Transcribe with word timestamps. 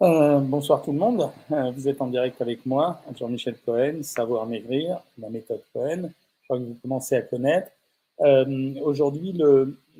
Euh, 0.00 0.38
bonsoir 0.38 0.80
tout 0.82 0.92
le 0.92 0.98
monde. 0.98 1.28
Euh, 1.50 1.72
vous 1.72 1.88
êtes 1.88 2.00
en 2.00 2.06
direct 2.06 2.40
avec 2.40 2.64
moi, 2.64 3.02
Jean-Michel 3.18 3.56
Cohen, 3.66 4.04
Savoir 4.04 4.46
Maigrir, 4.46 5.00
la 5.18 5.28
méthode 5.28 5.62
Cohen. 5.72 6.10
Je 6.40 6.44
crois 6.44 6.58
que 6.58 6.62
vous 6.62 6.78
commencez 6.80 7.16
à 7.16 7.22
connaître. 7.22 7.72
Euh, 8.20 8.74
Aujourd'hui, 8.82 9.36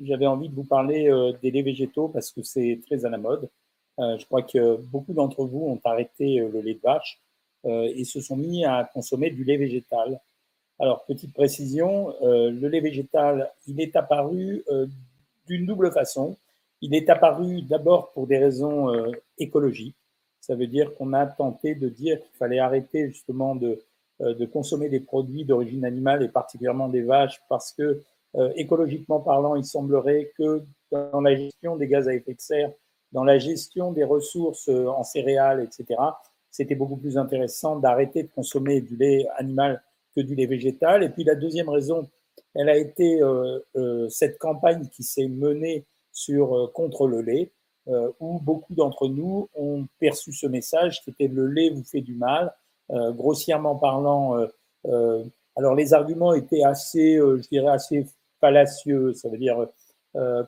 j'avais 0.01 0.25
envie 0.25 0.47
de 0.47 0.55
vous 0.55 0.63
parler 0.63 1.11
euh, 1.11 1.33
des 1.41 1.51
laits 1.51 1.65
végétaux 1.65 2.07
parce 2.07 2.31
que 2.31 2.41
c'est 2.43 2.79
très 2.85 3.03
à 3.03 3.09
la 3.09 3.17
mode. 3.17 3.49
Euh, 3.99 4.17
je 4.17 4.25
crois 4.25 4.41
que 4.41 4.77
beaucoup 4.77 5.11
d'entre 5.11 5.43
vous 5.43 5.65
ont 5.65 5.81
arrêté 5.83 6.37
le 6.37 6.61
lait 6.61 6.75
de 6.75 6.81
vache 6.81 7.19
et 7.65 8.05
se 8.05 8.21
sont 8.21 8.37
mis 8.37 8.63
à 8.63 8.89
consommer 8.93 9.31
du 9.31 9.43
lait 9.43 9.57
végétal. 9.57 10.21
Alors, 10.79 11.03
petite 11.03 11.33
précision, 11.33 12.15
le 12.21 12.67
lait 12.69 12.79
végétal, 12.79 13.51
il 13.67 13.81
est 13.81 13.97
apparu 13.97 14.63
d'une 15.45 15.65
double 15.65 15.91
façon. 15.91 16.37
Il 16.81 16.95
est 16.95 17.09
apparu 17.09 17.61
d'abord 17.61 18.11
pour 18.13 18.27
des 18.27 18.37
raisons 18.37 18.93
euh, 18.93 19.11
écologiques. 19.37 19.97
Ça 20.39 20.55
veut 20.55 20.67
dire 20.67 20.95
qu'on 20.95 21.13
a 21.13 21.25
tenté 21.25 21.75
de 21.75 21.89
dire 21.89 22.19
qu'il 22.21 22.35
fallait 22.37 22.59
arrêter 22.59 23.09
justement 23.09 23.55
de, 23.55 23.79
euh, 24.21 24.47
consommer 24.47 24.89
des 24.89 25.01
produits 25.01 25.43
d'origine 25.43 25.83
animale 25.83 26.23
et 26.23 26.29
particulièrement 26.29 26.87
des 26.87 27.01
vaches 27.01 27.41
parce 27.49 27.73
que 27.73 28.01
euh, 28.35 28.51
écologiquement 28.55 29.19
parlant, 29.19 29.55
il 29.55 29.65
semblerait 29.65 30.31
que 30.37 30.63
dans 30.91 31.21
la 31.21 31.35
gestion 31.35 31.75
des 31.75 31.87
gaz 31.87 32.07
à 32.07 32.13
effet 32.13 32.33
de 32.33 32.39
serre, 32.39 32.71
dans 33.11 33.23
la 33.23 33.39
gestion 33.39 33.91
des 33.91 34.03
ressources 34.03 34.69
en 34.69 35.03
céréales, 35.03 35.61
etc., 35.63 35.99
c'était 36.51 36.75
beaucoup 36.75 36.97
plus 36.97 37.17
intéressant 37.17 37.77
d'arrêter 37.77 38.23
de 38.23 38.29
consommer 38.29 38.81
du 38.81 38.95
lait 38.95 39.27
animal 39.37 39.83
que 40.15 40.21
du 40.21 40.35
lait 40.35 40.45
végétal. 40.45 41.03
Et 41.03 41.09
puis 41.09 41.23
la 41.23 41.35
deuxième 41.35 41.69
raison, 41.69 42.07
elle 42.53 42.69
a 42.69 42.77
été 42.77 43.19
cette 44.09 44.37
campagne 44.37 44.87
qui 44.89 45.03
s'est 45.03 45.27
menée 45.27 45.85
sur 46.19 46.55
euh, 46.55 46.67
contre 46.67 47.07
le 47.07 47.21
lait, 47.21 47.51
euh, 47.87 48.11
où 48.19 48.39
beaucoup 48.39 48.75
d'entre 48.75 49.07
nous 49.07 49.49
ont 49.55 49.87
perçu 49.99 50.33
ce 50.33 50.47
message 50.47 51.01
qui 51.01 51.11
était 51.11 51.27
le 51.27 51.47
lait 51.47 51.69
vous 51.69 51.83
fait 51.83 52.01
du 52.01 52.13
mal, 52.13 52.53
euh, 52.91 53.11
grossièrement 53.11 53.75
parlant. 53.75 54.37
alors 55.55 55.75
les 55.75 55.93
arguments 55.93 56.33
étaient 56.33 56.63
assez, 56.63 57.17
je 57.17 57.47
dirais, 57.49 57.71
assez 57.71 58.05
fallacieux. 58.39 59.13
Ça 59.13 59.29
veut 59.29 59.37
dire 59.37 59.67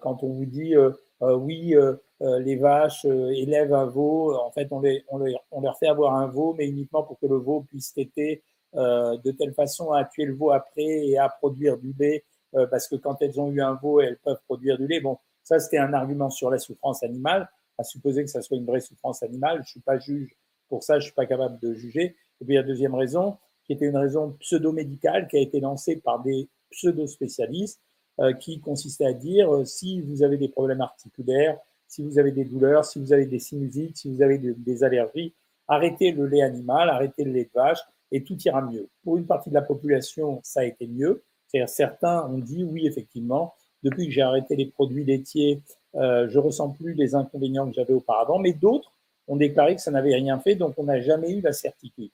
quand 0.02 0.24
on 0.24 0.30
vous 0.30 0.46
dit 0.46 0.74
oui, 1.22 1.76
les 2.20 2.56
vaches 2.56 3.06
élèvent 3.06 3.74
un 3.74 3.86
veau, 3.86 4.34
en 4.36 4.52
fait, 4.52 4.68
on, 4.72 4.80
les, 4.80 5.04
on, 5.10 5.20
on, 5.52 5.62
leur 5.62 5.78
fait 5.78 5.88
avoir 5.88 6.16
un 6.16 6.28
veau, 6.28 6.56
mais 6.58 6.68
uniquement 6.68 7.04
pour 7.04 7.20
que 7.20 7.28
le 7.28 7.36
veau 7.36 7.62
puisse 7.62 7.94
téter 7.94 8.42
de 8.74 9.32
telle 9.32 9.54
façon 9.54 9.92
à 9.92 10.06
tuer 10.06 10.26
le 10.26 10.34
veau 10.34 10.52
après 10.52 11.08
et 11.08 11.18
à 11.18 11.30
produire 11.30 11.78
du 11.78 11.94
lait, 12.00 12.24
parce 12.72 12.88
que 12.88 12.96
quand 12.96 13.22
elles 13.22 13.40
ont 13.40 13.52
eu 13.52 13.62
un 13.62 13.76
veau, 13.76 14.00
elles 14.00 14.18
peuvent 14.24 14.42
produire 14.48 14.78
du 14.78 14.88
lait. 14.88 15.02
Bon, 15.02 15.18
ça, 15.52 15.60
c'était 15.60 15.80
un 15.80 15.92
argument 15.92 16.30
sur 16.30 16.50
la 16.50 16.60
souffrance 16.60 17.04
animale, 17.04 17.50
à 17.78 17.84
supposer 17.84 18.24
que 18.24 18.30
ça 18.30 18.42
soit 18.42 18.56
une 18.56 18.66
vraie 18.66 18.80
souffrance 18.80 19.22
animale. 19.22 19.58
Je 19.58 19.62
ne 19.62 19.66
suis 19.66 19.80
pas 19.82 20.00
juge 20.00 20.34
pour 20.70 20.84
ça, 20.84 20.94
je 20.94 21.00
ne 21.00 21.04
suis 21.04 21.14
pas 21.14 21.26
capable 21.26 21.60
de 21.60 21.74
juger. 21.74 22.16
Et 22.40 22.46
puis, 22.46 22.56
la 22.56 22.64
deuxième 22.64 22.96
raison, 22.96 23.38
qui 23.66 23.74
était 23.74 23.88
une 23.88 23.98
raison 23.98 24.32
pseudo-médicale, 24.40 25.28
qui 25.28 25.36
a 25.38 25.42
été 25.42 25.60
lancée 25.60 25.98
par 25.98 26.22
des 26.24 26.48
pseudo-spécialistes, 26.70 27.82
euh, 28.22 28.34
qui 28.34 28.62
consistait 28.62 29.06
à 29.06 29.14
dire 29.14 29.54
euh, 29.54 29.66
si 29.66 30.00
vous 30.00 30.24
avez 30.24 30.38
des 30.38 30.48
problèmes 30.48 30.82
articulaires, 30.82 31.58
si 31.86 32.02
vous 32.02 32.18
avez 32.18 32.32
des 32.32 32.46
douleurs, 32.46 32.86
si 32.86 33.00
vous 33.00 33.12
avez 33.12 33.26
des 33.26 33.40
sinusites, 33.40 33.98
si 33.98 34.10
vous 34.10 34.22
avez 34.22 34.38
des 34.38 34.84
allergies, 34.86 35.34
arrêtez 35.68 36.12
le 36.12 36.28
lait 36.28 36.42
animal, 36.42 36.90
arrêtez 36.90 37.26
le 37.26 37.32
lait 37.32 37.46
de 37.46 37.52
vache 37.54 37.80
et 38.12 38.24
tout 38.24 38.38
ira 38.44 38.62
mieux. 38.62 38.88
Pour 39.04 39.18
une 39.18 39.26
partie 39.26 39.50
de 39.50 39.56
la 39.56 39.62
population, 39.62 40.40
ça 40.44 40.62
a 40.62 40.64
été 40.64 40.88
mieux. 40.88 41.24
Certains 41.68 42.26
ont 42.30 42.38
dit 42.38 42.64
oui, 42.64 42.88
effectivement, 42.88 43.54
depuis 43.84 44.08
que 44.08 44.12
j'ai 44.12 44.22
arrêté 44.22 44.56
les 44.56 44.66
produits 44.66 45.04
laitiers, 45.04 45.62
euh, 45.96 46.28
je 46.30 46.40
ressens 46.40 46.70
plus 46.70 46.94
les 46.94 47.16
inconvénients 47.16 47.68
que 47.68 47.74
j'avais 47.74 47.94
auparavant, 47.94 48.40
mais 48.40 48.54
d'autres 48.54 48.92
ont 49.28 49.36
déclaré 49.36 49.76
que 49.76 49.82
ça 49.82 49.92
n'avait 49.92 50.16
rien 50.16 50.40
fait, 50.40 50.56
donc 50.56 50.74
on 50.78 50.84
n'a 50.84 51.02
jamais 51.02 51.32
eu 51.32 51.42
la 51.42 51.54
certitude. 51.54 52.12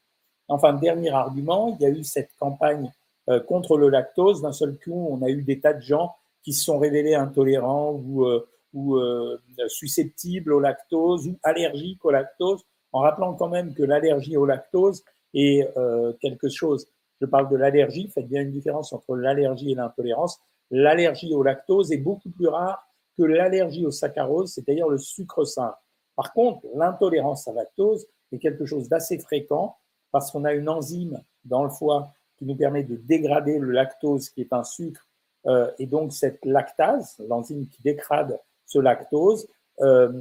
Enfin, 0.47 0.73
dernier 0.73 1.09
argument, 1.09 1.75
il 1.79 1.83
y 1.83 1.85
a 1.85 1.89
eu 1.89 2.03
cette 2.03 2.31
campagne 2.39 2.91
euh, 3.29 3.39
contre 3.39 3.77
le 3.77 3.89
lactose. 3.89 4.41
D'un 4.41 4.53
seul 4.53 4.77
coup, 4.77 5.07
on 5.11 5.21
a 5.21 5.29
eu 5.29 5.41
des 5.41 5.59
tas 5.59 5.73
de 5.73 5.81
gens 5.81 6.15
qui 6.43 6.53
se 6.53 6.63
sont 6.63 6.79
révélés 6.79 7.15
intolérants 7.15 7.91
ou, 7.91 8.25
euh, 8.25 8.47
ou 8.73 8.95
euh, 8.95 9.37
susceptibles 9.67 10.53
au 10.53 10.61
lactose 10.61 11.27
ou 11.27 11.37
allergiques 11.43 12.05
au 12.05 12.11
lactose, 12.11 12.63
en 12.93 12.99
rappelant 12.99 13.33
quand 13.33 13.49
même 13.49 13.73
que 13.73 13.83
l'allergie 13.83 14.37
au 14.37 14.45
lactose 14.45 15.03
est 15.33 15.67
euh, 15.77 16.13
quelque 16.21 16.47
chose. 16.47 16.87
Je 17.19 17.25
parle 17.25 17.49
de 17.49 17.57
l'allergie, 17.57 18.07
faites 18.07 18.27
bien 18.27 18.41
une 18.41 18.51
différence 18.51 18.93
entre 18.93 19.15
l'allergie 19.15 19.71
et 19.71 19.75
l'intolérance 19.75 20.39
l'allergie 20.71 21.33
au 21.33 21.43
lactose 21.43 21.91
est 21.91 21.97
beaucoup 21.97 22.29
plus 22.29 22.47
rare 22.47 22.87
que 23.17 23.23
l'allergie 23.23 23.85
au 23.85 23.91
saccharose, 23.91 24.53
c'est-à-dire 24.53 24.87
le 24.87 24.97
sucre 24.97 25.43
simple. 25.43 25.77
Par 26.15 26.33
contre, 26.33 26.65
l'intolérance 26.75 27.47
à 27.47 27.53
lactose 27.53 28.07
est 28.31 28.39
quelque 28.39 28.65
chose 28.65 28.89
d'assez 28.89 29.19
fréquent 29.19 29.77
parce 30.11 30.31
qu'on 30.31 30.45
a 30.45 30.53
une 30.53 30.69
enzyme 30.69 31.21
dans 31.45 31.63
le 31.63 31.69
foie 31.69 32.11
qui 32.37 32.45
nous 32.45 32.55
permet 32.55 32.83
de 32.83 32.95
dégrader 32.95 33.59
le 33.59 33.71
lactose, 33.71 34.29
qui 34.29 34.41
est 34.41 34.53
un 34.53 34.63
sucre, 34.63 35.07
euh, 35.47 35.71
et 35.79 35.85
donc 35.85 36.13
cette 36.13 36.43
lactase, 36.45 37.17
l'enzyme 37.27 37.67
qui 37.67 37.81
dégrade 37.81 38.39
ce 38.65 38.79
lactose, 38.79 39.47
euh, 39.81 40.11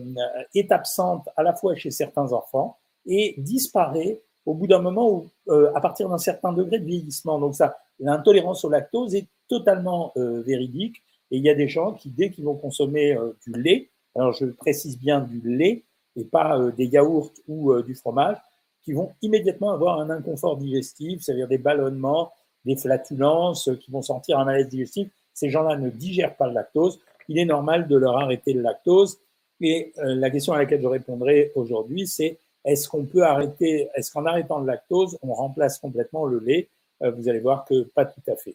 est 0.55 0.71
absente 0.71 1.29
à 1.37 1.43
la 1.43 1.55
fois 1.55 1.75
chez 1.75 1.91
certains 1.91 2.33
enfants 2.33 2.77
et 3.07 3.35
disparaît 3.39 4.21
au 4.45 4.55
bout 4.55 4.67
d'un 4.67 4.81
moment 4.81 5.11
où, 5.11 5.29
euh, 5.49 5.73
à 5.75 5.81
partir 5.81 6.09
d'un 6.09 6.19
certain 6.19 6.53
degré 6.53 6.79
de 6.79 6.85
vieillissement. 6.85 7.39
Donc 7.39 7.55
ça, 7.55 7.77
l'intolérance 7.99 8.65
au 8.65 8.69
lactose 8.69 9.15
est 9.15 9.27
totalement 9.49 10.13
euh, 10.17 10.43
véridique. 10.43 11.03
Et 11.31 11.39
il 11.39 11.43
y 11.43 11.51
a 11.51 11.55
des 11.55 11.69
gens 11.69 11.93
qui, 11.93 12.11
dès 12.11 12.31
qu'ils 12.31 12.45
vont 12.45 12.55
consommer 12.55 13.17
euh, 13.17 13.33
du 13.47 13.53
lait, 13.61 13.91
alors 14.15 14.33
je 14.33 14.47
précise 14.47 14.99
bien 14.99 15.21
du 15.21 15.41
lait 15.41 15.83
et 16.17 16.25
pas 16.25 16.59
euh, 16.59 16.71
des 16.71 16.87
yaourts 16.87 17.33
ou 17.49 17.75
du 17.83 17.95
fromage, 17.95 18.39
qui 18.83 18.93
vont 18.93 19.13
immédiatement 19.21 19.73
avoir 19.73 20.01
un 20.01 20.11
inconfort 20.11 20.57
digestif, 20.57 21.23
c'est-à-dire 21.23 21.49
des 21.49 21.59
ballonnements, 21.59 22.33
des 22.65 22.77
flatulences, 22.77 23.69
qui 23.81 23.91
vont 23.91 24.03
sentir 24.03 24.39
un 24.39 24.45
malaise 24.45 24.69
digestif. 24.69 25.09
Ces 25.35 25.51
gens-là 25.51 25.77
ne 25.77 25.91
digèrent 25.91 26.37
pas 26.37 26.47
le 26.47 26.55
lactose. 26.55 27.01
Il 27.29 27.39
est 27.39 27.45
normal 27.45 27.89
de 27.89 27.97
leur 27.97 28.17
arrêter 28.17 28.53
le 28.53 28.63
lactose. 28.63 29.19
Et 29.61 29.93
la 29.97 30.31
question 30.31 30.53
à 30.53 30.59
laquelle 30.59 30.81
je 30.81 30.87
répondrai 30.87 31.51
aujourd'hui, 31.57 32.07
c'est 32.07 32.39
est-ce 32.65 32.89
qu'on 32.89 33.05
peut 33.05 33.25
arrêter, 33.25 33.89
est-ce 33.95 34.13
qu'en 34.13 34.25
arrêtant 34.25 34.61
le 34.61 34.67
lactose, 34.67 35.19
on 35.23 35.35
remplace 35.35 35.79
complètement 35.79 36.27
le 36.27 36.39
lait? 36.39 36.69
Vous 37.01 37.29
allez 37.29 37.41
voir 37.41 37.65
que 37.65 37.83
pas 37.83 38.05
tout 38.05 38.23
à 38.29 38.37
fait. 38.37 38.55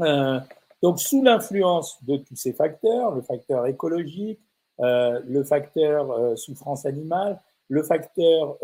Euh, 0.00 0.40
donc, 0.82 1.00
sous 1.00 1.22
l'influence 1.22 2.02
de 2.04 2.16
tous 2.16 2.36
ces 2.36 2.52
facteurs, 2.52 3.14
le 3.14 3.22
facteur 3.22 3.66
écologique, 3.66 4.40
euh, 4.80 5.20
le 5.26 5.44
facteur 5.44 6.10
euh, 6.10 6.36
souffrance 6.36 6.86
animale, 6.86 7.40
le 7.68 7.82
facteur 7.82 8.58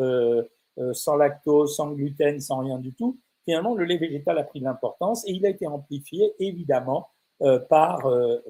sans 0.92 1.16
lactose, 1.16 1.76
sans 1.76 1.92
gluten, 1.92 2.40
sans 2.40 2.58
rien 2.58 2.78
du 2.78 2.92
tout, 2.92 3.18
finalement, 3.44 3.74
le 3.74 3.84
lait 3.84 3.98
végétal 3.98 4.36
a 4.36 4.42
pris 4.42 4.58
de 4.58 4.64
l'importance 4.64 5.26
et 5.28 5.32
il 5.32 5.46
a 5.46 5.48
été 5.48 5.66
amplifié, 5.66 6.34
évidemment, 6.40 7.08
par, 7.68 8.00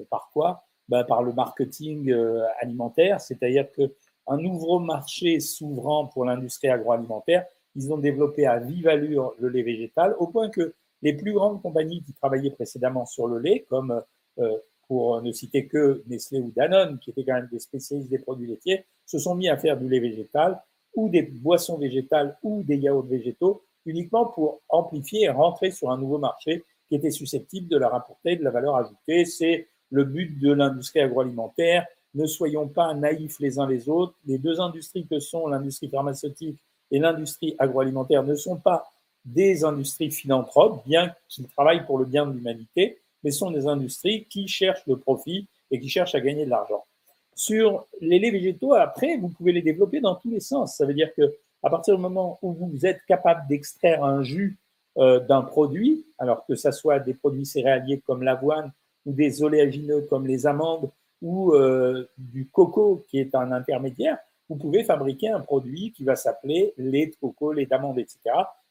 par 0.09 0.29
quoi? 0.33 0.63
Ben, 0.89 1.03
Par 1.03 1.21
le 1.21 1.31
marketing 1.31 2.11
alimentaire, 2.59 3.21
c'est-à-dire 3.21 3.71
qu'un 3.71 4.37
nouveau 4.37 4.79
marché 4.79 5.39
s'ouvrant 5.39 6.07
pour 6.07 6.25
l'industrie 6.25 6.69
agroalimentaire, 6.69 7.45
ils 7.75 7.93
ont 7.93 7.97
développé 7.99 8.47
à 8.47 8.57
vive 8.57 8.87
allure 8.87 9.35
le 9.37 9.49
lait 9.49 9.61
végétal, 9.61 10.15
au 10.17 10.25
point 10.25 10.49
que 10.49 10.73
les 11.01 11.13
plus 11.13 11.33
grandes 11.33 11.61
compagnies 11.61 12.01
qui 12.03 12.13
travaillaient 12.13 12.51
précédemment 12.51 13.05
sur 13.05 13.27
le 13.27 13.39
lait, 13.39 13.65
comme 13.69 14.01
euh, 14.39 14.57
pour 14.87 15.21
ne 15.21 15.31
citer 15.31 15.67
que 15.67 16.03
Nestlé 16.07 16.39
ou 16.39 16.51
Danone, 16.55 16.99
qui 16.99 17.11
étaient 17.11 17.23
quand 17.23 17.33
même 17.33 17.49
des 17.51 17.59
spécialistes 17.59 18.09
des 18.09 18.19
produits 18.19 18.47
laitiers, 18.47 18.85
se 19.05 19.19
sont 19.19 19.35
mis 19.35 19.49
à 19.49 19.57
faire 19.57 19.77
du 19.77 19.87
lait 19.89 19.99
végétal 19.99 20.61
ou 20.95 21.09
des 21.09 21.21
boissons 21.21 21.77
végétales 21.77 22.37
ou 22.41 22.63
des 22.63 22.77
yaourts 22.77 23.05
végétaux 23.05 23.63
uniquement 23.85 24.25
pour 24.25 24.61
amplifier 24.69 25.23
et 25.23 25.29
rentrer 25.29 25.71
sur 25.71 25.91
un 25.91 25.97
nouveau 25.97 26.17
marché 26.17 26.65
qui 26.87 26.95
était 26.95 27.11
susceptible 27.11 27.67
de 27.67 27.77
leur 27.77 27.93
apporter 27.95 28.35
de 28.35 28.43
la 28.43 28.51
valeur 28.51 28.75
ajoutée. 28.75 29.25
C'est 29.25 29.67
le 29.91 30.03
but 30.03 30.39
de 30.39 30.51
l'industrie 30.51 30.99
agroalimentaire. 30.99 31.85
Ne 32.13 32.25
soyons 32.25 32.67
pas 32.67 32.93
naïfs 32.93 33.39
les 33.39 33.59
uns 33.59 33.67
les 33.67 33.89
autres. 33.89 34.13
Les 34.25 34.37
deux 34.37 34.59
industries 34.59 35.07
que 35.07 35.19
sont 35.19 35.47
l'industrie 35.47 35.89
pharmaceutique 35.89 36.59
et 36.91 36.99
l'industrie 36.99 37.55
agroalimentaire 37.59 38.23
ne 38.23 38.35
sont 38.35 38.57
pas 38.57 38.89
des 39.27 39.65
industries 39.65 40.09
philanthropes, 40.09 40.81
bien 40.85 41.13
qu'ils 41.27 41.47
travaillent 41.47 41.85
pour 41.85 41.99
le 41.99 42.05
bien 42.05 42.25
de 42.25 42.33
l'humanité, 42.33 42.99
mais 43.23 43.31
sont 43.31 43.51
des 43.51 43.67
industries 43.67 44.25
qui 44.25 44.47
cherchent 44.47 44.85
le 44.87 44.97
profit 44.97 45.47
et 45.69 45.79
qui 45.79 45.89
cherchent 45.89 46.15
à 46.15 46.21
gagner 46.21 46.45
de 46.45 46.49
l'argent. 46.49 46.85
Sur 47.35 47.85
les 47.99 48.19
laits 48.19 48.31
végétaux, 48.31 48.73
après, 48.73 49.17
vous 49.17 49.29
pouvez 49.29 49.51
les 49.51 49.61
développer 49.61 49.99
dans 49.99 50.15
tous 50.15 50.29
les 50.29 50.39
sens. 50.39 50.77
Ça 50.77 50.85
veut 50.85 50.93
dire 50.93 51.13
que 51.13 51.35
à 51.61 51.69
partir 51.69 51.95
du 51.95 52.01
moment 52.01 52.39
où 52.41 52.53
vous 52.53 52.85
êtes 52.85 53.03
capable 53.05 53.47
d'extraire 53.47 54.03
un 54.03 54.23
jus 54.23 54.57
euh, 54.97 55.19
d'un 55.19 55.41
produit, 55.41 56.05
alors 56.17 56.45
que 56.45 56.55
ça 56.55 56.71
soit 56.71 56.99
des 56.99 57.13
produits 57.13 57.45
céréaliers 57.45 58.01
comme 58.05 58.23
l'avoine 58.23 58.71
ou 59.05 59.11
des 59.11 59.43
oléagineux 59.43 60.01
comme 60.09 60.25
les 60.25 60.47
amandes 60.47 60.89
ou 61.21 61.53
euh, 61.53 62.07
du 62.17 62.47
coco 62.47 63.03
qui 63.09 63.19
est 63.19 63.35
un 63.35 63.51
intermédiaire, 63.51 64.17
vous 64.49 64.55
pouvez 64.55 64.83
fabriquer 64.83 65.29
un 65.29 65.41
produit 65.41 65.91
qui 65.91 66.05
va 66.05 66.15
s'appeler 66.15 66.73
lait 66.77 67.07
de 67.07 67.15
coco, 67.19 67.51
lait 67.51 67.65
d'amande, 67.65 67.99
etc. 67.99 68.19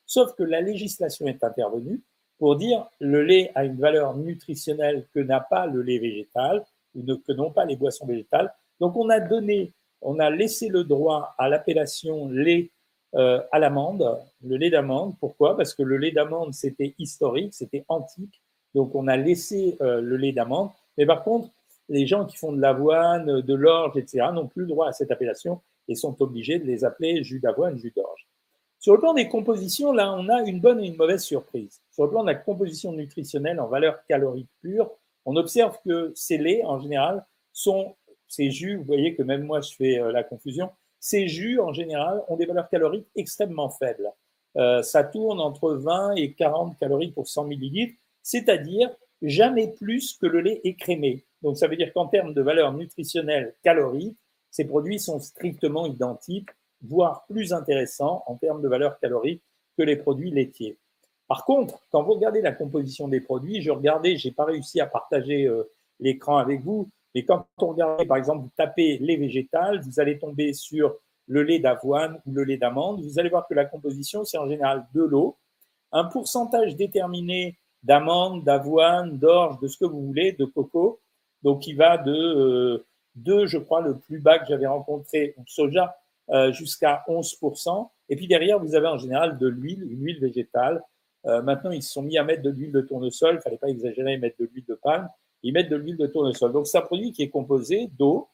Sauf 0.07 0.35
que 0.35 0.43
la 0.43 0.61
législation 0.61 1.27
est 1.27 1.43
intervenue 1.45 2.01
pour 2.39 2.57
dire 2.57 2.89
le 3.01 3.23
lait 3.23 3.51
a 3.55 3.65
une 3.65 3.79
valeur 3.79 4.17
nutritionnelle 4.17 5.07
que 5.15 5.21
n'a 5.21 5.41
pas 5.41 5.67
le 5.67 5.83
lait 5.83 5.99
végétal 5.99 6.65
ou 6.95 7.03
que 7.17 7.33
n'ont 7.33 7.51
pas 7.51 7.65
les 7.65 7.77
boissons 7.77 8.07
végétales. 8.07 8.55
Donc 8.81 8.97
on 8.97 9.09
a 9.11 9.21
donné 9.21 9.73
on 10.03 10.19
a 10.19 10.31
laissé 10.31 10.69
le 10.69 10.85
droit 10.85 11.35
à 11.39 11.49
l'appellation 11.49 12.29
lait 12.29 12.71
euh, 13.15 13.41
à 13.51 13.59
l'amande, 13.59 14.19
le 14.43 14.57
lait 14.57 14.71
d'amande. 14.71 15.15
Pourquoi? 15.19 15.57
Parce 15.57 15.75
que 15.75 15.83
le 15.83 15.97
lait 15.97 16.13
d'amande, 16.13 16.55
c'était 16.55 16.95
historique, 16.99 17.55
c'était 17.55 17.85
antique. 17.89 18.43
Donc, 18.75 18.95
on 18.95 19.09
a 19.09 19.17
laissé 19.17 19.77
euh, 19.81 20.01
le 20.01 20.17
lait 20.17 20.33
d'amande. 20.33 20.71
Mais 20.99 21.07
par 21.07 21.25
contre, 21.25 21.51
les 21.89 22.07
gens 22.07 22.25
qui 22.25 22.37
font 22.37 22.53
de 22.53 22.61
l'avoine, 22.61 23.41
de 23.41 23.55
l'orge, 23.55 23.97
etc., 23.97 24.27
n'ont 24.33 24.49
plus 24.49 24.63
le 24.63 24.69
droit 24.69 24.89
à 24.89 24.93
cette 24.93 25.11
appellation 25.11 25.61
et 25.89 25.95
sont 25.95 26.21
obligés 26.21 26.59
de 26.59 26.65
les 26.65 26.85
appeler 26.85 27.23
jus 27.23 27.41
d'avoine, 27.41 27.79
jus 27.79 27.93
d'orge. 27.97 28.16
Sur 28.87 28.95
le 28.95 29.01
plan 29.01 29.15
des 29.15 29.27
compositions, 29.27 29.91
là, 29.91 30.13
on 30.13 30.29
a 30.29 30.43
une 30.43 30.61
bonne 30.61 30.81
et 30.81 30.87
une 30.87 30.95
mauvaise 30.95 31.25
surprise. 31.25 31.83
Sur 31.91 32.05
le 32.05 32.11
plan 32.11 32.23
de 32.23 32.29
la 32.29 32.37
composition 32.37 32.93
nutritionnelle 32.93 33.59
en 33.59 33.67
valeur 33.67 33.99
calorique 34.09 34.49
pure, 34.63 34.93
on 35.25 35.35
observe 35.35 35.77
que 35.85 36.13
ces 36.15 36.39
laits, 36.39 36.65
en 36.65 36.79
général, 36.79 37.27
sont 37.53 37.97
ces 38.29 38.53
jus, 38.53 38.77
vous 38.77 38.85
voyez 38.85 39.17
que 39.17 39.25
même 39.25 39.43
moi, 39.43 39.61
je 39.61 39.75
fais 39.75 39.99
euh, 39.99 40.13
la 40.13 40.23
confusion, 40.23 40.71
ces 41.01 41.27
jus, 41.27 41.59
en 41.59 41.73
général, 41.73 42.23
ont 42.29 42.37
des 42.37 42.47
valeurs 42.47 42.69
caloriques 42.69 43.09
extrêmement 43.17 43.71
faibles. 43.71 44.09
Euh, 44.57 44.83
ça 44.83 45.03
tourne 45.03 45.41
entre 45.41 45.73
20 45.73 46.13
et 46.13 46.35
40 46.35 46.79
calories 46.79 47.11
pour 47.11 47.27
100 47.27 47.47
millilitres, 47.47 47.99
c'est-à-dire 48.23 48.95
jamais 49.21 49.67
plus 49.67 50.17
que 50.17 50.27
le 50.27 50.43
lait 50.43 50.61
écrémé. 50.63 51.25
Donc 51.43 51.59
ça 51.59 51.67
veut 51.67 51.75
dire 51.75 51.93
qu'en 51.93 52.07
termes 52.07 52.35
de 52.35 52.41
valeur 52.41 52.73
nutritionnelle 52.73 53.57
calorique, 53.65 54.17
ces 54.53 54.65
produits 54.65 55.01
sont 55.01 55.19
strictement 55.19 55.87
identiques, 55.87 56.51
voire 56.83 57.25
plus 57.27 57.53
intéressants 57.53 58.23
en 58.27 58.37
termes 58.37 58.63
de 58.63 58.69
valeur 58.69 58.99
calorique 58.99 59.43
que 59.77 59.83
les 59.83 59.97
produits 59.97 60.31
laitiers. 60.31 60.79
Par 61.29 61.45
contre, 61.45 61.81
quand 61.91 62.03
vous 62.03 62.15
regardez 62.15 62.41
la 62.41 62.53
composition 62.53 63.09
des 63.09 63.21
produits, 63.21 63.61
je 63.61 63.71
regardais, 63.71 64.17
j'ai 64.17 64.31
pas 64.31 64.45
réussi 64.45 64.81
à 64.81 64.87
partager 64.87 65.47
euh, 65.47 65.65
l'écran 65.99 66.37
avec 66.37 66.63
vous, 66.63 66.89
mais 67.15 67.25
quand 67.25 67.47
on 67.59 67.69
regarde, 67.69 68.07
par 68.07 68.17
exemple, 68.17 68.43
vous 68.43 68.53
tapez 68.57 68.99
lait 68.99 69.17
végétal, 69.17 69.81
vous 69.81 70.01
allez 70.01 70.19
tomber 70.19 70.53
sur 70.53 70.95
le 71.27 71.43
lait 71.43 71.59
d'avoine 71.59 72.21
ou 72.27 72.33
le 72.33 72.45
lait 72.45 72.59
d'amande. 72.59 73.03
Vous 73.03 73.19
allez 73.19 73.31
voir 73.31 73.49
que 73.49 73.55
la 73.55 73.65
composition, 73.65 74.25
c'est 74.25 74.39
en 74.39 74.49
général 74.49 74.87
de 74.95 75.03
l'eau, 75.03 75.37
un 75.93 76.05
pourcentage 76.05 76.77
déterminé 76.77 77.59
d'amande, 77.83 78.45
d'avoine, 78.45 79.19
d'orge, 79.19 79.59
de 79.61 79.69
ce 79.69 79.79
que 79.79 79.85
vous 79.85 80.05
voulez, 80.07 80.33
de 80.33 80.45
coco. 80.45 81.01
Donc, 81.43 81.67
il 81.67 81.77
va 81.77 81.99
de 81.99 82.85
2, 83.15 83.33
euh, 83.33 83.47
je 83.47 83.59
crois, 83.59 83.81
le 83.81 83.99
plus 83.99 84.19
bas 84.21 84.39
que 84.39 84.47
j'avais 84.47 84.67
rencontré, 84.67 85.35
ou 85.39 85.45
soja, 85.47 85.97
euh, 86.31 86.53
jusqu'à 86.53 87.05
11%. 87.09 87.89
Et 88.09 88.17
puis 88.17 88.29
derrière, 88.29 88.59
vous 88.59 88.75
avez 88.75 88.89
en 88.89 88.99
général 88.99 89.39
de 89.39 89.47
l'huile, 89.47 89.87
une 89.91 90.05
huile 90.05 90.21
végétale. 90.21 90.83
Euh, 91.27 91.43
maintenant, 91.43 91.71
ils 91.71 91.83
se 91.83 91.93
sont 91.93 92.03
mis 92.03 92.19
à 92.19 92.25
mettre 92.25 92.43
de 92.43 92.51
l'huile 92.51 92.73
de 92.73 92.81
tournesol. 92.81 93.35
Il 93.35 93.37
ne 93.37 93.41
fallait 93.41 93.59
pas 93.59 93.69
exagérer 93.69 94.15
et 94.15 94.19
mettre 94.19 94.37
de 94.39 94.49
l'huile 94.53 94.65
de 94.69 94.75
palme. 94.75 95.09
Ils 95.43 95.53
mettent 95.53 95.71
de 95.71 95.77
l'huile 95.77 95.97
de 95.97 96.07
tournesol. 96.07 96.53
Donc, 96.53 96.67
c'est 96.67 96.79
un 96.79 96.83
produit 96.83 97.13
qui 97.13 97.23
est 97.23 97.29
composé 97.29 97.89
d'eau, 97.99 98.29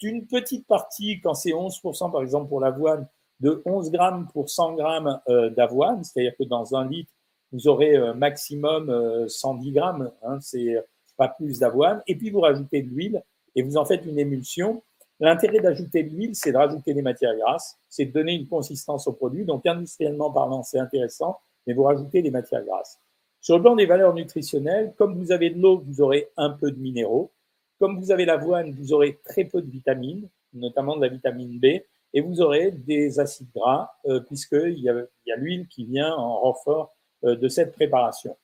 d'une 0.00 0.26
petite 0.26 0.66
partie, 0.66 1.20
quand 1.20 1.34
c'est 1.34 1.50
11% 1.50 2.12
par 2.12 2.22
exemple 2.22 2.48
pour 2.48 2.60
l'avoine, 2.60 3.08
de 3.40 3.62
11 3.64 3.90
grammes 3.90 4.28
pour 4.32 4.48
100 4.48 4.74
grammes 4.74 5.20
d'avoine. 5.56 6.04
C'est-à-dire 6.04 6.36
que 6.36 6.44
dans 6.44 6.76
un 6.76 6.88
litre, 6.88 7.12
vous 7.52 7.68
aurez 7.68 7.96
euh, 7.96 8.14
maximum 8.14 9.26
110 9.28 9.68
euh, 9.68 9.72
grammes, 9.72 10.10
hein, 10.22 10.38
c'est 10.40 10.76
pas 11.16 11.28
plus 11.28 11.60
d'avoine. 11.60 12.02
Et 12.06 12.16
puis 12.16 12.30
vous 12.30 12.40
rajoutez 12.40 12.82
de 12.82 12.88
l'huile 12.88 13.22
et 13.54 13.62
vous 13.62 13.76
en 13.76 13.84
faites 13.84 14.04
une 14.04 14.18
émulsion. 14.18 14.82
L'intérêt 15.20 15.58
d'ajouter 15.58 16.04
de 16.04 16.10
l'huile, 16.10 16.34
c'est 16.34 16.52
de 16.52 16.56
rajouter 16.56 16.94
des 16.94 17.02
matières 17.02 17.36
grasses, 17.36 17.76
c'est 17.88 18.06
de 18.06 18.12
donner 18.12 18.34
une 18.34 18.46
consistance 18.46 19.06
au 19.08 19.12
produit. 19.12 19.44
Donc 19.44 19.66
industriellement 19.66 20.30
parlant, 20.30 20.62
c'est 20.62 20.78
intéressant, 20.78 21.40
mais 21.66 21.74
vous 21.74 21.82
rajoutez 21.82 22.22
des 22.22 22.30
matières 22.30 22.64
grasses. 22.64 23.00
Sur 23.40 23.56
le 23.56 23.62
plan 23.62 23.76
des 23.76 23.86
valeurs 23.86 24.14
nutritionnelles, 24.14 24.94
comme 24.96 25.16
vous 25.16 25.32
avez 25.32 25.50
de 25.50 25.60
l'eau, 25.60 25.82
vous 25.84 26.00
aurez 26.00 26.28
un 26.36 26.50
peu 26.50 26.70
de 26.70 26.78
minéraux. 26.78 27.32
Comme 27.78 27.98
vous 27.98 28.10
avez 28.10 28.24
l'avoine, 28.24 28.72
vous 28.72 28.92
aurez 28.92 29.18
très 29.24 29.44
peu 29.44 29.62
de 29.62 29.70
vitamines, 29.70 30.28
notamment 30.52 30.96
de 30.96 31.02
la 31.02 31.08
vitamine 31.08 31.58
B, 31.58 31.80
et 32.14 32.20
vous 32.20 32.40
aurez 32.40 32.70
des 32.70 33.20
acides 33.20 33.50
gras, 33.54 33.90
euh, 34.06 34.20
puisqu'il 34.20 34.78
y 34.78 34.88
a, 34.88 35.36
l'huile 35.36 35.66
qui 35.68 35.84
vient 35.84 36.14
en 36.14 36.40
renfort 36.40 36.94
euh, 37.24 37.36
de 37.36 37.48
cette 37.48 37.72
préparation. 37.72 38.36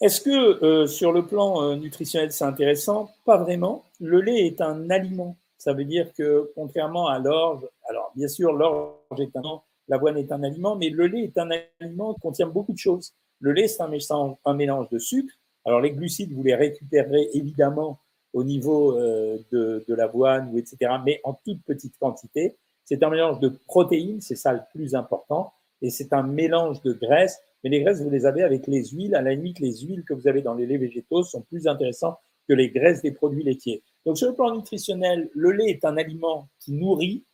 Est-ce 0.00 0.20
que 0.20 0.64
euh, 0.64 0.86
sur 0.86 1.12
le 1.12 1.26
plan 1.26 1.76
nutritionnel 1.76 2.32
c'est 2.32 2.44
intéressant? 2.44 3.10
Pas 3.24 3.36
vraiment. 3.36 3.84
Le 4.00 4.20
lait 4.20 4.46
est 4.46 4.60
un 4.60 4.88
aliment. 4.88 5.36
Ça 5.60 5.72
veut 5.72 5.84
dire 5.84 6.12
que 6.14 6.50
contrairement 6.54 7.06
à 7.06 7.18
l'orge, 7.18 7.66
alors 7.88 8.12
bien 8.16 8.28
sûr 8.28 8.52
l'orge 8.52 9.20
est 9.20 9.36
un 9.36 9.60
l'avoine 9.88 10.16
est 10.16 10.32
un 10.32 10.42
aliment, 10.42 10.76
mais 10.76 10.88
le 10.88 11.06
lait 11.06 11.24
est 11.24 11.38
un 11.38 11.50
aliment 11.80 12.14
qui 12.14 12.20
contient 12.20 12.46
beaucoup 12.46 12.72
de 12.72 12.78
choses. 12.78 13.12
Le 13.40 13.52
lait 13.52 13.68
c'est 13.68 13.82
un, 13.82 14.54
mélange 14.54 14.88
de 14.88 14.98
sucre. 14.98 15.34
Alors 15.64 15.80
les 15.80 15.92
glucides 15.92 16.32
vous 16.32 16.42
les 16.42 16.54
récupérerez 16.54 17.28
évidemment 17.34 17.98
au 18.32 18.42
niveau 18.44 18.94
de, 18.94 19.84
de 19.86 19.94
l'avoine 19.94 20.50
ou 20.52 20.58
etc. 20.58 20.92
Mais 21.04 21.20
en 21.24 21.34
toute 21.34 21.62
petite 21.64 21.96
quantité. 21.98 22.56
C'est 22.84 23.04
un 23.04 23.10
mélange 23.10 23.38
de 23.38 23.50
protéines, 23.68 24.20
c'est 24.20 24.34
ça 24.34 24.52
le 24.52 24.62
plus 24.72 24.96
important, 24.96 25.52
et 25.80 25.90
c'est 25.90 26.12
un 26.12 26.24
mélange 26.24 26.82
de 26.82 26.92
graisses 26.92 27.40
mais 27.62 27.70
les 27.70 27.80
graisses, 27.80 28.00
vous 28.00 28.10
les 28.10 28.26
avez 28.26 28.42
avec 28.42 28.66
les 28.66 28.84
huiles. 28.86 29.14
À 29.14 29.22
la 29.22 29.34
limite, 29.34 29.60
les 29.60 29.80
huiles 29.82 30.04
que 30.04 30.14
vous 30.14 30.26
avez 30.26 30.42
dans 30.42 30.54
les 30.54 30.66
laits 30.66 30.80
végétaux 30.80 31.22
sont 31.22 31.42
plus 31.42 31.66
intéressantes 31.66 32.18
que 32.48 32.54
les 32.54 32.70
graisses 32.70 33.02
des 33.02 33.12
produits 33.12 33.42
laitiers. 33.42 33.82
Donc, 34.06 34.18
sur 34.18 34.28
le 34.28 34.34
plan 34.34 34.54
nutritionnel, 34.54 35.28
le 35.34 35.52
lait 35.52 35.70
est 35.70 35.84
un 35.84 35.96
aliment 35.96 36.48
qui 36.58 36.72
nourrit. 36.72 37.24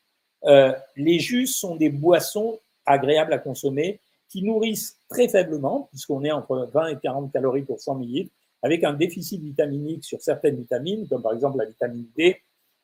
Euh, 0.44 0.72
les 0.96 1.18
jus 1.18 1.46
sont 1.46 1.76
des 1.76 1.90
boissons 1.90 2.58
agréables 2.84 3.32
à 3.32 3.38
consommer 3.38 4.00
qui 4.28 4.42
nourrissent 4.42 4.98
très 5.08 5.28
faiblement, 5.28 5.88
puisqu'on 5.90 6.24
est 6.24 6.32
entre 6.32 6.68
20 6.72 6.88
et 6.88 6.98
40 6.98 7.32
calories 7.32 7.62
pour 7.62 7.80
100 7.80 7.96
millilitres, 7.96 8.32
avec 8.62 8.82
un 8.84 8.92
déficit 8.92 9.40
vitaminique 9.40 10.04
sur 10.04 10.20
certaines 10.20 10.56
vitamines, 10.56 11.06
comme 11.08 11.22
par 11.22 11.32
exemple 11.32 11.58
la 11.58 11.66
vitamine 11.66 12.06
D 12.16 12.40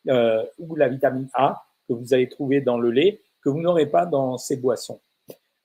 euh, 0.08 0.44
ou 0.58 0.76
la 0.76 0.88
vitamine 0.88 1.28
A, 1.34 1.62
que 1.88 1.94
vous 1.94 2.14
allez 2.14 2.28
trouver 2.28 2.60
dans 2.60 2.78
le 2.78 2.90
lait, 2.90 3.20
que 3.42 3.48
vous 3.48 3.60
n'aurez 3.60 3.86
pas 3.86 4.06
dans 4.06 4.38
ces 4.38 4.56
boissons. 4.56 5.00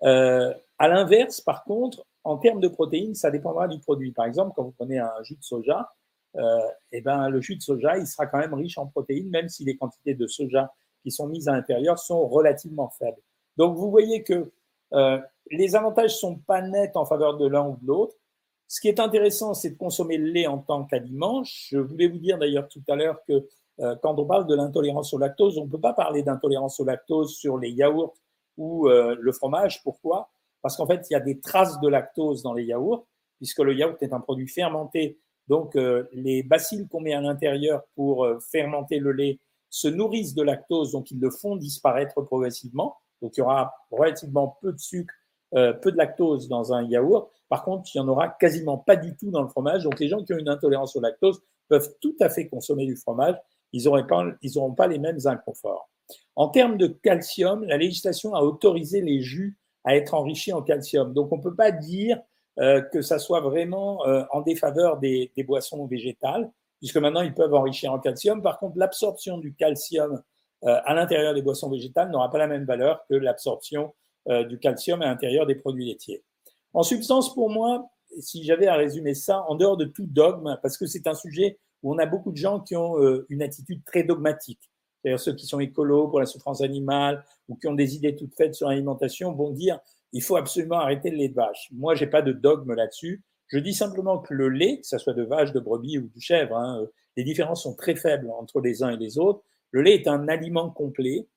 Euh, 0.03 0.53
à 0.79 0.87
l'inverse, 0.87 1.41
par 1.41 1.63
contre, 1.63 2.05
en 2.23 2.37
termes 2.37 2.59
de 2.59 2.67
protéines, 2.67 3.15
ça 3.15 3.31
dépendra 3.31 3.67
du 3.67 3.79
produit. 3.79 4.11
Par 4.11 4.25
exemple, 4.25 4.53
quand 4.55 4.63
vous 4.63 4.73
prenez 4.77 4.99
un 4.99 5.11
jus 5.23 5.35
de 5.35 5.43
soja, 5.43 5.91
eh 6.91 7.01
ben, 7.01 7.29
le 7.29 7.41
jus 7.41 7.55
de 7.55 7.61
soja, 7.61 7.97
il 7.97 8.05
sera 8.05 8.27
quand 8.27 8.37
même 8.37 8.53
riche 8.53 8.77
en 8.77 8.85
protéines, 8.85 9.29
même 9.29 9.49
si 9.49 9.65
les 9.65 9.75
quantités 9.75 10.13
de 10.13 10.27
soja 10.27 10.71
qui 11.03 11.11
sont 11.11 11.27
mises 11.27 11.47
à 11.47 11.53
l'intérieur 11.53 11.97
sont 11.97 12.27
relativement 12.27 12.89
faibles. 12.89 13.21
Donc, 13.55 13.75
vous 13.75 13.89
voyez 13.89 14.23
que 14.23 14.51
euh, 14.93 15.19
les 15.51 15.75
avantages 15.75 16.17
sont 16.17 16.37
pas 16.37 16.61
nets 16.61 16.95
en 16.95 17.05
faveur 17.05 17.37
de 17.37 17.47
l'un 17.47 17.67
ou 17.67 17.77
de 17.81 17.87
l'autre. 17.87 18.15
Ce 18.67 18.81
qui 18.81 18.87
est 18.87 18.99
intéressant, 18.99 19.53
c'est 19.53 19.71
de 19.71 19.77
consommer 19.77 20.17
le 20.17 20.29
lait 20.29 20.47
en 20.47 20.59
tant 20.59 20.85
qu'aliment. 20.85 21.43
Je 21.43 21.77
voulais 21.77 22.07
vous 22.07 22.19
dire 22.19 22.37
d'ailleurs 22.37 22.67
tout 22.67 22.83
à 22.89 22.95
l'heure 22.95 23.23
que 23.27 23.47
euh, 23.79 23.95
quand 24.01 24.17
on 24.19 24.25
parle 24.25 24.47
de 24.47 24.55
l'intolérance 24.55 25.13
au 25.13 25.17
lactose, 25.17 25.57
on 25.57 25.65
ne 25.65 25.71
peut 25.71 25.79
pas 25.79 25.93
parler 25.93 26.23
d'intolérance 26.23 26.79
au 26.79 26.85
lactose 26.85 27.35
sur 27.35 27.57
les 27.57 27.69
yaourts 27.69 28.15
ou 28.57 28.89
euh, 28.89 29.15
le 29.19 29.31
fromage. 29.31 29.83
Pourquoi? 29.83 30.29
Parce 30.61 30.75
qu'en 30.75 30.87
fait, 30.87 31.07
il 31.09 31.13
y 31.13 31.15
a 31.15 31.19
des 31.19 31.39
traces 31.39 31.79
de 31.79 31.87
lactose 31.87 32.43
dans 32.43 32.53
les 32.53 32.65
yaourts, 32.65 33.05
puisque 33.37 33.59
le 33.59 33.73
yaourt 33.73 34.01
est 34.01 34.13
un 34.13 34.19
produit 34.19 34.47
fermenté. 34.47 35.19
Donc, 35.47 35.75
euh, 35.75 36.03
les 36.13 36.43
bacilles 36.43 36.87
qu'on 36.87 37.01
met 37.01 37.13
à 37.13 37.21
l'intérieur 37.21 37.83
pour 37.95 38.25
euh, 38.25 38.39
fermenter 38.39 38.99
le 38.99 39.11
lait 39.11 39.39
se 39.69 39.87
nourrissent 39.87 40.33
de 40.33 40.43
lactose, 40.43 40.91
donc 40.91 41.11
ils 41.11 41.19
le 41.19 41.29
font 41.29 41.55
disparaître 41.55 42.21
progressivement. 42.21 42.97
Donc, 43.21 43.37
il 43.37 43.39
y 43.39 43.43
aura 43.43 43.73
relativement 43.91 44.57
peu 44.61 44.73
de 44.73 44.79
sucre, 44.79 45.13
euh, 45.55 45.73
peu 45.73 45.91
de 45.91 45.97
lactose 45.97 46.47
dans 46.47 46.73
un 46.73 46.83
yaourt. 46.83 47.31
Par 47.49 47.63
contre, 47.63 47.89
il 47.93 47.97
n'y 47.97 48.05
en 48.05 48.07
aura 48.09 48.29
quasiment 48.29 48.77
pas 48.77 48.95
du 48.95 49.15
tout 49.15 49.31
dans 49.31 49.41
le 49.41 49.47
fromage. 49.47 49.83
Donc, 49.83 49.99
les 49.99 50.07
gens 50.07 50.23
qui 50.23 50.33
ont 50.33 50.37
une 50.37 50.49
intolérance 50.49 50.95
au 50.95 51.01
lactose 51.01 51.41
peuvent 51.67 51.93
tout 52.01 52.15
à 52.19 52.29
fait 52.29 52.47
consommer 52.47 52.85
du 52.85 52.95
fromage. 52.95 53.35
Ils 53.73 53.85
n'auront 53.85 54.05
pas, 54.05 54.23
pas 54.75 54.87
les 54.87 54.99
mêmes 54.99 55.19
inconforts. 55.25 55.89
En 56.35 56.49
termes 56.49 56.77
de 56.77 56.87
calcium, 56.87 57.63
la 57.65 57.77
législation 57.77 58.33
a 58.33 58.41
autorisé 58.41 59.01
les 59.01 59.21
jus 59.21 59.57
à 59.83 59.95
être 59.95 60.13
enrichi 60.13 60.53
en 60.53 60.61
calcium. 60.61 61.13
Donc 61.13 61.31
on 61.31 61.37
ne 61.37 61.41
peut 61.41 61.55
pas 61.55 61.71
dire 61.71 62.19
que 62.91 63.01
ça 63.01 63.19
soit 63.19 63.41
vraiment 63.41 64.05
euh, 64.07 64.23
en 64.31 64.41
défaveur 64.41 64.97
des, 64.97 65.31
boissons 65.45 65.85
végétales, 65.85 66.51
puisque 66.79 66.97
maintenant 66.97 67.21
ils 67.21 67.33
peuvent 67.33 67.53
enrichir 67.53 67.91
en 67.93 67.99
calcium. 67.99 68.41
Par 68.41 68.59
contre, 68.59 68.77
l'absorption 68.77 69.37
du 69.37 69.53
calcium 69.53 70.21
euh, 70.63 70.79
à 70.85 70.93
l'intérieur 70.93 71.33
des 71.33 71.41
boissons 71.41 71.69
végétales 71.69 72.09
n'aura 72.09 72.31
pas 72.31 72.39
la 72.39 72.47
même 72.47 72.65
valeur 72.65 73.05
que 73.09 73.15
l'absorption 73.15 73.93
du 74.49 74.59
calcium 74.59 75.01
à 75.01 75.05
l'intérieur 75.05 75.45
des 75.45 75.55
produits 75.55 75.85
laitiers. 75.85 76.21
En 76.73 76.83
substance, 76.83 77.33
pour 77.33 77.49
moi, 77.49 77.89
si 78.19 78.43
j'avais 78.43 78.67
à 78.67 78.75
résumer 78.75 79.13
ça, 79.13 79.45
en 79.47 79.55
dehors 79.55 79.77
de 79.77 79.85
tout 79.85 80.05
dogme, 80.05 80.59
parce 80.61 80.77
que 80.77 80.85
c'est 80.85 81.07
un 81.07 81.13
sujet 81.13 81.59
où 81.81 81.95
on 81.95 81.97
a 81.97 82.05
beaucoup 82.05 82.33
de 82.33 82.35
gens 82.35 82.59
qui 82.59 82.75
ont 82.75 82.97
une 83.29 83.41
attitude 83.41 83.85
très 83.85 84.03
dogmatique 84.03 84.69
c'est-à-dire 85.01 85.19
ceux 85.19 85.33
qui 85.33 85.45
sont 85.45 85.59
écolos 85.59 86.07
pour 86.07 86.19
la 86.19 86.25
souffrance 86.25 86.61
animale 86.61 87.23
ou 87.47 87.55
qui 87.55 87.67
ont 87.67 87.73
des 87.73 87.95
idées 87.95 88.15
toutes 88.15 88.35
faites 88.35 88.55
sur 88.55 88.67
l'alimentation, 88.67 89.33
vont 89.33 89.51
dire 89.51 89.79
il 90.13 90.21
faut 90.21 90.35
absolument 90.35 90.79
arrêter 90.79 91.09
le 91.09 91.17
lait 91.17 91.29
de 91.29 91.35
vache. 91.35 91.69
Moi, 91.71 91.95
j'ai 91.95 92.07
pas 92.07 92.21
de 92.21 92.31
dogme 92.31 92.73
là-dessus. 92.73 93.23
Je 93.47 93.59
dis 93.59 93.73
simplement 93.73 94.19
que 94.19 94.33
le 94.33 94.49
lait, 94.49 94.79
que 94.79 94.87
ce 94.87 94.97
soit 94.97 95.13
de 95.13 95.23
vache, 95.23 95.51
de 95.53 95.59
brebis 95.59 95.97
ou 95.97 96.09
de 96.13 96.19
chèvre, 96.19 96.55
hein, 96.57 96.85
les 97.15 97.23
différences 97.23 97.63
sont 97.63 97.75
très 97.75 97.95
faibles 97.95 98.29
entre 98.31 98.61
les 98.61 98.83
uns 98.83 98.91
et 98.91 98.97
les 98.97 99.17
autres. 99.17 99.41
Le 99.71 99.81
lait 99.81 99.95
est 99.95 100.07
un 100.07 100.27
aliment 100.27 100.69
complet. 100.69 101.27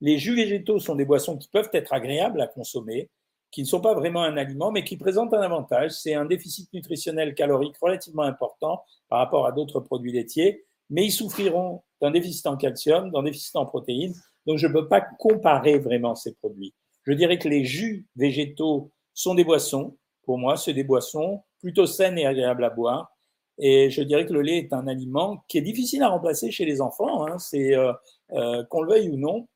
Les 0.00 0.18
jus 0.18 0.34
végétaux 0.34 0.78
sont 0.78 0.94
des 0.94 1.04
boissons 1.04 1.36
qui 1.36 1.48
peuvent 1.48 1.70
être 1.72 1.92
agréables 1.92 2.40
à 2.40 2.46
consommer, 2.46 3.10
qui 3.50 3.62
ne 3.62 3.66
sont 3.66 3.80
pas 3.80 3.94
vraiment 3.94 4.22
un 4.22 4.36
aliment, 4.36 4.72
mais 4.72 4.82
qui 4.82 4.96
présentent 4.96 5.34
un 5.34 5.42
avantage. 5.42 5.92
C'est 5.92 6.14
un 6.14 6.24
déficit 6.24 6.72
nutritionnel 6.72 7.34
calorique 7.34 7.76
relativement 7.80 8.22
important 8.22 8.82
par 9.08 9.18
rapport 9.18 9.46
à 9.46 9.52
d'autres 9.52 9.80
produits 9.80 10.12
laitiers 10.12 10.64
mais 10.92 11.06
ils 11.06 11.10
souffriront 11.10 11.82
d'un 12.00 12.10
déficit 12.10 12.46
en 12.46 12.56
calcium, 12.56 13.10
d'un 13.10 13.22
déficit 13.22 13.56
en 13.56 13.64
protéines. 13.64 14.14
Donc, 14.46 14.58
je 14.58 14.66
ne 14.66 14.72
peux 14.72 14.88
pas 14.88 15.00
comparer 15.00 15.78
vraiment 15.78 16.14
ces 16.14 16.34
produits. 16.34 16.74
Je 17.04 17.12
dirais 17.12 17.38
que 17.38 17.48
les 17.48 17.64
jus 17.64 18.06
végétaux 18.16 18.90
sont 19.14 19.34
des 19.34 19.44
boissons. 19.44 19.96
Pour 20.24 20.38
moi, 20.38 20.56
c'est 20.56 20.72
des 20.72 20.84
boissons 20.84 21.42
plutôt 21.60 21.86
saines 21.86 22.18
et 22.18 22.26
agréables 22.26 22.64
à 22.64 22.70
boire. 22.70 23.12
Et 23.58 23.90
je 23.90 24.02
dirais 24.02 24.26
que 24.26 24.32
le 24.32 24.42
lait 24.42 24.58
est 24.58 24.72
un 24.72 24.86
aliment 24.86 25.44
qui 25.48 25.58
est 25.58 25.62
difficile 25.62 26.02
à 26.02 26.08
remplacer 26.08 26.50
chez 26.50 26.64
les 26.64 26.80
enfants. 26.80 27.26
Hein. 27.26 27.38
C'est 27.38 27.76
euh, 27.76 27.92
euh, 28.32 28.64
qu'on 28.64 28.82
le 28.82 28.92
veuille 28.92 29.10
ou 29.10 29.16
non. 29.16 29.48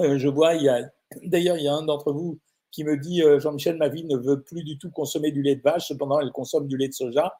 Euh, 0.00 0.18
je 0.18 0.28
vois, 0.28 0.54
il 0.54 0.62
y 0.62 0.68
a 0.68 0.82
d'ailleurs 1.22 1.56
il 1.56 1.64
y 1.64 1.68
a 1.68 1.74
un 1.74 1.82
d'entre 1.82 2.12
vous 2.12 2.38
qui 2.72 2.84
me 2.84 2.96
dit 2.96 3.22
Jean-Michel, 3.38 3.78
ma 3.78 3.88
vie 3.88 4.04
ne 4.04 4.18
veut 4.18 4.42
plus 4.42 4.62
du 4.62 4.76
tout 4.76 4.90
consommer 4.90 5.32
du 5.32 5.42
lait 5.42 5.56
de 5.56 5.62
vache. 5.62 5.88
Cependant, 5.88 6.20
elle 6.20 6.30
consomme 6.30 6.68
du 6.68 6.76
lait 6.76 6.88
de 6.88 6.92
soja. 6.92 7.32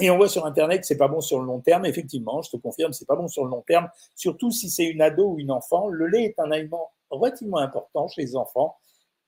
Et 0.00 0.10
on 0.10 0.16
voit 0.16 0.28
sur 0.28 0.46
Internet 0.46 0.80
que 0.80 0.86
c'est 0.86 0.96
pas 0.96 1.08
bon 1.08 1.20
sur 1.20 1.40
le 1.40 1.46
long 1.46 1.60
terme. 1.60 1.86
Effectivement, 1.86 2.42
je 2.42 2.50
te 2.50 2.56
confirme, 2.56 2.92
c'est 2.92 3.06
pas 3.06 3.16
bon 3.16 3.28
sur 3.28 3.44
le 3.44 3.50
long 3.50 3.62
terme. 3.62 3.88
Surtout 4.14 4.50
si 4.50 4.70
c'est 4.70 4.84
une 4.84 5.00
ado 5.00 5.32
ou 5.32 5.38
une 5.38 5.50
enfant. 5.50 5.88
Le 5.88 6.06
lait 6.06 6.24
est 6.24 6.38
un 6.38 6.50
aliment 6.50 6.90
relativement 7.10 7.58
important 7.58 8.08
chez 8.08 8.22
les 8.22 8.36
enfants 8.36 8.76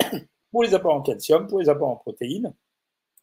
pour 0.50 0.62
les 0.62 0.74
apports 0.74 0.94
en 0.94 1.02
calcium, 1.02 1.46
pour 1.46 1.60
les 1.60 1.68
apports 1.68 1.88
en 1.88 1.96
protéines. 1.96 2.54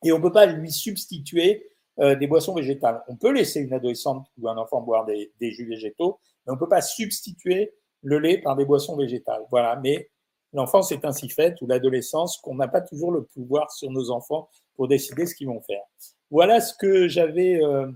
Et 0.03 0.11
on 0.11 0.17
ne 0.17 0.23
peut 0.23 0.31
pas 0.31 0.45
lui 0.45 0.71
substituer 0.71 1.69
euh, 1.99 2.15
des 2.15 2.27
boissons 2.27 2.53
végétales. 2.53 3.03
On 3.07 3.15
peut 3.15 3.31
laisser 3.31 3.59
une 3.59 3.73
adolescente 3.73 4.27
ou 4.39 4.47
un 4.47 4.57
enfant 4.57 4.81
boire 4.81 5.05
des, 5.05 5.31
des 5.39 5.51
jus 5.51 5.67
végétaux, 5.67 6.19
mais 6.45 6.51
on 6.51 6.55
ne 6.55 6.59
peut 6.59 6.69
pas 6.69 6.81
substituer 6.81 7.73
le 8.01 8.19
lait 8.19 8.39
par 8.39 8.55
des 8.55 8.65
boissons 8.65 8.95
végétales. 8.95 9.43
Voilà. 9.51 9.75
Mais 9.75 10.09
l'enfance 10.53 10.91
est 10.91 11.05
ainsi 11.05 11.29
faite, 11.29 11.61
ou 11.61 11.67
l'adolescence, 11.67 12.37
qu'on 12.37 12.55
n'a 12.55 12.67
pas 12.67 12.81
toujours 12.81 13.11
le 13.11 13.23
pouvoir 13.23 13.71
sur 13.71 13.91
nos 13.91 14.09
enfants 14.09 14.49
pour 14.75 14.87
décider 14.87 15.25
ce 15.25 15.35
qu'ils 15.35 15.47
vont 15.47 15.61
faire. 15.61 15.83
Voilà 16.31 16.61
ce 16.61 16.73
que 16.73 17.09
j'avais 17.09 17.61
euh, 17.61 17.87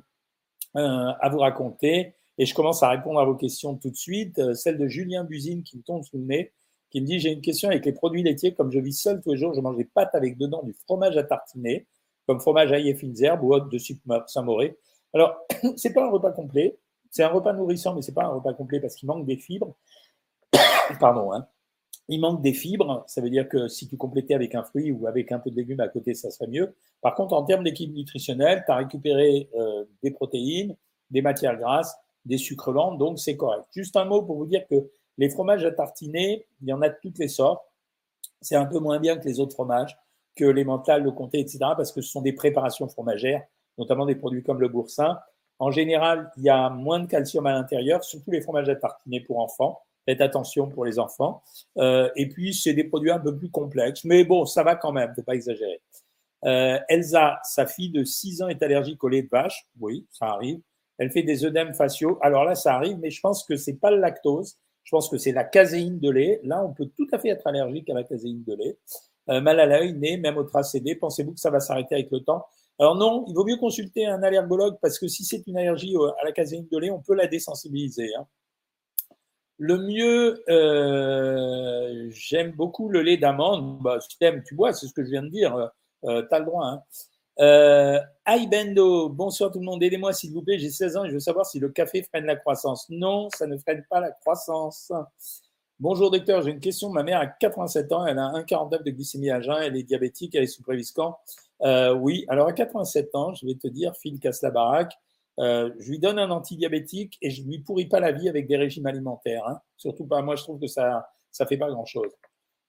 euh, 0.75 1.11
à 1.19 1.29
vous 1.29 1.39
raconter. 1.39 2.13
Et 2.37 2.45
je 2.45 2.53
commence 2.53 2.83
à 2.83 2.89
répondre 2.89 3.19
à 3.19 3.25
vos 3.25 3.35
questions 3.35 3.75
tout 3.75 3.89
de 3.89 3.95
suite. 3.95 4.37
Euh, 4.39 4.53
celle 4.53 4.77
de 4.77 4.87
Julien 4.87 5.23
Buzine 5.23 5.63
qui 5.63 5.77
me 5.77 5.83
tombe 5.83 6.03
sous 6.03 6.17
le 6.17 6.25
nez, 6.25 6.51
qui 6.91 6.99
me 6.99 7.05
dit 7.05 7.17
J'ai 7.19 7.31
une 7.31 7.41
question 7.41 7.69
avec 7.69 7.85
les 7.85 7.93
produits 7.93 8.23
laitiers. 8.23 8.53
Comme 8.53 8.71
je 8.71 8.79
vis 8.79 8.93
seul 8.93 9.21
tous 9.21 9.31
les 9.31 9.37
jours, 9.37 9.53
je 9.53 9.61
mange 9.61 9.77
des 9.77 9.85
pâtes 9.85 10.13
avec 10.13 10.37
dedans 10.37 10.63
du 10.63 10.73
fromage 10.73 11.15
à 11.15 11.23
tartiner, 11.23 11.87
comme 12.27 12.41
fromage 12.41 12.73
ail 12.73 12.89
et 12.89 12.93
fines 12.93 13.15
herbes 13.23 13.41
ou 13.41 13.53
autre 13.53 13.69
de 13.69 13.77
Saint-Mauré. 14.27 14.77
Alors, 15.13 15.37
c'est 15.77 15.93
pas 15.93 16.03
un 16.03 16.09
repas 16.09 16.31
complet. 16.31 16.77
C'est 17.09 17.23
un 17.23 17.29
repas 17.29 17.53
nourrissant, 17.53 17.95
mais 17.95 18.01
c'est 18.01 18.13
pas 18.13 18.25
un 18.25 18.33
repas 18.33 18.53
complet 18.53 18.81
parce 18.81 18.95
qu'il 18.95 19.07
manque 19.07 19.25
des 19.25 19.37
fibres. 19.37 19.77
Pardon, 20.99 21.31
hein 21.31 21.47
il 22.07 22.19
manque 22.19 22.41
des 22.41 22.53
fibres. 22.53 23.03
Ça 23.07 23.21
veut 23.21 23.29
dire 23.29 23.47
que 23.47 23.67
si 23.67 23.87
tu 23.87 23.97
complétais 23.97 24.33
avec 24.33 24.55
un 24.55 24.63
fruit 24.63 24.91
ou 24.91 25.07
avec 25.07 25.31
un 25.31 25.39
peu 25.39 25.49
de 25.49 25.55
légumes 25.55 25.79
à 25.79 25.87
côté, 25.87 26.13
ça 26.13 26.29
serait 26.31 26.47
mieux. 26.47 26.75
Par 27.05 27.13
contre, 27.13 27.35
en 27.35 27.43
termes 27.43 27.63
d'équilibre 27.63 27.99
nutritionnel, 27.99 28.63
tu 28.65 28.71
as 28.71 28.77
récupéré 28.77 29.47
euh, 29.53 29.85
des 30.01 30.09
protéines, 30.09 30.75
des 31.11 31.21
matières 31.21 31.55
grasses, 31.55 31.95
des 32.25 32.39
sucres 32.39 32.71
lents, 32.71 32.95
donc 32.95 33.19
c'est 33.19 33.37
correct. 33.37 33.63
Juste 33.71 33.95
un 33.95 34.05
mot 34.05 34.23
pour 34.23 34.37
vous 34.37 34.47
dire 34.47 34.65
que 34.67 34.89
les 35.19 35.29
fromages 35.29 35.63
à 35.65 35.71
tartiner, 35.71 36.47
il 36.63 36.67
y 36.67 36.73
en 36.73 36.81
a 36.81 36.89
de 36.89 36.95
toutes 37.03 37.19
les 37.19 37.27
sortes. 37.27 37.63
C'est 38.41 38.55
un 38.55 38.65
peu 38.65 38.79
moins 38.79 38.99
bien 38.99 39.17
que 39.17 39.27
les 39.27 39.39
autres 39.39 39.53
fromages, 39.53 39.95
que 40.35 40.45
les 40.45 40.63
mentales, 40.63 41.03
le 41.03 41.11
comté, 41.11 41.39
etc., 41.39 41.59
parce 41.77 41.91
que 41.91 42.01
ce 42.01 42.09
sont 42.09 42.23
des 42.23 42.33
préparations 42.33 42.87
fromagères, 42.87 43.43
notamment 43.77 44.07
des 44.07 44.15
produits 44.15 44.41
comme 44.41 44.59
le 44.59 44.67
boursin. 44.67 45.19
En 45.59 45.69
général, 45.69 46.31
il 46.37 46.43
y 46.45 46.49
a 46.49 46.71
moins 46.71 47.01
de 47.01 47.05
calcium 47.05 47.45
à 47.45 47.51
l'intérieur, 47.51 48.03
surtout 48.03 48.31
les 48.31 48.41
fromages 48.41 48.67
à 48.67 48.75
tartiner 48.75 49.19
pour 49.19 49.41
enfants. 49.41 49.79
Faites 50.05 50.21
attention 50.21 50.69
pour 50.69 50.85
les 50.85 50.97
enfants. 50.97 51.43
Euh, 51.77 52.09
et 52.15 52.29
puis, 52.29 52.55
c'est 52.55 52.73
des 52.73 52.83
produits 52.83 53.11
un 53.11 53.19
peu 53.19 53.37
plus 53.37 53.51
complexes. 53.51 54.05
Mais 54.05 54.23
bon, 54.23 54.47
ça 54.47 54.63
va 54.63 54.75
quand 54.75 54.91
même, 54.91 55.13
faut 55.13 55.21
pas 55.21 55.35
exagérer. 55.35 55.81
Euh, 56.45 56.79
Elsa, 56.89 57.39
sa 57.43 57.65
fille 57.65 57.89
de 57.89 58.03
6 58.03 58.41
ans, 58.43 58.47
est 58.47 58.61
allergique 58.61 59.03
au 59.03 59.07
lait 59.07 59.23
de 59.23 59.29
vache. 59.29 59.67
Oui, 59.79 60.05
ça 60.11 60.27
arrive. 60.27 60.59
Elle 60.97 61.11
fait 61.11 61.23
des 61.23 61.45
œdèmes 61.45 61.73
faciaux. 61.73 62.17
Alors 62.21 62.43
là, 62.45 62.55
ça 62.55 62.75
arrive, 62.75 62.97
mais 62.99 63.09
je 63.09 63.19
pense 63.19 63.43
que 63.43 63.55
c'est 63.55 63.79
pas 63.79 63.91
le 63.91 63.97
lactose. 63.97 64.57
Je 64.83 64.91
pense 64.91 65.09
que 65.09 65.17
c'est 65.17 65.31
la 65.31 65.43
caséine 65.43 65.99
de 65.99 66.09
lait. 66.09 66.39
Là, 66.43 66.63
on 66.63 66.73
peut 66.73 66.89
tout 66.95 67.07
à 67.11 67.19
fait 67.19 67.29
être 67.29 67.47
allergique 67.47 67.89
à 67.89 67.93
la 67.93 68.03
caséine 68.03 68.43
de 68.43 68.55
lait. 68.55 68.77
Euh, 69.29 69.41
mal 69.41 69.59
à 69.59 69.65
l'œil, 69.65 69.93
nez, 69.93 70.17
même 70.17 70.37
au 70.37 70.43
tracédé. 70.43 70.95
Pensez-vous 70.95 71.33
que 71.33 71.39
ça 71.39 71.49
va 71.49 71.59
s'arrêter 71.59 71.95
avec 71.95 72.11
le 72.11 72.19
temps? 72.19 72.45
Alors 72.77 72.95
non, 72.95 73.25
il 73.27 73.33
vaut 73.33 73.45
mieux 73.45 73.57
consulter 73.57 74.05
un 74.05 74.21
allergologue 74.21 74.77
parce 74.81 74.99
que 74.99 75.07
si 75.07 75.23
c'est 75.23 75.47
une 75.47 75.57
allergie 75.57 75.95
à 76.19 76.25
la 76.25 76.31
caséine 76.31 76.67
de 76.69 76.77
lait, 76.77 76.91
on 76.91 77.01
peut 77.01 77.15
la 77.15 77.25
désensibiliser. 77.25 78.13
Hein. 78.15 78.27
Le 79.57 79.77
mieux, 79.77 80.43
euh, 80.49 82.09
j'aime 82.11 82.51
beaucoup 82.51 82.89
le 82.89 83.01
lait 83.01 83.17
d'amande. 83.17 83.81
Bah, 83.81 83.99
si 84.01 84.09
tu 84.09 84.43
tu 84.45 84.55
bois, 84.55 84.73
c'est 84.73 84.87
ce 84.87 84.93
que 84.93 85.03
je 85.03 85.09
viens 85.09 85.23
de 85.23 85.29
dire. 85.29 85.71
Euh, 86.05 86.23
tu 86.27 86.35
as 86.35 86.39
le 86.39 86.45
droit. 86.45 86.65
Hein. 86.65 86.83
Euh, 87.39 87.99
bonsoir 89.09 89.51
tout 89.51 89.59
le 89.59 89.65
monde. 89.65 89.83
Aidez-moi 89.83 90.13
s'il 90.13 90.31
vous 90.31 90.41
plaît. 90.41 90.57
J'ai 90.57 90.69
16 90.69 90.97
ans 90.97 91.05
et 91.05 91.09
je 91.09 91.13
veux 91.13 91.19
savoir 91.19 91.45
si 91.45 91.59
le 91.59 91.69
café 91.69 92.03
freine 92.03 92.25
la 92.25 92.35
croissance. 92.35 92.87
Non, 92.89 93.29
ça 93.35 93.47
ne 93.47 93.57
freine 93.57 93.85
pas 93.89 93.99
la 93.99 94.11
croissance. 94.11 94.91
Bonjour 95.79 96.09
docteur, 96.09 96.41
j'ai 96.41 96.51
une 96.51 96.61
question. 96.61 96.89
Ma 96.89 97.03
mère 97.03 97.19
a 97.19 97.27
87 97.27 97.91
ans, 97.91 98.05
elle 98.05 98.17
a 98.17 98.31
1,49 98.31 98.83
de 98.83 98.91
glycémie 98.91 99.29
à 99.29 99.41
jeun, 99.41 99.61
elle 99.61 99.75
est 99.75 99.83
diabétique, 99.83 100.33
elle 100.33 100.43
est 100.43 100.47
sous 100.47 100.63
Préviscan. 100.63 101.17
Euh, 101.63 101.93
oui, 101.93 102.25
alors 102.29 102.47
à 102.47 102.53
87 102.53 103.13
ans, 103.13 103.33
je 103.33 103.45
vais 103.45 103.55
te 103.55 103.67
dire, 103.67 103.93
file 103.97 104.19
casse 104.19 104.41
la 104.41 104.51
baraque. 104.51 104.93
Euh, 105.39 105.69
je 105.79 105.89
lui 105.89 105.99
donne 105.99 106.17
un 106.17 106.31
antidiabétique 106.31 107.17
et 107.21 107.29
je 107.29 107.43
lui 107.43 107.59
pourris 107.59 107.87
pas 107.87 107.99
la 107.99 108.13
vie 108.13 108.29
avec 108.29 108.47
des 108.47 108.55
régimes 108.55 108.85
alimentaires. 108.85 109.45
Hein. 109.47 109.59
Surtout 109.75 110.05
pas. 110.05 110.21
Moi, 110.21 110.37
je 110.37 110.43
trouve 110.43 110.61
que 110.61 110.67
ça 110.67 111.09
ça 111.35 111.45
fait 111.45 111.57
pas 111.57 111.69
grand 111.69 111.85
chose. 111.85 112.11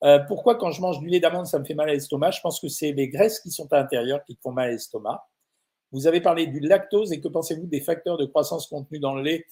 Euh, 0.05 0.19
pourquoi 0.21 0.57
quand 0.57 0.71
je 0.71 0.81
mange 0.81 1.01
du 1.01 1.07
lait 1.07 1.21
d'amande 1.21 1.47
ça 1.47 1.59
me 1.59 1.65
fait 1.65 1.75
mal 1.75 1.89
à 1.89 1.93
l'estomac? 1.93 2.33
Je 2.33 2.41
pense 2.41 2.61
que 2.61 2.69
c'est 2.69 2.93
les 2.93 3.09
graisses 3.09 3.41
qui 3.41 3.51
sont 3.51 3.73
à 3.73 3.79
l'intérieur 3.79 4.23
qui 4.25 4.39
font 4.43 4.53
mal 4.53 4.69
à 4.69 4.73
l'estomac. 4.73 5.27
Vous 5.93 6.07
avez 6.07 6.21
parlé 6.21 6.47
du 6.47 6.61
lactose 6.61 7.13
et 7.13 7.21
que 7.21 7.29
pensez-vous 7.29 7.67
des 7.67 7.81
facteurs 7.81 8.19
de 8.19 8.27
croissance 8.27 8.67
contenus 8.67 9.01
dans 9.01 9.15
le 9.15 9.23
lait? 9.23 9.47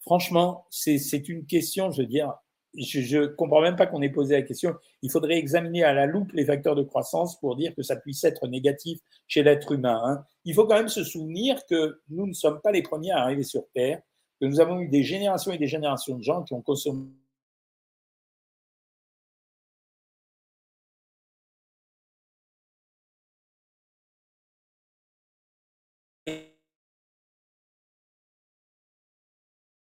Franchement, 0.00 0.66
c'est 0.70 1.28
une 1.28 1.46
question, 1.46 1.90
je 1.90 2.02
veux 2.02 2.08
dire, 2.08 2.32
je 2.78 3.18
ne 3.18 3.26
comprends 3.26 3.60
même 3.60 3.76
pas 3.76 3.86
qu'on 3.86 4.02
ait 4.02 4.10
posé 4.10 4.34
la 4.34 4.42
question. 4.42 4.74
Il 5.02 5.10
faudrait 5.10 5.36
examiner 5.36 5.82
à 5.82 5.92
la 5.92 6.06
loupe 6.06 6.32
les 6.32 6.44
facteurs 6.44 6.74
de 6.74 6.82
croissance 6.82 7.38
pour 7.40 7.56
dire 7.56 7.74
que 7.74 7.82
ça 7.82 7.96
puisse 7.96 8.22
être 8.24 8.46
négatif 8.46 8.98
chez 9.26 9.42
l'être 9.42 9.72
humain. 9.72 10.00
Hein. 10.04 10.24
Il 10.44 10.54
faut 10.54 10.66
quand 10.66 10.76
même 10.76 10.88
se 10.88 11.04
souvenir 11.04 11.64
que 11.66 12.00
nous 12.08 12.26
ne 12.26 12.32
sommes 12.32 12.60
pas 12.60 12.72
les 12.72 12.82
premiers 12.82 13.12
à 13.12 13.20
arriver 13.20 13.42
sur 13.42 13.64
Terre, 13.74 14.00
que 14.40 14.46
nous 14.46 14.60
avons 14.60 14.80
eu 14.80 14.88
des 14.88 15.02
générations 15.02 15.52
et 15.52 15.58
des 15.58 15.66
générations 15.66 16.16
de 16.16 16.22
gens 16.22 16.42
qui 16.42 16.52
ont 16.54 16.62
consommé 16.62 17.06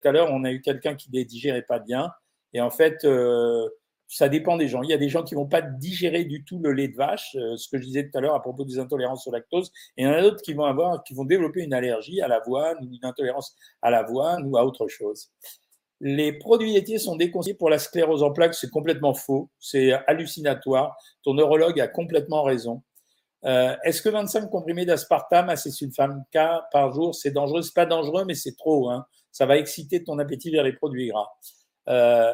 tout 0.05 0.09
à 0.09 0.11
l'heure, 0.11 0.29
on 0.31 0.43
a 0.43 0.51
eu 0.51 0.61
quelqu'un 0.61 0.93
qui 0.93 1.09
ne 1.11 1.23
digérait 1.23 1.63
pas 1.63 1.79
bien. 1.79 2.11
Et 2.53 2.61
en 2.61 2.69
fait, 2.69 3.03
euh, 3.05 3.67
ça 4.07 4.29
dépend 4.29 4.55
des 4.55 4.67
gens. 4.67 4.83
Il 4.83 4.89
y 4.89 4.93
a 4.93 4.97
des 4.97 5.09
gens 5.09 5.23
qui 5.23 5.33
vont 5.33 5.47
pas 5.47 5.61
digérer 5.61 6.25
du 6.25 6.45
tout 6.45 6.59
le 6.59 6.73
lait 6.73 6.87
de 6.87 6.95
vache, 6.95 7.35
euh, 7.35 7.57
ce 7.57 7.67
que 7.67 7.79
je 7.79 7.85
disais 7.85 8.07
tout 8.07 8.15
à 8.15 8.21
l'heure 8.21 8.35
à 8.35 8.41
propos 8.41 8.65
des 8.65 8.77
intolérances 8.77 9.25
au 9.25 9.31
lactose. 9.31 9.71
Et 9.97 10.03
il 10.03 10.05
y 10.05 10.07
en 10.07 10.13
a 10.13 10.21
d'autres 10.21 10.43
qui 10.43 10.53
vont 10.53 10.65
avoir, 10.65 11.03
qui 11.03 11.15
vont 11.15 11.25
développer 11.25 11.63
une 11.63 11.73
allergie 11.73 12.21
à 12.21 12.27
l'avoine 12.27 12.77
ou 12.83 12.93
une 12.93 13.03
intolérance 13.03 13.55
à 13.81 13.89
l'avoine 13.89 14.45
ou 14.45 14.57
à 14.57 14.65
autre 14.65 14.87
chose. 14.87 15.31
Les 16.01 16.33
produits 16.33 16.73
laitiers 16.73 16.99
sont 16.99 17.15
déconseillés 17.15 17.55
pour 17.55 17.71
la 17.71 17.79
sclérose 17.79 18.21
en 18.21 18.31
plaques. 18.31 18.53
C'est 18.53 18.69
complètement 18.69 19.15
faux. 19.15 19.49
C'est 19.59 19.93
hallucinatoire. 20.05 20.95
Ton 21.23 21.33
neurologue 21.33 21.79
a 21.79 21.87
complètement 21.87 22.43
raison. 22.43 22.83
Euh, 23.45 23.75
Est-ce 23.83 24.03
que 24.03 24.09
25 24.09 24.49
comprimés 24.51 24.85
d'aspartame 24.85 25.49
à 25.49 25.55
sulfame 25.55 26.23
K 26.31 26.37
par 26.71 26.93
jour, 26.93 27.15
c'est 27.15 27.31
dangereux 27.31 27.63
C'est 27.63 27.73
pas 27.73 27.85
dangereux, 27.87 28.23
mais 28.25 28.35
c'est 28.35 28.55
trop. 28.55 28.89
Hein. 28.89 29.05
Ça 29.35 29.45
va 29.45 29.57
exciter 29.57 30.01
ton 30.01 30.17
appétit 30.17 30.49
vers 30.49 30.63
les 30.63 30.71
produits 30.71 31.09
gras. 31.09 31.27
Euh, 31.89 32.31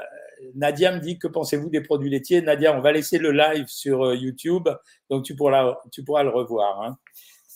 Nadia 0.54 0.92
me 0.92 1.00
dit 1.00 1.18
que 1.18 1.28
pensez-vous 1.28 1.72
des 1.72 1.82
produits 1.82 2.12
laitiers? 2.12 2.44
Nadia, 2.44 2.78
on 2.78 2.80
va 2.80 2.92
laisser 2.92 3.18
le 3.18 3.32
live 3.32 3.66
sur 3.66 4.06
euh, 4.06 4.16
YouTube, 4.16 4.70
donc 5.10 5.26
tu 5.26 5.36
pourras, 5.36 5.64
le 5.64 6.30
revoir. 6.30 6.80
Hein. 6.84 7.00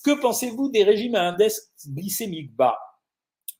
Que 0.03 0.19
pensez-vous 0.19 0.71
des 0.71 0.83
régimes 0.83 1.13
à 1.13 1.27
index 1.27 1.71
glycémique 1.87 2.55
bas? 2.55 2.75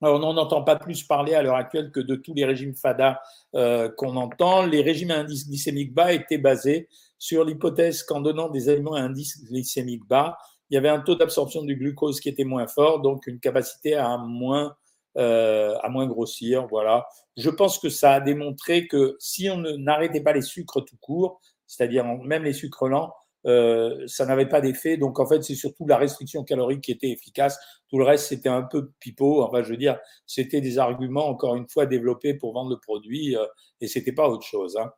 Alors, 0.02 0.16
on 0.16 0.20
n'en 0.22 0.38
entend 0.38 0.64
pas 0.64 0.76
plus 0.76 1.04
parler 1.04 1.36
à 1.36 1.44
l'heure 1.44 1.56
actuelle 1.56 1.92
que 1.92 2.00
de 2.00 2.16
tous 2.16 2.34
les 2.34 2.46
régimes 2.46 2.74
FADA 2.74 3.22
euh, 3.54 3.88
qu'on 3.96 4.16
entend. 4.16 4.66
Les 4.66 4.82
régimes 4.82 5.12
à 5.12 5.20
indice 5.20 5.48
glycémique 5.48 5.94
bas 5.94 6.14
étaient 6.14 6.40
basés 6.40 6.90
sur 7.20 7.46
l'hypothèse 7.46 8.02
qu'en 8.02 8.22
donnant 8.22 8.50
des 8.50 8.70
aliments 8.70 8.96
à 8.96 9.02
indice 9.02 9.44
glycémique 9.46 10.08
bas, 10.08 10.36
il 10.72 10.74
y 10.74 10.78
avait 10.78 10.90
un 10.90 11.00
taux 11.00 11.14
d'absorption 11.14 11.62
du 11.62 11.76
glucose 11.76 12.20
qui 12.20 12.30
était 12.30 12.44
moins 12.44 12.66
fort, 12.66 13.02
donc 13.02 13.28
une 13.28 13.40
capacité 13.40 13.94
à 13.94 14.18
moins, 14.18 14.76
à 15.18 15.90
moins 15.90 16.08
grossir. 16.08 16.68
Voilà 16.68 17.06
je 17.38 17.50
pense 17.50 17.80
que 17.80 17.90
ça 17.90 18.14
a 18.14 18.20
démontré 18.22 18.88
que 18.88 19.16
si 19.20 19.50
on 19.50 19.58
n'arrêtait 19.58 20.22
pas 20.22 20.34
les 20.34 20.42
sucres 20.42 20.84
tout 20.84 20.98
court, 21.02 21.42
c'est-à-dire 21.68 22.06
même 22.06 22.44
les 22.44 22.54
sucres 22.54 22.88
lents, 22.88 23.14
euh, 23.46 24.04
ça 24.08 24.26
n'avait 24.26 24.48
pas 24.48 24.62
d'effet. 24.62 24.98
Donc 24.98 25.20
en 25.20 25.26
fait, 25.26 25.44
c'est 25.44 25.56
surtout 25.56 25.86
la 25.86 25.98
restriction 25.98 26.44
calorique 26.44 26.82
qui 26.82 26.92
était 26.92 27.10
efficace. 27.10 27.60
Tout 27.90 28.00
le 28.00 28.06
reste, 28.06 28.28
c'était 28.28 28.50
un 28.50 28.64
peu 28.64 28.92
pipeau. 29.00 29.44
Enfin, 29.44 29.64
je 29.64 29.70
veux 29.70 29.78
dire, 29.78 30.00
c'était 30.26 30.62
des 30.62 30.80
arguments, 30.80 31.28
encore 31.28 31.56
une 31.56 31.68
fois, 31.68 31.86
développés 31.86 32.34
pour 32.34 32.54
vendre 32.54 32.72
le 32.72 32.80
produit 32.80 33.36
euh, 33.36 33.46
et 33.82 33.88
c'était 33.88 34.14
pas 34.14 34.30
autre 34.30 34.46
chose. 34.46 34.78
Hein. 34.78 34.92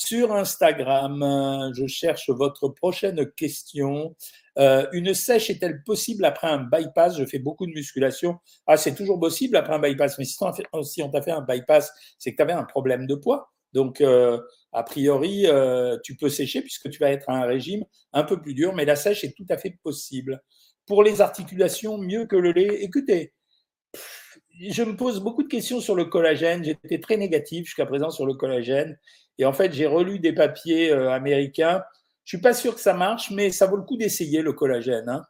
Sur 0.00 0.32
Instagram, 0.32 1.24
euh, 1.24 1.72
je 1.74 1.88
cherche 1.88 2.30
votre 2.30 2.68
prochaine 2.68 3.28
question. 3.32 4.14
une 4.56 5.12
sèche 5.12 5.50
est-elle 5.50 5.82
possible 5.82 6.24
après 6.24 6.46
un 6.46 6.58
bypass? 6.58 7.18
Je 7.18 7.24
fais 7.24 7.40
beaucoup 7.40 7.66
de 7.66 7.72
musculation. 7.72 8.38
Ah, 8.68 8.76
c'est 8.76 8.94
toujours 8.94 9.18
possible 9.18 9.56
après 9.56 9.74
un 9.74 9.80
bypass. 9.80 10.16
Mais 10.18 10.24
si 10.24 11.02
on 11.02 11.10
t'a 11.10 11.22
fait 11.22 11.32
un 11.32 11.42
bypass, 11.42 11.92
c'est 12.16 12.30
que 12.30 12.36
tu 12.36 12.42
avais 12.42 12.52
un 12.52 12.62
problème 12.62 13.08
de 13.08 13.16
poids. 13.16 13.50
Donc, 13.72 14.00
euh, 14.00 14.40
a 14.72 14.84
priori, 14.84 15.46
euh, 15.46 15.98
tu 16.04 16.16
peux 16.16 16.28
sécher 16.28 16.62
puisque 16.62 16.88
tu 16.90 17.00
vas 17.00 17.10
être 17.10 17.28
à 17.28 17.34
un 17.34 17.46
régime 17.46 17.84
un 18.12 18.22
peu 18.22 18.40
plus 18.40 18.54
dur, 18.54 18.74
mais 18.76 18.84
la 18.84 18.94
sèche 18.94 19.24
est 19.24 19.36
tout 19.36 19.46
à 19.50 19.58
fait 19.58 19.78
possible. 19.82 20.40
Pour 20.86 21.02
les 21.02 21.20
articulations, 21.20 21.98
mieux 21.98 22.26
que 22.26 22.36
le 22.36 22.52
lait. 22.52 22.82
Écoutez, 22.82 23.32
je 24.60 24.82
me 24.84 24.96
pose 24.96 25.20
beaucoup 25.20 25.42
de 25.42 25.48
questions 25.48 25.80
sur 25.80 25.96
le 25.96 26.04
collagène. 26.04 26.64
J'étais 26.64 27.00
très 27.00 27.16
négatif 27.16 27.66
jusqu'à 27.66 27.86
présent 27.86 28.10
sur 28.10 28.26
le 28.26 28.34
collagène. 28.34 28.96
Et 29.38 29.44
en 29.44 29.52
fait, 29.52 29.72
j'ai 29.72 29.86
relu 29.86 30.18
des 30.18 30.32
papiers 30.32 30.90
euh, 30.90 31.10
américains. 31.10 31.82
Je 32.24 32.36
suis 32.36 32.42
pas 32.42 32.54
sûr 32.54 32.74
que 32.74 32.80
ça 32.80 32.94
marche, 32.94 33.30
mais 33.30 33.50
ça 33.50 33.66
vaut 33.66 33.76
le 33.76 33.84
coup 33.84 33.96
d'essayer 33.96 34.42
le 34.42 34.52
collagène. 34.52 35.08
Hein. 35.08 35.24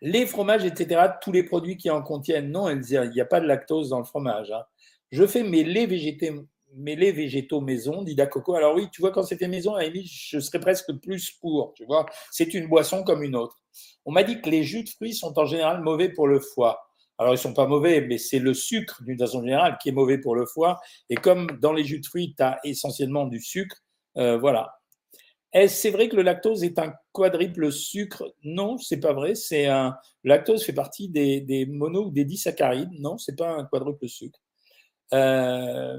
Les 0.00 0.26
fromages, 0.26 0.64
etc., 0.64 1.02
tous 1.20 1.32
les 1.32 1.42
produits 1.42 1.76
qui 1.76 1.90
en 1.90 2.02
contiennent, 2.02 2.50
non, 2.50 2.68
il 2.68 3.10
n'y 3.10 3.20
a 3.20 3.24
pas 3.24 3.40
de 3.40 3.46
lactose 3.46 3.90
dans 3.90 3.98
le 3.98 4.04
fromage. 4.04 4.50
Hein. 4.50 4.62
Je 5.10 5.26
fais 5.26 5.42
mes 5.42 5.64
laits 5.64 5.88
végétaux, 5.88 6.46
mêler 6.74 7.12
végétaux 7.12 7.60
maison, 7.60 8.02
dit 8.02 8.16
Coco. 8.30 8.54
Alors 8.54 8.74
oui, 8.74 8.88
tu 8.92 9.00
vois, 9.00 9.10
quand 9.10 9.22
c'était 9.22 9.48
maison, 9.48 9.76
je 9.80 10.38
serais 10.40 10.60
presque 10.60 10.92
plus 11.02 11.32
pour, 11.40 11.72
tu 11.74 11.84
vois. 11.86 12.06
C'est 12.30 12.54
une 12.54 12.68
boisson 12.68 13.02
comme 13.02 13.22
une 13.22 13.36
autre. 13.36 13.56
On 14.04 14.12
m'a 14.12 14.22
dit 14.22 14.40
que 14.40 14.50
les 14.50 14.62
jus 14.62 14.84
de 14.84 14.88
fruits 14.88 15.14
sont 15.14 15.38
en 15.38 15.46
général 15.46 15.82
mauvais 15.82 16.08
pour 16.08 16.28
le 16.28 16.40
foie. 16.40 16.85
Alors, 17.18 17.34
ils 17.34 17.38
sont 17.38 17.54
pas 17.54 17.66
mauvais, 17.66 18.00
mais 18.02 18.18
c'est 18.18 18.38
le 18.38 18.54
sucre, 18.54 19.02
d'une 19.04 19.18
façon 19.18 19.40
générale, 19.42 19.78
qui 19.82 19.88
est 19.88 19.92
mauvais 19.92 20.18
pour 20.18 20.34
le 20.34 20.46
foie. 20.46 20.78
Et 21.08 21.14
comme 21.14 21.46
dans 21.60 21.72
les 21.72 21.84
jus 21.84 22.00
de 22.00 22.06
fruits, 22.06 22.34
tu 22.36 22.42
as 22.42 22.58
essentiellement 22.64 23.26
du 23.26 23.40
sucre, 23.40 23.76
euh, 24.18 24.38
voilà. 24.38 24.72
Est-ce 25.52 25.76
c'est 25.76 25.90
vrai 25.90 26.08
que 26.08 26.16
le 26.16 26.22
lactose 26.22 26.64
est 26.64 26.78
un 26.78 26.92
quadruple 27.12 27.72
sucre? 27.72 28.24
Non, 28.44 28.76
c'est 28.78 29.00
pas 29.00 29.14
vrai. 29.14 29.34
C'est 29.34 29.66
un 29.66 29.96
lactose 30.24 30.64
fait 30.64 30.72
partie 30.74 31.08
des, 31.08 31.40
des 31.40 31.64
mono 31.64 32.06
ou 32.06 32.10
des 32.10 32.24
disaccharides. 32.24 32.90
Non, 32.98 33.16
c'est 33.16 33.36
pas 33.36 33.50
un 33.50 33.64
quadruple 33.64 34.08
sucre. 34.08 34.38
Euh, 35.14 35.98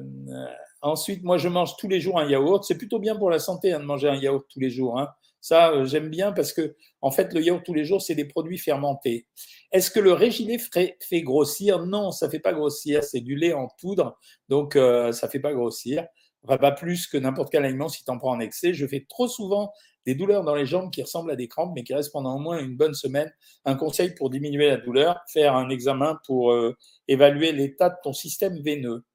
Ensuite, 0.82 1.24
moi, 1.24 1.38
je 1.38 1.50
mange 1.50 1.76
tous 1.78 1.88
les 1.88 2.00
jours 2.00 2.20
un 2.20 2.30
yaourt. 2.30 2.64
C'est 2.64 2.78
plutôt 2.78 3.00
bien 3.00 3.16
pour 3.16 3.30
la 3.30 3.40
santé 3.40 3.74
hein, 3.74 3.80
de 3.80 3.86
manger 3.86 4.10
un 4.10 4.16
yaourt 4.16 4.46
tous 4.48 4.60
les 4.60 4.70
jours. 4.70 5.00
Hein. 5.00 5.10
Ça, 5.48 5.72
euh, 5.72 5.86
j'aime 5.86 6.10
bien 6.10 6.34
parce 6.34 6.52
que, 6.52 6.76
en 7.00 7.10
fait, 7.10 7.34
le 7.34 7.42
yaourt 7.42 7.64
tous 7.66 7.74
les 7.74 7.86
jours, 7.86 8.02
c'est 8.02 8.16
des 8.16 8.26
produits 8.26 8.58
fermentés. 8.58 9.28
Est-ce 9.72 9.90
que 9.90 10.02
le 10.02 10.12
régime 10.12 10.60
fait, 10.60 10.98
fait 11.00 11.22
grossir? 11.22 11.86
Non, 11.86 12.12
ça 12.12 12.30
fait 12.30 12.42
pas 12.42 12.52
grossir. 12.52 13.02
C'est 13.02 13.22
du 13.22 13.38
lait 13.38 13.54
en 13.54 13.70
poudre, 13.80 14.20
donc 14.50 14.76
euh, 14.76 15.14
ça 15.14 15.30
fait 15.30 15.40
pas 15.40 15.54
grossir. 15.54 16.06
Enfin, 16.44 16.58
pas 16.58 16.74
plus 16.74 17.08
que 17.08 17.16
n'importe 17.18 17.50
quel 17.50 17.64
aliment 17.64 17.88
si 17.88 18.04
tu 18.04 18.12
en 18.12 18.18
prends 18.18 18.32
en 18.32 18.42
excès. 18.42 18.74
Je 18.74 18.86
fais 18.86 19.06
trop 19.08 19.30
souvent 19.30 19.72
des 20.06 20.16
douleurs 20.16 20.44
dans 20.44 20.54
les 20.54 20.66
jambes 20.66 20.92
qui 20.92 21.02
ressemblent 21.02 21.32
à 21.32 21.38
des 21.38 21.48
crampes, 21.48 21.72
mais 21.74 21.86
qui 21.86 21.94
restent 21.94 22.12
pendant 22.12 22.36
au 22.36 22.40
moins 22.40 22.60
une 22.60 22.76
bonne 22.76 22.94
semaine. 22.94 23.32
Un 23.64 23.76
conseil 23.76 24.16
pour 24.16 24.30
diminuer 24.30 24.68
la 24.68 24.78
douleur, 24.78 25.18
faire 25.32 25.56
un 25.56 25.70
examen 25.70 26.20
pour 26.26 26.52
euh, 26.52 26.76
évaluer 27.08 27.54
l'état 27.54 27.90
de 27.90 27.96
ton 28.04 28.12
système 28.12 28.62
veineux. 28.62 29.06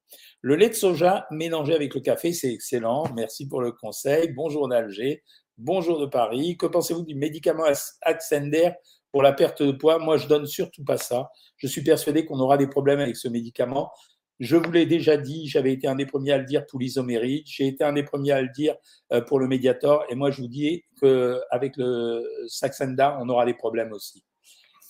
Le 0.40 0.56
lait 0.56 0.68
de 0.68 0.74
soja 0.74 1.26
mélangé 1.30 1.74
avec 1.74 1.94
le 1.94 2.00
café, 2.00 2.32
c'est 2.32 2.52
excellent. 2.52 3.04
Merci 3.14 3.48
pour 3.48 3.60
le 3.60 3.72
conseil. 3.72 4.32
Bonjour 4.32 4.68
d'Alger. 4.68 5.22
Bonjour 5.58 6.00
de 6.00 6.06
Paris. 6.06 6.56
Que 6.56 6.64
pensez-vous 6.64 7.04
du 7.04 7.14
médicament 7.14 7.64
Axender 8.00 8.70
pour 9.10 9.22
la 9.22 9.34
perte 9.34 9.62
de 9.62 9.72
poids? 9.72 9.98
Moi, 9.98 10.16
je 10.16 10.26
donne 10.26 10.46
surtout 10.46 10.82
pas 10.82 10.96
ça. 10.96 11.30
Je 11.58 11.66
suis 11.66 11.82
persuadé 11.82 12.24
qu'on 12.24 12.40
aura 12.40 12.56
des 12.56 12.66
problèmes 12.66 13.00
avec 13.00 13.16
ce 13.16 13.28
médicament. 13.28 13.92
Je 14.40 14.56
vous 14.56 14.72
l'ai 14.72 14.86
déjà 14.86 15.18
dit, 15.18 15.46
j'avais 15.46 15.72
été 15.72 15.86
un 15.86 15.94
des 15.94 16.06
premiers 16.06 16.32
à 16.32 16.38
le 16.38 16.46
dire 16.46 16.66
pour 16.66 16.80
l'isoméride, 16.80 17.44
j'ai 17.46 17.68
été 17.68 17.84
un 17.84 17.92
des 17.92 18.02
premiers 18.02 18.32
à 18.32 18.40
le 18.40 18.48
dire 18.48 18.74
euh, 19.12 19.20
pour 19.20 19.38
le 19.38 19.46
Mediator, 19.46 20.04
et 20.08 20.16
moi 20.16 20.32
je 20.32 20.40
vous 20.40 20.48
dis 20.48 20.82
qu'avec 21.00 21.76
le 21.76 22.26
Saxenda, 22.48 23.18
on 23.20 23.28
aura 23.28 23.44
des 23.46 23.54
problèmes 23.54 23.92
aussi. 23.92 24.24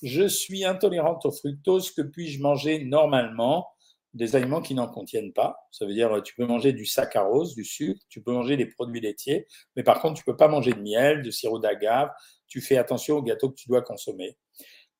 Je 0.02 0.26
suis 0.26 0.64
intolérante 0.64 1.26
au 1.26 1.32
fructose, 1.32 1.90
que 1.90 2.00
puis-je 2.00 2.40
manger 2.40 2.84
normalement? 2.84 3.66
Des 4.14 4.36
aliments 4.36 4.60
qui 4.60 4.74
n'en 4.74 4.88
contiennent 4.88 5.32
pas. 5.32 5.56
Ça 5.70 5.86
veut 5.86 5.94
dire 5.94 6.22
tu 6.22 6.34
peux 6.34 6.44
manger 6.44 6.72
du 6.72 6.84
saccharose, 6.84 7.54
du 7.54 7.64
sucre, 7.64 8.00
tu 8.08 8.22
peux 8.22 8.32
manger 8.32 8.56
des 8.56 8.66
produits 8.66 9.00
laitiers, 9.00 9.46
mais 9.76 9.82
par 9.82 10.00
contre, 10.00 10.14
tu 10.18 10.24
peux 10.24 10.36
pas 10.36 10.48
manger 10.48 10.72
de 10.72 10.80
miel, 10.80 11.22
de 11.22 11.30
sirop 11.30 11.58
d'agave. 11.58 12.10
Tu 12.48 12.60
fais 12.60 12.76
attention 12.76 13.16
aux 13.16 13.22
gâteaux 13.22 13.50
que 13.50 13.54
tu 13.54 13.68
dois 13.68 13.82
consommer. 13.82 14.36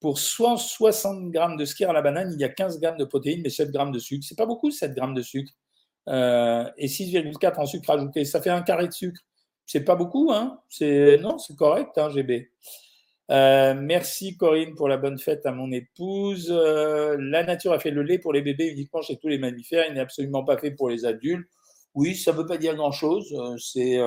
Pour 0.01 0.19
160 0.19 1.31
grammes 1.31 1.57
de 1.57 1.65
skier 1.65 1.87
à 1.87 1.93
la 1.93 2.03
banane, 2.03 2.33
il 2.33 2.41
y 2.41 2.45
a 2.45 2.49
15 2.49 2.81
grammes 2.81 2.97
de 2.97 3.05
protéines, 3.05 3.43
mais 3.43 3.51
7 3.51 3.71
grammes 3.71 3.93
de 3.93 3.99
sucre. 3.99 4.25
C'est 4.27 4.37
pas 4.37 4.47
beaucoup, 4.47 4.71
7 4.71 4.95
grammes 4.95 5.15
de 5.15 5.23
sucre. 5.23 5.53
Euh, 6.09 6.69
et 6.77 6.89
6,4 6.89 7.61
en 7.61 7.67
sucre 7.67 7.91
ajouté. 7.91 8.25
Ça 8.25 8.41
fait 8.43 8.51
un 8.51 8.63
carré 8.63 8.89
de 8.89 8.93
sucre. 8.93 9.21
C'est 9.67 9.85
pas 9.85 9.95
beaucoup, 9.95 10.33
hein 10.33 10.59
non, 11.21 11.39
c'est 11.39 11.57
correct, 11.57 11.97
hein, 11.97 12.11
GB. 12.11 12.51
Euh, 13.33 13.73
merci 13.75 14.37
Corinne 14.37 14.75
pour 14.75 14.89
la 14.89 14.99
bonne 14.99 15.19
fête 15.19 15.47
à 15.47 15.53
mon 15.53 15.73
épouse. 15.73 16.49
Euh, 16.51 17.17
la 17.19 17.43
nature 17.45 17.73
a 17.73 17.79
fait 17.79 17.91
le 17.91 18.03
lait 18.03 18.19
pour 18.19 18.35
les 18.35 18.43
bébés 18.43 18.67
uniquement 18.67 19.01
chez 19.01 19.17
tous 19.17 19.29
les 19.29 19.39
mammifères. 19.39 19.87
Il 19.89 19.95
n'est 19.95 20.01
absolument 20.01 20.45
pas 20.45 20.59
fait 20.59 20.73
pour 20.73 20.91
les 20.91 21.07
adultes. 21.07 21.49
Oui, 21.95 22.15
ça 22.15 22.33
ne 22.33 22.37
veut 22.39 22.47
pas 22.47 22.59
dire 22.59 22.75
grand-chose. 22.77 23.33
Euh, 23.33 23.57
c'est 23.59 23.99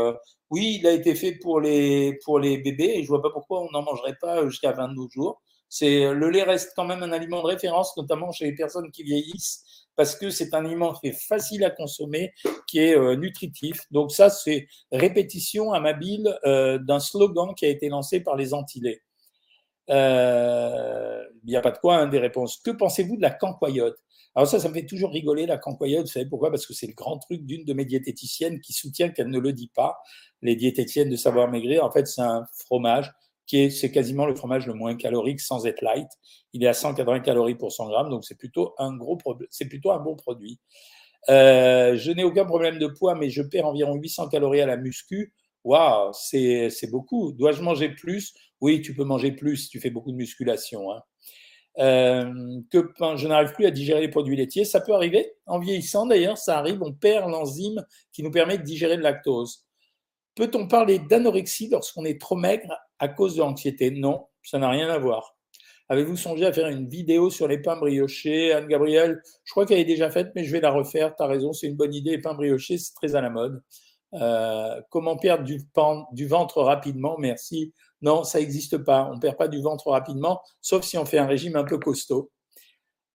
oui, 0.51 0.77
il 0.79 0.87
a 0.87 0.91
été 0.91 1.15
fait 1.15 1.33
pour 1.33 1.59
les 1.59 2.19
pour 2.23 2.39
les 2.39 2.59
bébés 2.59 2.93
et 2.97 3.03
je 3.03 3.07
vois 3.07 3.21
pas 3.21 3.31
pourquoi 3.31 3.61
on 3.63 3.71
n'en 3.71 3.81
mangerait 3.81 4.15
pas 4.21 4.47
jusqu'à 4.47 4.71
22 4.73 5.07
jours. 5.11 5.41
C'est 5.69 6.13
le 6.13 6.29
lait 6.29 6.43
reste 6.43 6.73
quand 6.75 6.85
même 6.85 7.01
un 7.03 7.11
aliment 7.11 7.41
de 7.41 7.47
référence, 7.47 7.97
notamment 7.97 8.31
chez 8.31 8.45
les 8.45 8.55
personnes 8.55 8.91
qui 8.91 9.03
vieillissent, 9.03 9.87
parce 9.95 10.15
que 10.15 10.29
c'est 10.29 10.53
un 10.53 10.63
aliment 10.65 10.93
qui 10.93 11.07
est 11.07 11.27
facile 11.27 11.63
à 11.65 11.71
consommer, 11.71 12.31
qui 12.67 12.79
est 12.79 13.15
nutritif. 13.17 13.81
Donc 13.91 14.11
ça, 14.11 14.29
c'est 14.29 14.67
répétition 14.91 15.73
amabile 15.73 16.37
d'un 16.43 16.99
slogan 16.99 17.55
qui 17.55 17.65
a 17.65 17.69
été 17.69 17.89
lancé 17.89 18.19
par 18.21 18.35
les 18.35 18.53
Antillais. 18.53 19.01
Euh, 19.89 21.23
il 21.43 21.49
n'y 21.49 21.55
a 21.55 21.61
pas 21.61 21.71
de 21.71 21.77
quoi, 21.77 21.97
hein, 21.97 22.07
des 22.07 22.19
réponses. 22.19 22.57
Que 22.63 22.71
pensez-vous 22.71 23.17
de 23.17 23.21
la 23.21 23.31
cancoyote? 23.31 23.97
Alors 24.35 24.47
ça, 24.47 24.59
ça 24.59 24.67
me 24.67 24.73
fait 24.73 24.85
toujours 24.85 25.11
rigoler, 25.11 25.45
la 25.45 25.57
cancoyote. 25.57 26.07
Vous 26.07 26.11
savez 26.11 26.25
pourquoi? 26.25 26.49
Parce 26.49 26.65
que 26.65 26.73
c'est 26.73 26.87
le 26.87 26.93
grand 26.93 27.17
truc 27.19 27.45
d'une 27.45 27.63
de 27.63 27.73
mes 27.73 27.85
diététiciennes 27.85 28.59
qui 28.59 28.73
soutient 28.73 29.09
qu'elle 29.09 29.29
ne 29.29 29.39
le 29.39 29.53
dit 29.53 29.71
pas. 29.73 29.97
Les 30.41 30.55
diététiciennes 30.55 31.09
de 31.09 31.15
Savoir 31.15 31.49
Maigrir, 31.49 31.85
en 31.85 31.91
fait, 31.91 32.07
c'est 32.07 32.21
un 32.21 32.45
fromage 32.65 33.11
qui 33.47 33.59
est, 33.59 33.69
c'est 33.69 33.91
quasiment 33.91 34.25
le 34.25 34.35
fromage 34.35 34.65
le 34.67 34.73
moins 34.73 34.95
calorique 34.95 35.39
sans 35.39 35.65
être 35.67 35.81
light. 35.81 36.09
Il 36.53 36.63
est 36.63 36.67
à 36.67 36.73
180 36.73 37.19
calories 37.21 37.55
pour 37.55 37.71
100 37.71 37.89
grammes, 37.89 38.09
donc 38.09 38.25
c'est 38.25 38.37
plutôt 38.37 38.73
un 38.77 38.95
gros 38.95 39.17
c'est 39.51 39.65
plutôt 39.65 39.91
un 39.91 39.99
bon 39.99 40.15
produit. 40.15 40.59
Euh, 41.29 41.95
je 41.97 42.11
n'ai 42.11 42.23
aucun 42.23 42.45
problème 42.45 42.77
de 42.79 42.87
poids, 42.87 43.15
mais 43.15 43.29
je 43.29 43.41
perds 43.41 43.67
environ 43.67 43.95
800 43.95 44.29
calories 44.29 44.61
à 44.61 44.65
la 44.65 44.77
muscu. 44.77 45.33
Waouh, 45.63 46.11
c'est 46.13 46.91
beaucoup. 46.91 47.31
Dois-je 47.31 47.61
manger 47.61 47.89
plus? 47.89 48.33
Oui, 48.61 48.81
tu 48.81 48.93
peux 48.95 49.03
manger 49.03 49.31
plus 49.31 49.69
tu 49.69 49.79
fais 49.79 49.89
beaucoup 49.89 50.11
de 50.11 50.17
musculation. 50.17 50.91
Hein. 50.91 51.01
Euh, 51.77 52.61
que 52.71 52.89
je 53.17 53.27
n'arrive 53.27 53.51
plus 53.51 53.65
à 53.65 53.71
digérer 53.71 54.01
les 54.01 54.09
produits 54.09 54.35
laitiers. 54.35 54.65
Ça 54.65 54.79
peut 54.79 54.93
arriver. 54.93 55.33
En 55.45 55.59
vieillissant, 55.59 56.05
d'ailleurs, 56.05 56.37
ça 56.37 56.57
arrive. 56.57 56.81
On 56.81 56.93
perd 56.93 57.29
l'enzyme 57.29 57.83
qui 58.13 58.23
nous 58.23 58.31
permet 58.31 58.57
de 58.57 58.63
digérer 58.63 58.95
le 58.95 59.03
lactose. 59.03 59.65
Peut-on 60.35 60.67
parler 60.67 60.99
d'anorexie 60.99 61.69
lorsqu'on 61.69 62.05
est 62.05 62.19
trop 62.19 62.35
maigre 62.35 62.77
à 62.99 63.07
cause 63.07 63.35
de 63.35 63.39
l'anxiété? 63.39 63.91
Non, 63.91 64.27
ça 64.43 64.57
n'a 64.57 64.69
rien 64.69 64.89
à 64.89 64.97
voir. 64.97 65.35
Avez-vous 65.87 66.17
songé 66.17 66.45
à 66.45 66.53
faire 66.53 66.67
une 66.67 66.89
vidéo 66.89 67.29
sur 67.29 67.47
les 67.47 67.59
pains 67.59 67.77
briochés? 67.77 68.53
Anne-Gabrielle, 68.53 69.21
je 69.43 69.51
crois 69.51 69.65
qu'elle 69.65 69.79
est 69.79 69.85
déjà 69.85 70.09
faite, 70.09 70.31
mais 70.35 70.43
je 70.43 70.51
vais 70.51 70.61
la 70.61 70.71
refaire. 70.71 71.15
Tu 71.15 71.23
as 71.23 71.27
raison, 71.27 71.53
c'est 71.53 71.67
une 71.67 71.75
bonne 71.75 71.93
idée. 71.93 72.11
Les 72.11 72.21
pains 72.21 72.33
briochés, 72.33 72.77
c'est 72.77 72.93
très 72.95 73.15
à 73.15 73.21
la 73.21 73.29
mode. 73.29 73.61
Euh, 74.13 74.81
comment 74.89 75.17
perdre 75.17 75.43
du 75.43 76.27
ventre 76.27 76.61
rapidement? 76.61 77.17
Merci. 77.19 77.73
Non, 78.05 78.23
ça 78.23 78.39
n'existe 78.39 78.77
pas. 78.77 79.09
On 79.09 79.15
ne 79.15 79.19
perd 79.19 79.35
pas 79.35 79.47
du 79.47 79.59
ventre 79.59 79.89
rapidement, 79.89 80.39
sauf 80.61 80.83
si 80.85 80.95
on 80.95 81.05
fait 81.05 81.17
un 81.17 81.25
régime 81.25 81.55
un 81.55 81.63
peu 81.63 81.79
costaud. 81.79 82.31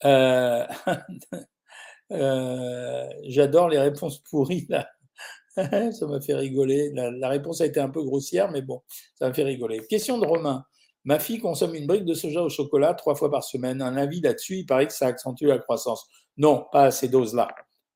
Euh, 0.04 0.66
euh, 2.12 3.08
j'adore 3.22 3.68
les 3.68 3.78
réponses 3.78 4.18
pourries 4.18 4.66
ça 5.54 6.06
m'a 6.08 6.20
fait 6.20 6.34
rigoler. 6.34 6.90
La, 6.92 7.28
réponse 7.28 7.60
a 7.60 7.66
été 7.66 7.78
un 7.78 7.88
peu 7.88 8.02
grossière, 8.02 8.50
mais 8.50 8.62
bon, 8.62 8.82
ça 9.16 9.28
m'a 9.28 9.32
fait 9.32 9.44
rigoler. 9.44 9.86
Question 9.86 10.18
de 10.18 10.26
Romain. 10.26 10.64
Ma 11.04 11.20
fille 11.20 11.38
consomme 11.38 11.76
une 11.76 11.86
brique 11.86 12.04
de 12.04 12.14
soja 12.14 12.42
au 12.42 12.48
chocolat 12.48 12.94
trois 12.94 13.14
fois 13.14 13.30
par 13.30 13.44
semaine. 13.44 13.80
Un 13.82 13.96
avis 13.96 14.20
là-dessus, 14.20 14.56
il 14.58 14.66
paraît 14.66 14.88
que 14.88 14.92
ça 14.92 15.06
accentue 15.06 15.46
la 15.46 15.58
croissance. 15.58 16.04
Non, 16.36 16.66
pas 16.72 16.86
à 16.86 16.90
ces 16.90 17.08
doses-là. 17.08 17.48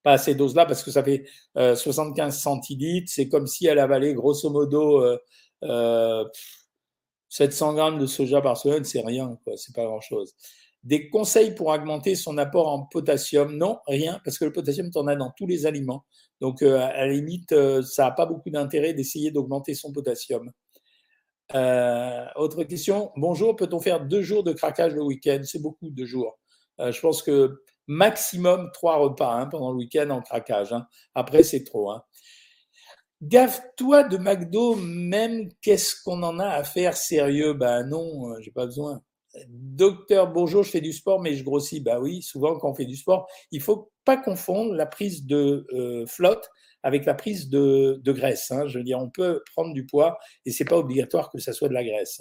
Pas 0.04 0.12
à 0.12 0.18
ces 0.18 0.36
doses-là 0.36 0.64
parce 0.66 0.84
que 0.84 0.92
ça 0.92 1.02
fait 1.02 1.24
75 1.56 2.34
euh, 2.34 2.38
centilitres. 2.38 3.10
C'est 3.12 3.28
comme 3.28 3.48
si 3.48 3.66
elle 3.66 3.80
avalait 3.80 4.14
grosso 4.14 4.48
modo 4.50 5.02
700 7.34 7.74
grammes 7.74 7.98
de 7.98 8.06
soja 8.06 8.40
par 8.40 8.56
semaine, 8.56 8.84
c'est 8.84 9.00
rien, 9.00 9.36
quoi, 9.42 9.56
c'est 9.56 9.74
pas 9.74 9.84
grand-chose. 9.84 10.34
Des 10.84 11.08
conseils 11.10 11.52
pour 11.52 11.66
augmenter 11.66 12.14
son 12.14 12.38
apport 12.38 12.68
en 12.68 12.86
potassium? 12.86 13.56
Non, 13.56 13.80
rien, 13.88 14.20
parce 14.24 14.38
que 14.38 14.44
le 14.44 14.52
potassium, 14.52 14.88
tu 14.88 14.98
en 14.98 15.08
as 15.08 15.16
dans 15.16 15.32
tous 15.36 15.48
les 15.48 15.66
aliments. 15.66 16.04
Donc, 16.40 16.62
euh, 16.62 16.78
à 16.78 17.06
la 17.06 17.08
limite, 17.08 17.50
euh, 17.50 17.82
ça 17.82 18.04
n'a 18.04 18.10
pas 18.12 18.26
beaucoup 18.26 18.50
d'intérêt 18.50 18.94
d'essayer 18.94 19.32
d'augmenter 19.32 19.74
son 19.74 19.90
potassium. 19.90 20.52
autre 22.36 22.62
question. 22.68 23.10
Bonjour, 23.16 23.56
peut-on 23.56 23.80
faire 23.80 24.06
deux 24.06 24.22
jours 24.22 24.44
de 24.44 24.52
craquage 24.52 24.94
le 24.94 25.02
week-end? 25.02 25.40
C'est 25.42 25.60
beaucoup, 25.60 25.90
deux 25.90 26.06
jours. 26.06 26.38
je 26.78 27.00
pense 27.00 27.20
que 27.20 27.62
maximum 27.88 28.70
trois 28.72 28.96
repas 28.96 29.34
hein, 29.34 29.46
pendant 29.46 29.72
le 29.72 29.78
week-end 29.78 30.08
en 30.10 30.22
craquage. 30.22 30.72
Hein. 30.72 30.86
Après, 31.16 31.42
c'est 31.42 31.64
trop. 31.64 31.90
Hein. 31.90 32.04
Gaffe-toi 33.22 34.04
de 34.04 34.18
McDo, 34.18 34.76
même 34.76 35.48
qu'est-ce 35.62 35.94
qu'on 36.04 36.22
en 36.22 36.38
a 36.38 36.48
à 36.48 36.64
faire 36.64 36.96
sérieux? 36.96 37.54
Ben 37.54 37.84
non, 37.84 38.30
euh, 38.30 38.40
j'ai 38.40 38.50
pas 38.50 38.66
besoin. 38.66 39.00
Docteur, 39.48 40.30
bonjour, 40.32 40.62
je 40.62 40.70
fais 40.70 40.80
du 40.80 40.92
sport, 40.92 41.20
mais 41.20 41.34
je 41.34 41.44
grossis. 41.44 41.80
Ben 41.80 41.98
oui, 42.00 42.22
souvent 42.22 42.58
quand 42.58 42.70
on 42.70 42.74
fait 42.74 42.84
du 42.84 42.96
sport, 42.96 43.26
il 43.50 43.60
faut 43.60 43.90
pas 44.04 44.16
confondre 44.16 44.74
la 44.74 44.86
prise 44.86 45.26
de 45.26 45.66
euh, 45.72 46.06
flotte 46.06 46.48
avec 46.82 47.06
la 47.06 47.14
prise 47.14 47.48
de, 47.48 48.00
graisse. 48.06 48.52
Je 48.66 48.78
veux 48.78 48.84
dire, 48.84 48.98
on 48.98 49.08
peut 49.08 49.42
prendre 49.56 49.72
du 49.72 49.86
poids 49.86 50.18
et 50.44 50.52
c'est 50.52 50.66
pas 50.66 50.76
obligatoire 50.76 51.30
que 51.30 51.38
ça 51.38 51.52
soit 51.52 51.68
de 51.68 51.74
la 51.74 51.82
graisse. 51.82 52.20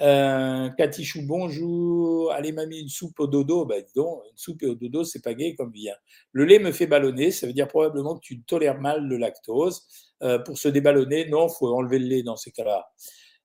Euh, 0.00 0.70
Chou, 1.02 1.22
bonjour. 1.22 2.32
Allez, 2.32 2.52
mamie, 2.52 2.80
une 2.80 2.88
soupe 2.88 3.20
au 3.20 3.26
dodo. 3.26 3.64
Ben, 3.64 3.82
dis 3.82 3.92
donc, 3.94 4.22
une 4.30 4.36
soupe 4.36 4.62
au 4.64 4.74
dodo, 4.74 5.04
c'est 5.04 5.22
pas 5.22 5.34
gay 5.34 5.54
comme 5.54 5.70
bien. 5.70 5.94
Le 6.32 6.44
lait 6.44 6.58
me 6.58 6.72
fait 6.72 6.86
ballonner. 6.86 7.30
Ça 7.30 7.46
veut 7.46 7.52
dire 7.52 7.68
probablement 7.68 8.16
que 8.16 8.20
tu 8.20 8.42
tolères 8.42 8.80
mal 8.80 9.06
le 9.06 9.16
lactose. 9.16 9.82
Euh, 10.22 10.38
pour 10.38 10.58
se 10.58 10.68
déballonner, 10.68 11.28
non, 11.28 11.48
faut 11.48 11.68
enlever 11.68 11.98
le 11.98 12.06
lait 12.06 12.22
dans 12.22 12.36
ces 12.36 12.50
cas-là. 12.50 12.90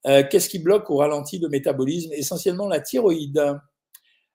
Euh, 0.06 0.24
qu'est-ce 0.28 0.48
qui 0.48 0.58
bloque 0.58 0.88
ou 0.90 0.96
ralentit 0.96 1.38
le 1.38 1.48
métabolisme? 1.48 2.12
Essentiellement 2.14 2.66
la 2.68 2.80
thyroïde. 2.80 3.42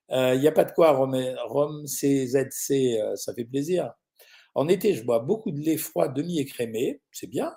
Il 0.10 0.16
euh, 0.16 0.38
n'y 0.38 0.48
a 0.48 0.52
pas 0.52 0.66
de 0.66 0.72
quoi, 0.72 0.92
Rome, 0.92 1.18
Rome 1.46 1.86
CZC, 1.86 3.00
ça 3.16 3.34
fait 3.34 3.46
plaisir. 3.46 3.92
En 4.54 4.68
été, 4.70 4.94
je 4.94 5.04
bois 5.04 5.20
beaucoup 5.20 5.52
de 5.52 5.60
lait 5.60 5.78
froid 5.78 6.08
demi-écrémé, 6.08 7.02
c'est 7.12 7.28
bien 7.28 7.52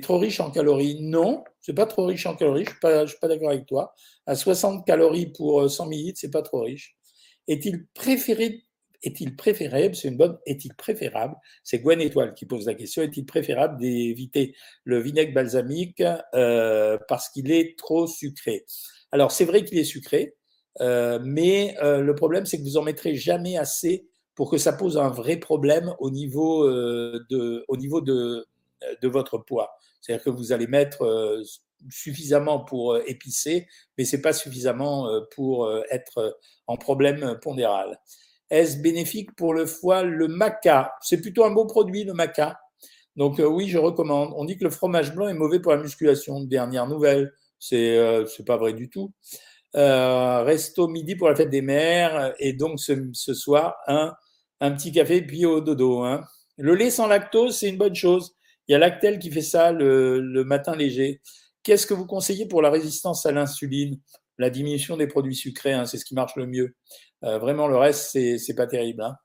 trop 0.00 0.18
riche 0.18 0.40
en 0.40 0.50
calories. 0.50 0.98
Non, 1.00 1.44
c'est 1.60 1.74
pas 1.74 1.86
trop 1.86 2.06
riche 2.06 2.26
en 2.26 2.34
calories, 2.34 2.64
je 2.64 2.70
suis 2.70 2.80
pas, 2.80 3.06
suis 3.06 3.18
pas 3.18 3.28
d'accord 3.28 3.50
avec 3.50 3.66
toi. 3.66 3.94
À 4.26 4.34
60 4.34 4.86
calories 4.86 5.26
pour 5.26 5.70
100 5.70 5.84
euh, 5.84 5.88
millilitres, 5.88 6.18
c'est 6.20 6.30
pas 6.30 6.42
trop 6.42 6.62
riche. 6.62 6.96
Est-il 7.48 7.86
préféré 7.94 8.64
préférable, 9.36 9.96
c'est 9.96 10.08
une 10.08 10.16
bonne, 10.16 10.38
est-il 10.46 10.74
préférable, 10.74 11.34
c'est 11.64 11.80
Gwen 11.80 12.00
Étoile 12.00 12.34
qui 12.34 12.46
pose 12.46 12.66
la 12.66 12.74
question, 12.74 13.02
est-il 13.02 13.26
préférable 13.26 13.76
d'éviter 13.80 14.54
le 14.84 15.00
vinaigre 15.00 15.34
balsamique 15.34 16.04
euh, 16.36 16.96
parce 17.08 17.28
qu'il 17.28 17.50
est 17.50 17.76
trop 17.76 18.06
sucré? 18.06 18.64
Alors 19.10 19.32
c'est 19.32 19.44
vrai 19.44 19.64
qu'il 19.64 19.76
est 19.78 19.84
sucré, 19.84 20.36
euh, 20.80 21.18
mais 21.24 21.74
le 21.82 22.14
problème 22.14 22.46
c'est 22.46 22.58
que 22.58 22.62
vous 22.62 22.76
en 22.76 22.82
mettrez 22.82 23.16
jamais 23.16 23.56
assez 23.56 24.06
pour 24.36 24.48
que 24.48 24.56
ça 24.56 24.72
pose 24.72 24.96
un 24.96 25.10
vrai 25.10 25.36
problème 25.36 25.92
au 25.98 26.12
niveau 26.12 26.64
de, 26.70 27.64
au 27.66 27.76
niveau 27.76 28.00
de, 28.00 28.46
de 29.02 29.08
votre 29.08 29.38
poids. 29.38 29.72
C'est-à-dire 30.02 30.24
que 30.24 30.30
vous 30.30 30.52
allez 30.52 30.66
mettre 30.66 31.02
euh, 31.04 31.42
suffisamment 31.88 32.60
pour 32.60 32.92
euh, 32.92 33.02
épicer, 33.06 33.68
mais 33.96 34.04
c'est 34.04 34.20
pas 34.20 34.32
suffisamment 34.32 35.08
euh, 35.08 35.20
pour 35.34 35.72
être 35.90 36.38
en 36.66 36.76
problème 36.76 37.38
pondéral. 37.40 37.98
Est-ce 38.50 38.78
bénéfique 38.78 39.34
pour 39.36 39.54
le 39.54 39.64
foie 39.64 40.02
Le 40.02 40.28
maca, 40.28 40.92
c'est 41.00 41.20
plutôt 41.20 41.44
un 41.44 41.52
bon 41.52 41.66
produit, 41.66 42.04
le 42.04 42.12
maca. 42.12 42.58
Donc 43.16 43.40
oui, 43.44 43.68
je 43.68 43.78
recommande. 43.78 44.32
On 44.36 44.44
dit 44.44 44.58
que 44.58 44.64
le 44.64 44.70
fromage 44.70 45.14
blanc 45.14 45.28
est 45.28 45.34
mauvais 45.34 45.60
pour 45.60 45.72
la 45.72 45.78
musculation. 45.78 46.40
Dernière 46.40 46.86
nouvelle, 46.86 47.32
c'est 47.58 48.44
pas 48.46 48.56
vrai 48.56 48.74
du 48.74 48.90
tout. 48.90 49.12
resto 49.74 50.88
midi 50.88 51.16
pour 51.16 51.28
la 51.28 51.36
fête 51.36 51.50
des 51.50 51.62
mères 51.62 52.34
et 52.38 52.52
donc 52.52 52.80
ce, 52.80 53.34
soir 53.34 53.76
un, 53.86 54.14
un 54.60 54.72
petit 54.72 54.92
café 54.92 55.22
puis 55.22 55.46
au 55.46 55.60
dodo. 55.60 56.00
Hein. 56.00 56.22
Le 56.58 56.74
lait 56.74 56.90
sans 56.90 57.06
lactose, 57.06 57.56
c'est 57.56 57.68
une 57.68 57.78
bonne 57.78 57.94
chose. 57.94 58.34
Il 58.68 58.72
y 58.72 58.74
a 58.74 58.78
Lactel 58.78 59.18
qui 59.18 59.30
fait 59.30 59.42
ça 59.42 59.72
le, 59.72 60.44
matin 60.44 60.76
léger. 60.76 61.20
Qu'est-ce 61.62 61.86
que 61.86 61.94
vous 61.94 62.06
conseillez 62.06 62.46
pour 62.46 62.62
la 62.62 62.70
résistance 62.70 63.26
à 63.26 63.32
l'insuline? 63.32 64.00
La 64.38 64.50
diminution 64.50 64.96
des 64.96 65.06
produits 65.06 65.34
sucrés, 65.34 65.72
hein, 65.72 65.84
c'est 65.84 65.98
ce 65.98 66.04
qui 66.04 66.14
marche 66.14 66.36
le 66.36 66.46
mieux. 66.46 66.74
Euh, 67.24 67.38
vraiment, 67.38 67.68
le 67.68 67.76
reste, 67.76 68.10
c'est, 68.10 68.38
c'est 68.38 68.54
pas 68.54 68.66
terrible. 68.66 69.02
Hein. 69.02 69.16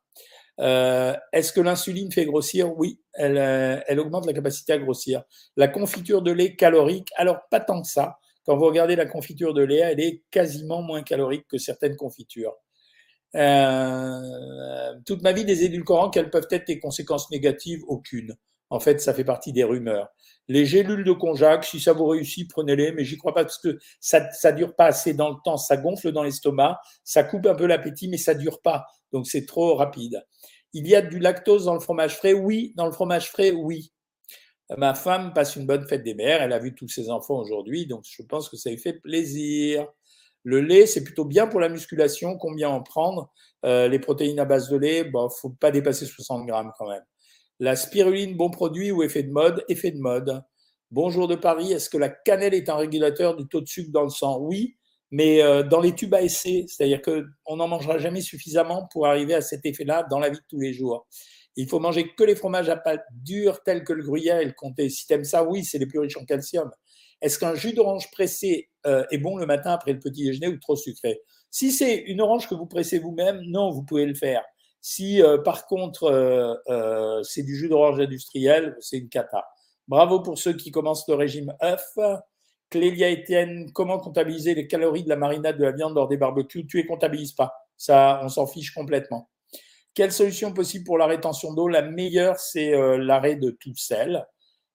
Euh, 0.60 1.16
est-ce 1.34 1.54
que 1.54 1.62
l'insuline 1.62 2.12
fait 2.12 2.26
grossir? 2.26 2.76
Oui, 2.78 3.00
elle, 3.14 3.38
euh, 3.38 3.80
elle, 3.88 4.00
augmente 4.00 4.26
la 4.26 4.34
capacité 4.34 4.74
à 4.74 4.78
grossir. 4.78 5.24
La 5.56 5.68
confiture 5.68 6.22
de 6.22 6.32
lait 6.32 6.56
calorique, 6.56 7.10
alors 7.16 7.40
pas 7.50 7.60
tant 7.60 7.82
que 7.82 7.88
ça. 7.88 8.18
Quand 8.46 8.58
vous 8.58 8.66
regardez 8.66 8.96
la 8.96 9.06
confiture 9.06 9.54
de 9.54 9.62
lait, 9.62 9.78
elle 9.78 10.00
est 10.00 10.24
quasiment 10.32 10.82
moins 10.82 11.04
calorique 11.04 11.46
que 11.48 11.58
certaines 11.58 11.96
confitures. 11.96 12.56
toute 13.34 15.22
ma 15.22 15.32
vie, 15.34 15.46
des 15.46 15.64
édulcorants, 15.64 16.10
quelles 16.10 16.30
peuvent 16.30 16.48
être 16.52 16.68
les 16.68 16.80
conséquences 16.80 17.30
négatives? 17.30 17.84
Aucune. 17.88 18.36
En 18.70 18.80
fait, 18.80 19.00
ça 19.00 19.14
fait 19.14 19.24
partie 19.24 19.54
des 19.54 19.64
rumeurs. 19.64 20.10
Les 20.50 20.66
gélules 20.66 21.04
de 21.04 21.12
konjac, 21.12 21.64
si 21.64 21.80
ça 21.80 21.94
vous 21.94 22.06
réussit, 22.06 22.50
prenez-les, 22.50 22.92
mais 22.92 23.04
j'y 23.04 23.18
crois 23.18 23.34
pas 23.34 23.44
parce 23.44 23.58
que 23.58 23.78
ça, 24.00 24.30
ça 24.32 24.52
dure 24.52 24.76
pas 24.76 24.86
assez 24.86 25.14
dans 25.14 25.30
le 25.30 25.36
temps, 25.44 25.58
ça 25.58 25.78
gonfle 25.78 26.12
dans 26.12 26.24
l'estomac, 26.24 26.80
ça 27.04 27.24
coupe 27.24 27.46
un 27.48 27.56
peu 27.56 27.66
l'appétit, 27.66 28.08
mais 28.08 28.18
ça 28.18 28.34
dure 28.34 28.62
pas. 28.62 28.86
Donc 29.12 29.28
c'est 29.28 29.46
trop 29.46 29.76
rapide. 29.76 30.22
Il 30.74 30.88
y 30.88 30.96
a 30.96 31.02
du 31.02 31.20
lactose 31.20 31.66
dans 31.66 31.74
le 31.74 31.80
fromage 31.80 32.16
frais 32.16 32.34
Oui, 32.34 32.74
dans 32.76 32.86
le 32.86 32.92
fromage 32.92 33.30
frais, 33.30 33.52
oui. 33.52 33.92
Ma 34.78 34.94
femme 34.96 35.34
passe 35.34 35.56
une 35.56 35.66
bonne 35.66 35.88
fête 35.88 36.04
des 36.04 36.14
mères, 36.14 36.42
elle 36.42 36.52
a 36.52 36.60
vu 36.60 36.76
tous 36.76 36.90
ses 36.90 37.10
enfants 37.10 37.40
aujourd'hui, 37.40 37.88
donc 37.88 38.04
je 38.06 38.22
pense 38.24 38.50
que 38.50 38.58
ça 38.58 38.70
lui 38.70 38.78
fait 38.78 38.94
plaisir. 38.94 39.88
Le 40.44 40.62
lait, 40.62 40.86
c'est 40.86 41.04
plutôt 41.04 41.26
bien 41.26 41.48
pour 41.48 41.60
la 41.60 41.70
musculation. 41.70 42.38
Combien 42.38 42.70
en 42.70 42.82
prendre? 42.82 43.32
Euh, 43.66 43.88
Les 43.88 44.00
protéines 44.00 44.40
à 44.40 44.46
base 44.46 44.70
de 44.70 44.78
lait, 44.78 45.04
bon, 45.04 45.30
faut 45.30 45.50
pas 45.50 45.72
dépasser 45.72 46.06
60 46.06 46.46
grammes 46.46 46.72
quand 46.78 46.90
même. 46.90 47.04
La 47.60 47.76
spiruline, 47.76 48.38
bon 48.38 48.52
produit 48.52 48.92
ou 48.92 49.02
effet 49.02 49.24
de 49.24 49.32
mode? 49.32 49.66
Effet 49.68 49.90
de 49.90 49.98
mode. 49.98 50.44
Bonjour 50.92 51.28
de 51.28 51.34
Paris, 51.34 51.74
est-ce 51.74 51.90
que 51.90 51.98
la 51.98 52.10
cannelle 52.10 52.54
est 52.54 52.70
un 52.70 52.76
régulateur 52.76 53.36
du 53.36 53.48
taux 53.48 53.62
de 53.62 53.68
sucre 53.68 53.90
dans 53.92 54.04
le 54.04 54.10
sang? 54.10 54.38
Oui, 54.40 54.76
mais 55.10 55.42
euh, 55.42 55.64
dans 55.64 55.82
les 55.82 55.96
tubes 55.96 56.14
à 56.14 56.22
essai, 56.22 56.66
c'est-à-dire 56.68 57.02
qu'on 57.02 57.56
n'en 57.56 57.68
mangera 57.68 57.98
jamais 57.98 58.22
suffisamment 58.22 58.88
pour 58.94 59.08
arriver 59.08 59.34
à 59.34 59.42
cet 59.42 59.66
effet-là 59.66 60.06
dans 60.08 60.20
la 60.20 60.30
vie 60.30 60.38
de 60.38 60.44
tous 60.48 60.60
les 60.60 60.72
jours. 60.72 61.08
Il 61.56 61.68
faut 61.68 61.80
manger 61.80 62.14
que 62.14 62.24
les 62.24 62.36
fromages 62.36 62.70
à 62.70 62.78
pâte 62.78 63.04
dure 63.24 63.64
tels 63.64 63.84
que 63.84 63.94
le 63.94 64.04
gruyère 64.04 64.40
et 64.40 64.46
le 64.46 64.54
comté. 64.54 64.90
Si 64.90 65.08
tu 65.08 65.14
aimes 65.14 65.24
ça, 65.24 65.44
oui, 65.44 65.66
c'est 65.66 65.80
les 65.80 65.88
plus 65.88 65.98
riches 65.98 66.18
en 66.18 66.26
calcium. 66.26 66.70
Est-ce 67.24 67.40
qu'un 67.40 67.56
jus 67.56 67.74
d'orange 67.74 68.12
pressé 68.12 68.70
euh, 68.86 69.04
est 69.10 69.18
bon 69.18 69.36
le 69.36 69.48
matin 69.48 69.72
après 69.72 69.94
le 69.94 70.00
petit 70.00 70.26
déjeuner 70.26 70.48
ou 70.48 70.60
trop 70.60 70.76
sucré? 70.76 71.22
Si 71.50 71.72
c'est 71.72 71.96
une 71.96 72.22
orange 72.22 72.48
que 72.48 72.54
vous 72.54 72.68
pressez 72.68 73.00
vous-même, 73.00 73.42
non, 73.48 73.72
vous 73.72 73.82
pouvez 73.82 74.06
le 74.06 74.14
faire. 74.14 74.44
Si 74.90 75.22
euh, 75.22 75.38
par 75.38 75.66
contre 75.66 76.04
euh, 76.06 76.56
euh, 76.70 77.22
c'est 77.22 77.44
du 77.44 77.58
jus 77.58 77.68
d'orange 77.68 78.00
industriel, 78.00 78.78
c'est 78.80 78.98
une 78.98 79.10
cata. 79.10 79.46
Bravo 79.90 80.22
pour 80.22 80.38
ceux 80.38 80.54
qui 80.54 80.72
commencent 80.72 81.06
le 81.10 81.16
régime 81.16 81.54
œuf. 81.62 81.98
Clélia 82.70 83.12
Etienne, 83.12 83.70
comment 83.74 83.98
comptabiliser 84.00 84.56
les 84.56 84.66
calories 84.66 85.04
de 85.04 85.10
la 85.10 85.18
marinade 85.18 85.58
de 85.58 85.66
la 85.66 85.74
viande 85.74 85.94
lors 85.94 86.08
des 86.08 86.16
barbecues? 86.16 86.66
Tu 86.68 86.78
les 86.78 86.86
comptabilises 86.86 87.34
pas. 87.34 87.54
Ça, 87.76 88.22
on 88.24 88.30
s'en 88.30 88.48
fiche 88.48 88.74
complètement. 88.74 89.30
Quelle 89.94 90.14
solution 90.14 90.54
possible 90.54 90.86
pour 90.86 90.98
la 90.98 91.06
rétention 91.06 91.54
d'eau? 91.54 91.68
La 91.68 91.82
meilleure, 91.82 92.40
c'est 92.40 92.72
l'arrêt 92.98 93.36
de 93.36 93.52
tout 93.52 93.76
sel. 93.76 94.26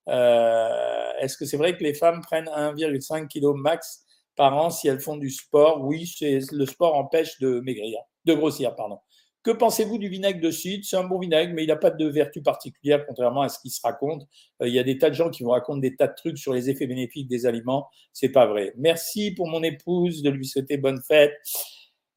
Est-ce 0.08 1.38
que 1.38 1.46
c'est 1.46 1.56
vrai 1.56 1.74
que 1.74 1.82
les 1.82 1.94
femmes 1.94 2.20
prennent 2.20 2.50
1,5 2.50 3.28
kg 3.28 3.56
max 3.56 4.04
par 4.36 4.54
an 4.58 4.68
si 4.68 4.88
elles 4.88 5.00
font 5.00 5.16
du 5.16 5.30
sport? 5.30 5.80
Oui, 5.82 6.04
le 6.20 6.66
sport 6.66 6.96
empêche 6.96 7.38
de 7.40 7.60
maigrir, 7.60 7.98
de 8.26 8.34
grossir, 8.34 8.74
pardon. 8.74 8.98
Que 9.42 9.50
pensez-vous 9.50 9.98
du 9.98 10.08
vinaigre 10.08 10.40
de 10.40 10.50
cidre 10.52 10.84
C'est 10.84 10.96
un 10.96 11.04
bon 11.04 11.18
vinaigre, 11.18 11.52
mais 11.54 11.64
il 11.64 11.66
n'a 11.66 11.76
pas 11.76 11.90
de 11.90 12.06
vertu 12.06 12.42
particulière, 12.42 13.04
contrairement 13.06 13.42
à 13.42 13.48
ce 13.48 13.58
qui 13.58 13.70
se 13.70 13.80
raconte. 13.82 14.22
Euh, 14.62 14.68
il 14.68 14.74
y 14.74 14.78
a 14.78 14.84
des 14.84 14.98
tas 14.98 15.10
de 15.10 15.14
gens 15.14 15.30
qui 15.30 15.42
vous 15.42 15.50
racontent 15.50 15.78
des 15.78 15.96
tas 15.96 16.06
de 16.06 16.14
trucs 16.14 16.38
sur 16.38 16.52
les 16.52 16.70
effets 16.70 16.86
bénéfiques 16.86 17.28
des 17.28 17.44
aliments. 17.44 17.88
C'est 18.12 18.28
pas 18.28 18.46
vrai. 18.46 18.72
Merci 18.76 19.32
pour 19.32 19.48
mon 19.48 19.62
épouse 19.62 20.22
de 20.22 20.30
lui 20.30 20.46
souhaiter 20.46 20.76
bonne 20.76 21.00
fête. 21.02 21.32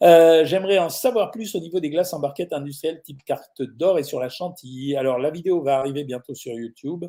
Euh, 0.03 0.45
j'aimerais 0.45 0.77
en 0.77 0.89
savoir 0.89 1.31
plus 1.31 1.55
au 1.55 1.59
niveau 1.59 1.79
des 1.79 1.89
glaces 1.89 2.13
en 2.13 2.19
barquette 2.19 2.51
industrielles 2.51 3.01
type 3.01 3.23
carte 3.23 3.61
d'or 3.61 3.97
et 3.97 4.03
sur 4.03 4.19
la 4.19 4.29
chantilly. 4.29 4.95
Alors, 4.95 5.17
la 5.17 5.31
vidéo 5.31 5.63
va 5.63 5.79
arriver 5.79 6.03
bientôt 6.03 6.35
sur 6.35 6.53
YouTube. 6.53 7.05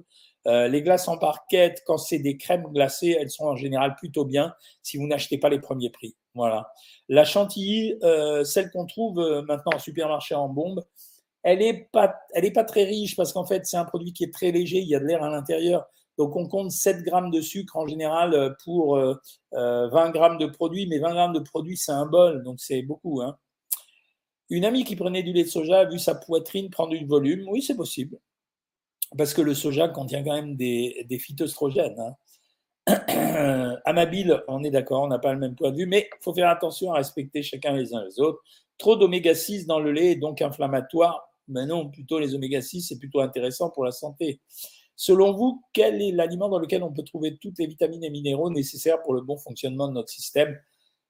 Euh, 0.46 0.68
les 0.68 0.83
glaces 0.83 1.09
en 1.09 1.16
barquette, 1.16 1.83
quand 1.85 1.98
c'est 1.98 2.20
des 2.20 2.37
crèmes 2.37 2.66
glacées, 2.72 3.16
elles 3.20 3.31
sont 3.31 3.46
en 3.46 3.57
général 3.57 3.96
plutôt 3.96 4.24
bien 4.24 4.55
si 4.83 4.96
vous 4.96 5.07
n'achetez 5.07 5.37
pas 5.37 5.48
les 5.48 5.59
premiers 5.59 5.90
prix. 5.90 6.16
Voilà. 6.37 6.70
La 7.09 7.25
chantilly, 7.25 7.96
euh, 8.05 8.44
celle 8.44 8.70
qu'on 8.70 8.87
trouve 8.87 9.18
euh, 9.18 9.42
maintenant 9.42 9.72
en 9.75 9.79
supermarché 9.79 10.35
en 10.35 10.49
bombe, 10.49 10.85
elle 11.42 11.61
n'est 11.61 11.88
pas, 11.92 12.14
est 12.35 12.51
pas 12.51 12.64
très 12.64 12.85
riche 12.85 13.16
parce 13.16 13.33
qu'en 13.33 13.46
fait, 13.46 13.64
c'est 13.64 13.79
un 13.79 13.85
produit 13.87 14.12
qui 14.12 14.25
est 14.25 14.33
très 14.33 14.53
léger, 14.53 14.79
il 14.79 14.88
y 14.88 14.94
a 14.94 15.01
de 15.01 15.07
l'air 15.07 15.22
à 15.22 15.31
l'intérieur. 15.31 15.87
Donc, 16.18 16.37
on 16.37 16.46
compte 16.46 16.70
7 16.70 17.03
grammes 17.03 17.31
de 17.31 17.40
sucre 17.40 17.77
en 17.77 17.87
général 17.87 18.35
euh, 18.35 18.51
pour 18.64 18.99
20 19.53 20.11
grammes 20.11 20.38
de 20.38 20.46
produit, 20.46 20.87
mais 20.87 20.99
20 20.99 21.12
grammes 21.12 21.33
de 21.33 21.40
produit, 21.40 21.77
c'est 21.77 21.92
un 21.92 22.07
bol, 22.07 22.42
donc 22.42 22.61
c'est 22.61 22.83
beaucoup. 22.83 23.22
Hein. 23.22 23.37
Une 24.51 24.64
amie 24.64 24.85
qui 24.85 24.94
prenait 24.94 25.22
du 25.22 25.33
lait 25.33 25.44
de 25.44 25.49
soja 25.49 25.81
a 25.81 25.85
vu 25.87 25.99
sa 25.99 26.14
poitrine 26.14 26.70
prendre 26.70 26.90
du 26.96 27.05
volume. 27.07 27.49
Oui, 27.49 27.62
c'est 27.62 27.75
possible. 27.75 28.18
Parce 29.16 29.35
que 29.35 29.40
le 29.40 29.55
soja 29.55 29.88
contient 29.88 30.22
quand 30.22 30.35
même 30.35 30.57
des, 30.57 31.07
des 31.09 31.18
phytoestrogènes. 31.18 31.99
Hein. 31.99 32.14
Amabile, 33.85 34.42
on 34.49 34.62
est 34.62 34.70
d'accord, 34.70 35.03
on 35.03 35.09
n'a 35.09 35.18
pas 35.18 35.33
le 35.33 35.38
même 35.38 35.55
point 35.55 35.70
de 35.70 35.77
vue, 35.77 35.87
mais 35.87 36.09
il 36.12 36.22
faut 36.22 36.35
faire 36.35 36.49
attention 36.49 36.92
à 36.92 36.96
respecter 36.96 37.42
chacun 37.42 37.72
les 37.72 37.94
uns 37.94 38.05
les 38.05 38.20
autres. 38.20 38.40
Trop 38.79 38.96
d'oméga 38.96 39.35
6 39.35 39.66
dans 39.66 39.81
le 39.81 39.92
lait 39.92 40.12
est 40.12 40.16
donc 40.16 40.42
inflammatoire. 40.42 41.29
Mais 41.49 41.66
non, 41.66 41.88
plutôt 41.88 42.18
les 42.18 42.35
oméga 42.35 42.61
6, 42.61 42.83
c'est 42.83 42.99
plutôt 42.99 43.20
intéressant 43.20 43.70
pour 43.70 43.85
la 43.85 43.92
santé. 43.92 44.40
Selon 44.96 45.33
vous, 45.33 45.62
quel 45.72 46.01
est 46.03 46.12
l'aliment 46.12 46.49
dans 46.49 46.59
lequel 46.59 46.83
on 46.83 46.92
peut 46.92 47.03
trouver 47.03 47.37
toutes 47.37 47.59
les 47.59 47.66
vitamines 47.66 48.03
et 48.03 48.11
minéraux 48.11 48.51
nécessaires 48.51 49.03
pour 49.03 49.14
le 49.14 49.20
bon 49.20 49.37
fonctionnement 49.37 49.88
de 49.88 49.92
notre 49.92 50.09
système? 50.09 50.59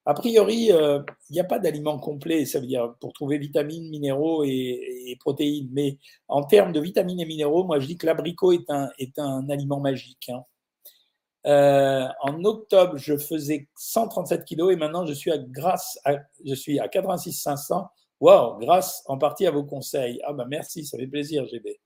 A 0.05 0.13
priori, 0.13 0.71
euh, 0.71 0.99
il 1.29 1.33
n'y 1.33 1.39
a 1.39 1.43
pas 1.43 1.59
d'aliment 1.59 1.99
complet, 1.99 2.45
ça 2.45 2.59
veut 2.59 2.67
dire 2.67 2.95
pour 3.01 3.11
trouver 3.13 3.37
vitamines, 3.37 3.89
minéraux 3.89 4.43
et, 4.45 5.17
protéines. 5.19 5.69
Mais 5.73 5.97
en 6.27 6.43
termes 6.43 6.71
de 6.71 6.79
vitamines 6.79 7.19
et 7.19 7.25
minéraux, 7.25 7.65
moi 7.65 7.79
je 7.79 7.87
dis 7.87 7.97
que 7.97 8.05
l'abricot 8.05 8.53
est 8.53 8.69
un, 8.69 8.89
est 8.99 9.19
un 9.19 9.49
aliment 9.49 9.79
magique. 9.79 10.29
Hein. 10.29 10.43
Euh, 11.47 12.07
en 12.21 12.43
octobre, 12.43 12.97
je 12.97 13.17
faisais 13.17 13.69
137 13.77 14.43
kilos 14.43 14.73
et 14.73 14.75
maintenant 14.75 15.05
je 15.05 15.13
suis 15.13 15.31
à, 15.31 15.37
grâce 15.37 15.97
à, 16.03 16.15
je 16.45 16.53
suis 16.53 16.79
à 16.79 16.87
86 16.87 17.31
500. 17.31 17.87
Waouh, 18.19 18.57
grâce 18.59 19.03
en 19.05 19.17
partie 19.17 19.45
à 19.45 19.51
vos 19.51 19.63
conseils. 19.63 20.19
Ah 20.25 20.33
bah 20.33 20.45
merci, 20.49 20.85
ça 20.85 20.97
fait 20.97 21.07
plaisir, 21.07 21.45
GB. 21.45 21.79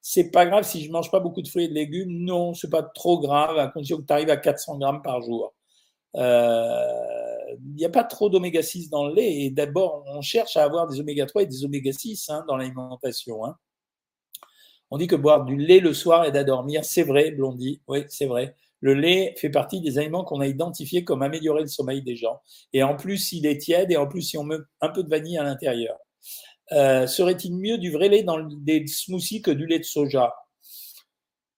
C'est 0.00 0.30
pas 0.30 0.46
grave 0.46 0.64
si 0.64 0.82
je 0.82 0.90
mange 0.90 1.10
pas 1.10 1.20
beaucoup 1.20 1.42
de 1.42 1.48
fruits 1.48 1.64
et 1.64 1.68
de 1.68 1.74
légumes. 1.74 2.24
Non, 2.24 2.54
c'est 2.54 2.70
pas 2.70 2.82
trop 2.82 3.20
grave 3.20 3.58
à 3.58 3.68
condition 3.68 3.98
que 3.98 4.06
tu 4.06 4.12
arrives 4.12 4.30
à 4.30 4.36
400 4.36 4.78
grammes 4.78 5.02
par 5.02 5.20
jour. 5.22 5.54
Euh, 6.16 6.86
il 7.66 7.74
n'y 7.74 7.84
a 7.84 7.90
pas 7.90 8.04
trop 8.04 8.30
d'oméga 8.30 8.62
6 8.62 8.88
dans 8.88 9.06
le 9.06 9.14
lait 9.14 9.42
et 9.42 9.50
d'abord 9.50 10.04
on 10.06 10.22
cherche 10.22 10.56
à 10.56 10.64
avoir 10.64 10.88
des 10.88 11.00
oméga 11.00 11.26
3 11.26 11.42
et 11.42 11.46
des 11.46 11.64
oméga 11.64 11.92
6 11.92 12.30
hein, 12.30 12.44
dans 12.48 12.56
l'alimentation. 12.56 13.44
Hein. 13.44 13.56
On 14.90 14.96
dit 14.96 15.06
que 15.06 15.16
boire 15.16 15.44
du 15.44 15.56
lait 15.56 15.80
le 15.80 15.92
soir 15.92 16.22
à 16.22 16.44
dormir. 16.44 16.84
C'est 16.84 17.02
vrai, 17.02 17.30
Blondie. 17.30 17.82
Oui, 17.86 18.04
c'est 18.08 18.26
vrai. 18.26 18.56
Le 18.80 18.94
lait 18.94 19.34
fait 19.38 19.50
partie 19.50 19.80
des 19.80 19.98
aliments 19.98 20.24
qu'on 20.24 20.40
a 20.40 20.46
identifiés 20.46 21.04
comme 21.04 21.22
améliorer 21.22 21.62
le 21.62 21.68
sommeil 21.68 22.02
des 22.02 22.16
gens. 22.16 22.40
Et 22.72 22.82
en 22.82 22.96
plus, 22.96 23.32
il 23.32 23.46
est 23.46 23.58
tiède 23.58 23.90
et 23.90 23.96
en 23.96 24.06
plus, 24.06 24.22
si 24.22 24.38
on 24.38 24.44
met 24.44 24.56
un 24.80 24.88
peu 24.90 25.02
de 25.02 25.08
vanille 25.08 25.38
à 25.38 25.42
l'intérieur. 25.42 25.96
Euh, 26.72 27.06
serait-il 27.06 27.56
mieux 27.56 27.78
du 27.78 27.90
vrai 27.90 28.08
lait 28.08 28.22
dans 28.22 28.38
des 28.40 28.86
smoothies 28.86 29.42
que 29.42 29.50
du 29.50 29.66
lait 29.66 29.78
de 29.78 29.84
soja? 29.84 30.34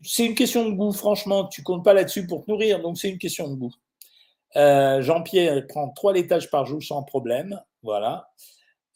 C'est 0.03 0.25
une 0.25 0.35
question 0.35 0.69
de 0.69 0.75
goût, 0.75 0.93
franchement. 0.93 1.47
Tu 1.47 1.63
comptes 1.63 1.85
pas 1.85 1.93
là-dessus 1.93 2.27
pour 2.27 2.45
te 2.45 2.51
nourrir, 2.51 2.81
donc 2.81 2.97
c'est 2.97 3.11
une 3.11 3.19
question 3.19 3.49
de 3.51 3.55
goût. 3.55 3.75
Euh, 4.57 5.03
Jean-Pierre 5.03 5.67
prend 5.67 5.91
trois 5.91 6.13
laitages 6.13 6.51
par 6.51 6.65
jour 6.65 6.83
sans 6.83 7.03
problème. 7.03 7.61
Voilà. 7.83 8.31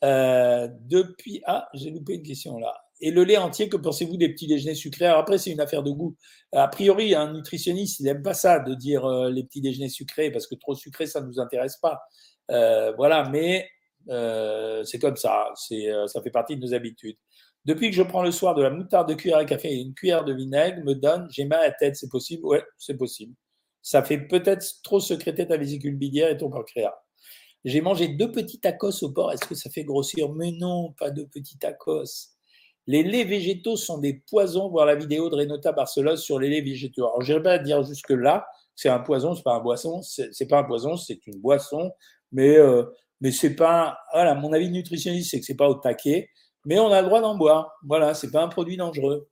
Euh, 0.03 0.69
depuis. 0.81 1.43
Ah, 1.47 1.69
j'ai 1.75 1.91
loupé 1.91 2.15
une 2.15 2.23
question 2.23 2.59
là. 2.59 2.84
Et 3.05 3.11
le 3.11 3.23
lait 3.23 3.37
entier, 3.37 3.69
que 3.69 3.77
pensez-vous 3.77 4.17
des 4.17 4.31
petits 4.31 4.47
déjeuners 4.47 4.75
sucrés? 4.75 5.05
Après, 5.05 5.37
c'est 5.37 5.51
une 5.51 5.61
affaire 5.61 5.83
de 5.83 5.91
goût. 5.91 6.17
A 6.53 6.69
priori, 6.69 7.15
un 7.15 7.35
nutritionniste, 7.35 8.01
il 8.01 8.05
n'aime 8.05 8.23
pas 8.23 8.33
ça 8.33 8.61
de 8.61 8.75
dire 8.75 9.05
euh, 9.05 9.31
les 9.31 9.45
petits 9.45 9.61
déjeuners 9.61 9.91
sucrés, 9.91 10.31
parce 10.31 10.47
que 10.47 10.55
trop 10.55 10.75
sucré, 10.75 11.07
ça 11.07 11.21
ne 11.21 11.27
nous 11.27 11.39
intéresse 11.39 11.77
pas. 11.77 12.01
Euh, 12.51 12.93
voilà, 12.97 13.29
mais 13.29 13.69
euh, 14.09 14.83
c'est 14.85 14.99
comme 14.99 15.17
ça. 15.17 15.51
C'est, 15.55 15.87
ça 16.07 16.23
fait 16.23 16.31
partie 16.31 16.57
de 16.57 16.63
nos 16.63 16.73
habitudes. 16.73 17.19
Depuis 17.67 17.91
que 17.91 17.97
je 17.97 18.03
prends 18.03 18.23
le 18.23 18.31
soir 18.31 18.55
de 18.55 18.63
la 18.63 18.71
moutarde 18.71 19.07
de 19.07 19.15
cuillère 19.15 19.37
à 19.37 19.45
café 19.45 19.71
et 19.71 19.83
une 19.83 19.93
cuillère 19.93 20.25
de 20.25 20.33
vinaigre, 20.33 20.83
me 20.83 20.95
donne, 20.95 21.29
j'ai 21.31 21.45
mal 21.45 21.61
à 21.61 21.67
la 21.67 21.73
tête, 21.73 21.97
c'est 21.97 22.09
possible? 22.09 22.47
Ouais, 22.47 22.65
c'est 22.79 22.97
possible. 22.97 23.35
Ça 23.83 24.03
fait 24.03 24.17
peut-être 24.17 24.65
trop 24.83 24.99
secréter 24.99 25.47
ta 25.47 25.59
vésicule 25.59 25.97
biliaire 25.99 26.31
et 26.31 26.39
ton 26.39 26.49
pancréas. 26.49 26.95
J'ai 27.67 27.83
mangé 27.83 28.09
deux 28.09 28.33
petits 28.33 28.61
tacos 28.61 29.03
au 29.03 29.13
porc, 29.13 29.33
est-ce 29.33 29.45
que 29.47 29.55
ça 29.55 29.69
fait 29.69 29.85
grossir? 29.85 30.33
Mais 30.33 30.53
non, 30.53 30.95
pas 30.99 31.11
deux 31.11 31.27
petits 31.27 31.59
tacos. 31.59 32.34
Les 32.87 33.03
laits 33.03 33.27
végétaux 33.27 33.77
sont 33.77 33.99
des 33.99 34.23
poisons, 34.29 34.69
voir 34.69 34.87
la 34.87 34.95
vidéo 34.95 35.31
de 35.31 35.37
Renata 35.37 35.73
Barcelos 35.73 36.19
sur 36.19 36.39
les 36.39 36.51
laits 36.51 36.65
végétaux. 36.65 37.07
Alors, 37.07 37.23
je 37.23 37.33
n'irai 37.33 37.43
pas 37.43 37.59
dire 37.59 37.83
jusque-là, 37.83 38.47
c'est 38.77 38.89
un 38.89 38.99
poison, 38.99 39.35
c'est 39.35 39.43
pas 39.43 39.55
un 39.55 39.61
boisson, 39.61 40.03
c'est 40.03 40.49
pas 40.49 40.59
un 40.59 40.65
poison, 40.65 40.97
c'est 40.97 41.27
une 41.27 41.41
boisson, 41.41 41.93
mais, 42.33 42.57
euh, 42.59 42.85
mais 43.21 43.31
c'est 43.31 43.55
pas. 43.55 43.99
Voilà, 44.13 44.35
mon 44.35 44.53
avis 44.53 44.69
nutritionniste, 44.71 45.31
c'est 45.31 45.41
que 45.41 45.47
c'est 45.47 45.57
pas 45.57 45.69
au 45.69 45.75
taquet, 45.75 46.29
mais 46.67 46.79
on 46.79 46.91
a 46.91 47.01
le 47.01 47.07
droit 47.07 47.21
d'en 47.21 47.37
boire. 47.37 47.73
Voilà, 47.85 48.15
c'est 48.15 48.31
pas 48.31 48.43
un 48.43 48.49
produit 48.49 48.77
dangereux. 48.77 49.29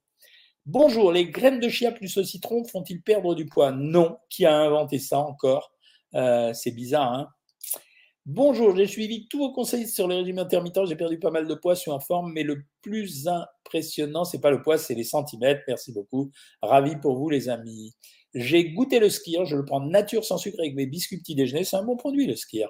Bonjour, 0.64 1.10
les 1.10 1.26
graines 1.26 1.58
de 1.58 1.68
chia 1.68 1.90
plus 1.90 2.16
le 2.16 2.22
citron 2.22 2.64
font-ils 2.64 3.02
perdre 3.02 3.34
du 3.34 3.46
poids? 3.46 3.72
Non. 3.72 4.16
Qui 4.30 4.46
a 4.46 4.56
inventé 4.56 4.98
ça 5.00 5.18
encore? 5.18 5.72
Euh, 6.14 6.54
C'est 6.54 6.70
bizarre, 6.70 7.12
hein? 7.12 7.28
Bonjour, 8.24 8.76
j'ai 8.76 8.87
suivi 8.87 9.26
tous 9.26 9.38
vos 9.38 9.52
conseils 9.52 9.88
sur 9.88 10.06
le 10.06 10.14
régime 10.14 10.38
intermittent. 10.38 10.87
J'ai 10.87 10.94
perdu 10.94 11.18
pas 11.18 11.32
mal 11.32 11.48
de 11.48 11.54
poids, 11.54 11.74
je 11.74 11.80
suis 11.80 11.90
en 11.90 11.98
forme, 11.98 12.32
mais 12.32 12.44
le 12.44 12.62
plus 12.80 13.26
impressionnant, 13.26 14.24
c'est 14.24 14.40
pas 14.40 14.52
le 14.52 14.62
poids, 14.62 14.78
c'est 14.78 14.94
les 14.94 15.02
centimètres. 15.02 15.62
Merci 15.66 15.92
beaucoup. 15.92 16.30
Ravi 16.62 16.94
pour 16.94 17.16
vous, 17.16 17.28
les 17.28 17.48
amis. 17.48 17.94
J'ai 18.32 18.70
goûté 18.70 19.00
le 19.00 19.11
skier, 19.11 19.44
je 19.44 19.56
le 19.56 19.64
prends 19.64 19.80
nature 19.80 20.24
sans 20.24 20.38
sucre 20.38 20.61
avec 20.61 20.76
mes 20.76 20.87
biscuits 20.87 21.18
petit 21.18 21.35
déjeuner. 21.35 21.64
C'est 21.64 21.76
un 21.76 21.82
bon 21.82 21.96
produit, 21.96 22.28
le 22.28 22.37
skier. 22.37 22.66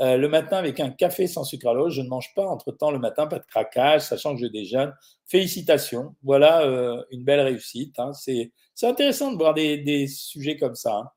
Euh, 0.00 0.16
le 0.16 0.28
matin 0.28 0.56
avec 0.56 0.80
un 0.80 0.90
café 0.90 1.28
sans 1.28 1.44
sucre 1.44 1.68
à 1.68 1.74
l'eau. 1.74 1.90
Je 1.90 2.02
ne 2.02 2.08
mange 2.08 2.34
pas 2.34 2.46
entre 2.46 2.72
temps 2.72 2.90
le 2.90 2.98
matin, 2.98 3.28
pas 3.28 3.38
de 3.38 3.46
craquage, 3.46 4.02
sachant 4.02 4.34
que 4.34 4.40
je 4.40 4.46
déjeune. 4.46 4.92
Félicitations. 5.26 6.16
Voilà 6.24 6.62
euh, 6.62 7.00
une 7.12 7.22
belle 7.22 7.40
réussite. 7.40 7.96
Hein. 8.00 8.12
C'est 8.14 8.50
intéressant 8.82 9.30
de 9.30 9.36
voir 9.36 9.54
des, 9.54 10.08
sujets 10.08 10.56
comme 10.56 10.74
ça. 10.74 10.96
Hein. 10.96 11.08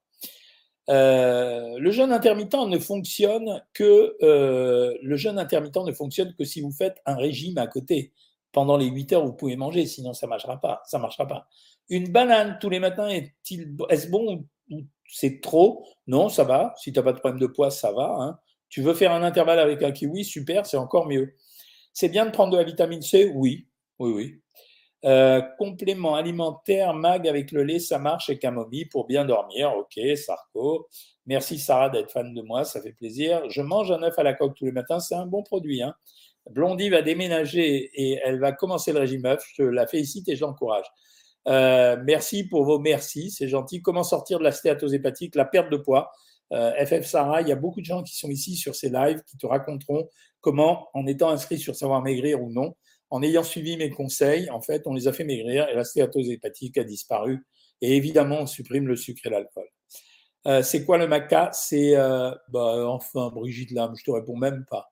Euh, 0.91 1.77
le 1.79 1.91
jeûne 1.91 2.11
intermittent 2.11 2.67
ne 2.67 2.77
fonctionne 2.77 3.63
que 3.73 4.17
euh, 4.21 4.97
le 5.01 5.15
jeûne 5.15 5.39
intermittent 5.39 5.77
ne 5.77 5.93
fonctionne 5.93 6.33
que 6.37 6.43
si 6.43 6.61
vous 6.61 6.71
faites 6.71 7.01
un 7.05 7.15
régime 7.15 7.57
à 7.57 7.67
côté. 7.67 8.13
Pendant 8.51 8.75
les 8.75 8.87
8 8.87 9.13
heures, 9.13 9.25
vous 9.25 9.33
pouvez 9.33 9.55
manger, 9.55 9.85
sinon 9.85 10.13
ça 10.13 10.27
marchera 10.27 10.59
pas. 10.59 10.81
Ça 10.85 10.99
marchera 10.99 11.25
pas. 11.25 11.47
Une 11.89 12.11
banane 12.11 12.57
tous 12.59 12.69
les 12.69 12.79
matins 12.79 13.07
est-il 13.07 13.75
est-ce 13.89 14.09
bon 14.09 14.45
ou 14.69 14.83
c'est 15.07 15.41
trop? 15.41 15.85
Non, 16.07 16.29
ça 16.29 16.43
va. 16.43 16.73
Si 16.77 16.91
tu 16.91 16.99
n'as 16.99 17.03
pas 17.03 17.13
de 17.13 17.19
problème 17.19 17.39
de 17.39 17.47
poids, 17.47 17.71
ça 17.71 17.91
va. 17.93 18.15
Hein. 18.19 18.39
Tu 18.69 18.81
veux 18.81 18.93
faire 18.93 19.11
un 19.11 19.23
intervalle 19.23 19.59
avec 19.59 19.83
un 19.83 19.91
kiwi, 19.91 20.23
super, 20.25 20.65
c'est 20.65 20.77
encore 20.77 21.07
mieux. 21.07 21.35
C'est 21.93 22.09
bien 22.09 22.25
de 22.25 22.31
prendre 22.31 22.53
de 22.53 22.57
la 22.57 22.63
vitamine 22.63 23.01
C? 23.01 23.31
Oui, 23.33 23.67
oui, 23.99 24.11
oui. 24.11 24.41
Euh, 25.03 25.41
complément 25.57 26.13
alimentaire, 26.13 26.93
mag 26.93 27.27
avec 27.27 27.51
le 27.51 27.63
lait, 27.63 27.79
ça 27.79 27.97
marche 27.97 28.29
et 28.29 28.37
camomille 28.37 28.85
pour 28.85 29.07
bien 29.07 29.25
dormir. 29.25 29.73
Ok, 29.75 29.99
Sarko. 30.15 30.87
Merci 31.25 31.57
Sarah 31.57 31.89
d'être 31.89 32.11
fan 32.11 32.33
de 32.33 32.41
moi, 32.41 32.63
ça 32.65 32.81
fait 32.81 32.93
plaisir. 32.93 33.49
Je 33.49 33.61
mange 33.61 33.91
un 33.91 34.03
œuf 34.03 34.17
à 34.19 34.23
la 34.23 34.33
coque 34.33 34.55
tous 34.55 34.65
les 34.65 34.71
matins, 34.71 34.99
c'est 34.99 35.15
un 35.15 35.25
bon 35.25 35.41
produit. 35.41 35.81
Hein. 35.81 35.95
Blondie 36.49 36.89
va 36.89 37.01
déménager 37.01 37.89
et 37.93 38.19
elle 38.23 38.39
va 38.39 38.51
commencer 38.51 38.93
le 38.93 38.99
régime 38.99 39.25
œuf. 39.25 39.43
Je 39.55 39.63
la 39.63 39.87
félicite 39.87 40.27
et 40.29 40.35
je 40.35 40.41
l'encourage. 40.41 40.85
Euh, 41.47 41.97
merci 42.03 42.47
pour 42.47 42.63
vos 42.63 42.77
merci, 42.77 43.31
c'est 43.31 43.47
gentil. 43.47 43.81
Comment 43.81 44.03
sortir 44.03 44.37
de 44.39 44.43
la 44.43 44.51
stéatose 44.51 44.93
hépatique, 44.93 45.35
la 45.35 45.45
perte 45.45 45.71
de 45.71 45.77
poids? 45.77 46.11
FF 46.51 46.91
euh, 46.91 47.01
Sarah, 47.03 47.41
il 47.41 47.47
y 47.47 47.51
a 47.51 47.55
beaucoup 47.55 47.79
de 47.79 47.85
gens 47.85 48.03
qui 48.03 48.15
sont 48.15 48.29
ici 48.29 48.55
sur 48.55 48.75
ces 48.75 48.89
lives 48.89 49.23
qui 49.23 49.37
te 49.37 49.47
raconteront 49.47 50.09
comment, 50.41 50.89
en 50.93 51.07
étant 51.07 51.29
inscrit 51.29 51.57
sur 51.57 51.75
Savoir 51.75 52.01
Maigrir 52.01 52.41
ou 52.41 52.51
non, 52.51 52.75
en 53.11 53.21
ayant 53.21 53.43
suivi 53.43 53.77
mes 53.77 53.89
conseils, 53.89 54.49
en 54.49 54.61
fait, 54.61 54.87
on 54.87 54.93
les 54.93 55.07
a 55.07 55.13
fait 55.13 55.25
maigrir 55.25 55.67
et 55.69 55.75
la 55.75 55.83
stéatose 55.83 56.29
hépatique 56.29 56.77
a 56.77 56.83
disparu. 56.83 57.45
Et 57.81 57.97
évidemment, 57.97 58.41
on 58.41 58.45
supprime 58.47 58.87
le 58.87 58.95
sucre 58.95 59.25
et 59.25 59.29
l'alcool. 59.29 59.67
Euh, 60.47 60.63
c'est 60.63 60.85
quoi 60.85 60.97
le 60.97 61.07
maca? 61.07 61.51
C'est, 61.53 61.95
euh, 61.95 62.31
bah, 62.49 62.87
enfin, 62.87 63.29
Brigitte 63.29 63.71
Lame, 63.71 63.93
je 63.97 64.03
te 64.03 64.11
réponds 64.11 64.37
même 64.37 64.65
pas. 64.69 64.89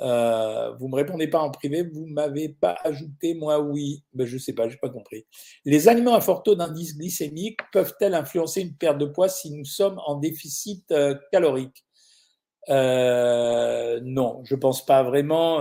Euh, 0.00 0.72
vous 0.80 0.88
me 0.88 0.96
répondez 0.96 1.28
pas 1.28 1.40
en 1.40 1.50
privé, 1.50 1.82
vous 1.82 2.06
m'avez 2.06 2.48
pas 2.48 2.76
ajouté, 2.82 3.34
moi 3.34 3.60
oui, 3.60 4.02
ben, 4.14 4.26
je 4.26 4.38
sais 4.38 4.54
pas, 4.54 4.68
j'ai 4.68 4.78
pas 4.78 4.88
compris. 4.88 5.26
Les 5.64 5.86
aliments 5.86 6.14
à 6.14 6.20
fort 6.20 6.42
taux 6.42 6.54
d'indice 6.56 6.96
glycémique 6.96 7.60
peuvent-elles 7.72 8.14
influencer 8.14 8.62
une 8.62 8.74
perte 8.74 8.98
de 8.98 9.04
poids 9.04 9.28
si 9.28 9.52
nous 9.52 9.66
sommes 9.66 10.00
en 10.06 10.16
déficit 10.16 10.92
calorique? 11.30 11.84
Non, 12.68 14.42
je 14.44 14.54
pense 14.56 14.84
pas 14.84 15.02
vraiment. 15.02 15.60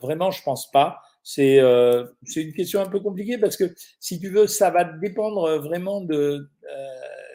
vraiment, 0.00 0.30
je 0.30 0.42
pense 0.42 0.70
pas. 0.70 1.00
Euh, 1.38 2.06
c'est 2.24 2.42
une 2.42 2.52
question 2.52 2.80
un 2.80 2.88
peu 2.88 3.00
compliquée 3.00 3.38
parce 3.38 3.56
que 3.56 3.72
si 4.00 4.18
tu 4.18 4.28
veux, 4.28 4.46
ça 4.46 4.70
va 4.70 4.84
dépendre 4.84 5.58
vraiment 5.58 6.00
de, 6.00 6.48
euh, 6.70 6.86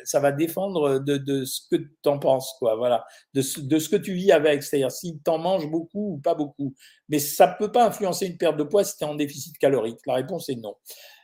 ça 0.04 0.20
va 0.20 0.32
dépendre 0.32 1.00
de, 1.00 1.46
ce 1.46 1.62
que 1.70 1.76
tu 1.76 2.10
en 2.10 2.20
penses, 2.20 2.56
quoi. 2.60 2.76
Voilà, 2.76 3.06
de, 3.34 3.42
de 3.62 3.80
ce 3.80 3.90
que 3.90 3.96
tu 3.96 4.14
vis 4.14 4.32
avec, 4.32 4.64
c'est-à-dire 4.64 4.92
si 4.92 5.20
tu 5.24 5.32
en 5.32 5.38
manges 5.38 5.70
beaucoup 5.70 6.14
ou 6.14 6.18
pas 6.18 6.36
beaucoup. 6.36 6.74
Mais 7.10 7.20
ça 7.20 7.48
peut 7.48 7.72
pas 7.72 7.86
influencer 7.88 8.28
une 8.28 8.38
perte 8.38 8.58
de 8.58 8.64
poids 8.64 8.84
si 8.84 8.98
tu 8.98 9.04
es 9.04 9.08
en 9.08 9.16
déficit 9.16 9.58
calorique. 9.58 10.00
La 10.06 10.16
réponse 10.16 10.50
est 10.50 10.56
non. 10.56 10.76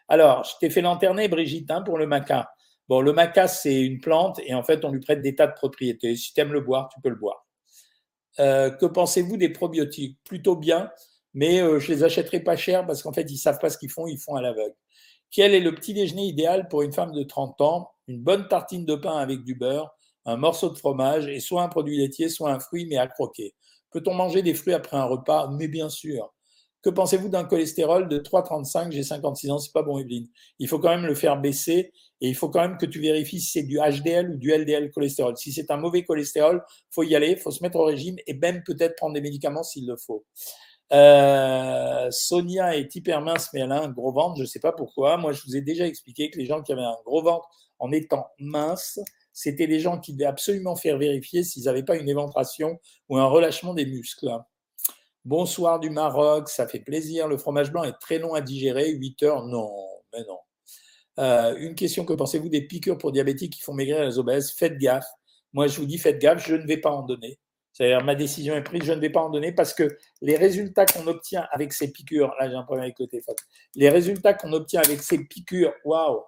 Alors, 0.07 0.43
je 0.43 0.51
t'ai 0.59 0.69
fait 0.69 0.81
lanterner, 0.81 1.27
Brigitte, 1.27 1.71
hein, 1.71 1.81
pour 1.81 1.97
le 1.97 2.07
maca. 2.07 2.51
Bon, 2.89 3.01
le 3.01 3.13
maca, 3.13 3.47
c'est 3.47 3.81
une 3.81 3.99
plante 4.01 4.39
et 4.45 4.53
en 4.53 4.63
fait, 4.63 4.83
on 4.83 4.91
lui 4.91 4.99
prête 4.99 5.21
des 5.21 5.35
tas 5.35 5.47
de 5.47 5.53
propriétés. 5.53 6.15
Si 6.15 6.33
tu 6.33 6.41
aimes 6.41 6.53
le 6.53 6.61
boire, 6.61 6.89
tu 6.93 6.99
peux 7.01 7.09
le 7.09 7.15
boire. 7.15 7.45
Euh, 8.39 8.69
que 8.71 8.85
pensez-vous 8.85 9.37
des 9.37 9.49
probiotiques? 9.49 10.19
Plutôt 10.25 10.55
bien 10.55 10.91
mais 11.33 11.61
euh, 11.61 11.79
je 11.79 11.91
les 11.91 12.03
achèterai 12.03 12.39
pas 12.41 12.55
cher 12.55 12.85
parce 12.85 13.01
qu'en 13.01 13.13
fait, 13.13 13.29
ils 13.31 13.37
savent 13.37 13.59
pas 13.59 13.69
ce 13.69 13.77
qu'ils 13.77 13.89
font, 13.89 14.07
ils 14.07 14.19
font 14.19 14.35
à 14.35 14.41
l'aveugle. 14.41 14.75
Quel 15.31 15.53
est 15.53 15.59
le 15.59 15.73
petit 15.73 15.93
déjeuner 15.93 16.25
idéal 16.25 16.67
pour 16.67 16.83
une 16.83 16.93
femme 16.93 17.11
de 17.11 17.23
30 17.23 17.59
ans? 17.61 17.89
Une 18.07 18.21
bonne 18.21 18.47
tartine 18.47 18.85
de 18.85 18.95
pain 18.95 19.17
avec 19.17 19.43
du 19.43 19.55
beurre, 19.55 19.91
un 20.25 20.37
morceau 20.37 20.69
de 20.69 20.77
fromage 20.77 21.27
et 21.27 21.39
soit 21.39 21.63
un 21.63 21.69
produit 21.69 21.97
laitier, 21.97 22.29
soit 22.29 22.51
un 22.51 22.59
fruit, 22.59 22.85
mais 22.85 22.97
à 22.97 23.07
croquer. 23.07 23.55
Peut-on 23.91 24.13
manger 24.13 24.41
des 24.41 24.53
fruits 24.53 24.73
après 24.73 24.97
un 24.97 25.05
repas? 25.05 25.49
Mais 25.51 25.67
bien 25.67 25.89
sûr. 25.89 26.33
Que 26.83 26.89
pensez-vous 26.89 27.29
d'un 27.29 27.45
cholestérol 27.45 28.09
de 28.09 28.19
3,35 28.19 28.91
J'ai 28.91 29.03
56 29.03 29.51
ans, 29.51 29.57
c'est 29.57 29.71
pas 29.71 29.83
bon, 29.83 29.97
Evelyne. 29.99 30.27
Il 30.59 30.67
faut 30.67 30.79
quand 30.79 30.89
même 30.89 31.05
le 31.05 31.15
faire 31.15 31.39
baisser 31.39 31.93
et 32.19 32.27
il 32.27 32.35
faut 32.35 32.49
quand 32.49 32.59
même 32.59 32.77
que 32.77 32.85
tu 32.85 32.99
vérifies 32.99 33.39
si 33.39 33.51
c'est 33.51 33.63
du 33.63 33.77
HDL 33.77 34.31
ou 34.31 34.37
du 34.37 34.51
LDL 34.51 34.91
cholestérol. 34.91 35.37
Si 35.37 35.53
c'est 35.53 35.71
un 35.71 35.77
mauvais 35.77 36.03
cholestérol, 36.03 36.61
faut 36.91 37.03
y 37.03 37.15
aller, 37.15 37.37
faut 37.37 37.51
se 37.51 37.63
mettre 37.63 37.77
au 37.77 37.85
régime 37.85 38.17
et 38.27 38.33
même 38.33 38.63
peut-être 38.63 38.97
prendre 38.97 39.13
des 39.13 39.21
médicaments 39.21 39.63
s'il 39.63 39.87
le 39.87 39.95
faut. 39.95 40.25
Euh, 40.91 42.09
Sonia 42.11 42.75
est 42.75 42.93
hyper 42.95 43.21
mince, 43.21 43.49
mais 43.53 43.61
elle 43.61 43.71
a 43.71 43.81
un 43.81 43.89
gros 43.89 44.11
ventre. 44.11 44.35
Je 44.37 44.41
ne 44.41 44.47
sais 44.47 44.59
pas 44.59 44.71
pourquoi. 44.71 45.17
Moi, 45.17 45.31
je 45.31 45.41
vous 45.45 45.55
ai 45.55 45.61
déjà 45.61 45.87
expliqué 45.87 46.29
que 46.29 46.37
les 46.37 46.45
gens 46.45 46.61
qui 46.61 46.71
avaient 46.71 46.81
un 46.81 46.97
gros 47.05 47.23
ventre 47.23 47.47
en 47.79 47.91
étant 47.91 48.27
minces, 48.39 48.99
c'était 49.31 49.65
les 49.65 49.79
gens 49.79 49.99
qui 49.99 50.13
devaient 50.13 50.25
absolument 50.25 50.75
faire 50.75 50.97
vérifier 50.97 51.43
s'ils 51.43 51.63
n'avaient 51.63 51.83
pas 51.83 51.97
une 51.97 52.09
éventration 52.09 52.79
ou 53.09 53.17
un 53.17 53.25
relâchement 53.25 53.73
des 53.73 53.85
muscles. 53.85 54.29
Bonsoir 55.25 55.79
du 55.79 55.89
Maroc, 55.89 56.49
ça 56.49 56.67
fait 56.67 56.79
plaisir. 56.81 57.27
Le 57.27 57.37
fromage 57.37 57.71
blanc 57.71 57.83
est 57.83 57.97
très 57.99 58.19
long 58.19 58.33
à 58.33 58.41
digérer, 58.41 58.89
8 58.91 59.23
heures. 59.23 59.45
Non, 59.45 59.71
mais 60.13 60.23
non. 60.27 60.37
Euh, 61.19 61.55
une 61.57 61.75
question 61.75 62.05
que 62.05 62.13
pensez-vous 62.13 62.49
des 62.49 62.61
piqûres 62.67 62.97
pour 62.97 63.11
diabétiques 63.11 63.53
qui 63.53 63.61
font 63.61 63.73
maigrir 63.73 64.03
les 64.03 64.19
obèses? 64.19 64.51
Faites 64.51 64.77
gaffe. 64.77 65.07
Moi, 65.53 65.67
je 65.67 65.79
vous 65.79 65.85
dis, 65.85 65.97
faites 65.97 66.19
gaffe, 66.19 66.45
je 66.45 66.55
ne 66.55 66.65
vais 66.67 66.77
pas 66.77 66.91
en 66.91 67.03
donner. 67.03 67.39
C'est-à-dire, 67.73 68.03
ma 68.03 68.13
décision 68.13 68.55
est 68.55 68.61
prise, 68.61 68.83
je 68.83 68.93
ne 68.93 68.99
vais 68.99 69.09
pas 69.09 69.21
en 69.21 69.31
donner 69.31 69.51
parce 69.51 69.73
que 69.73 69.97
les 70.21 70.37
résultats 70.37 70.85
qu'on 70.85 71.07
obtient 71.07 71.47
avec 71.51 71.73
ces 71.73 71.91
piqûres, 71.91 72.33
là 72.39 72.47
j'ai 72.47 72.55
un 72.55 72.63
problème 72.63 72.83
avec 72.83 72.99
le 72.99 73.07
téléphone, 73.07 73.35
les 73.75 73.89
résultats 73.89 74.35
qu'on 74.35 74.53
obtient 74.53 74.81
avec 74.81 75.01
ces 75.01 75.25
piqûres, 75.25 75.73
waouh, 75.83 76.21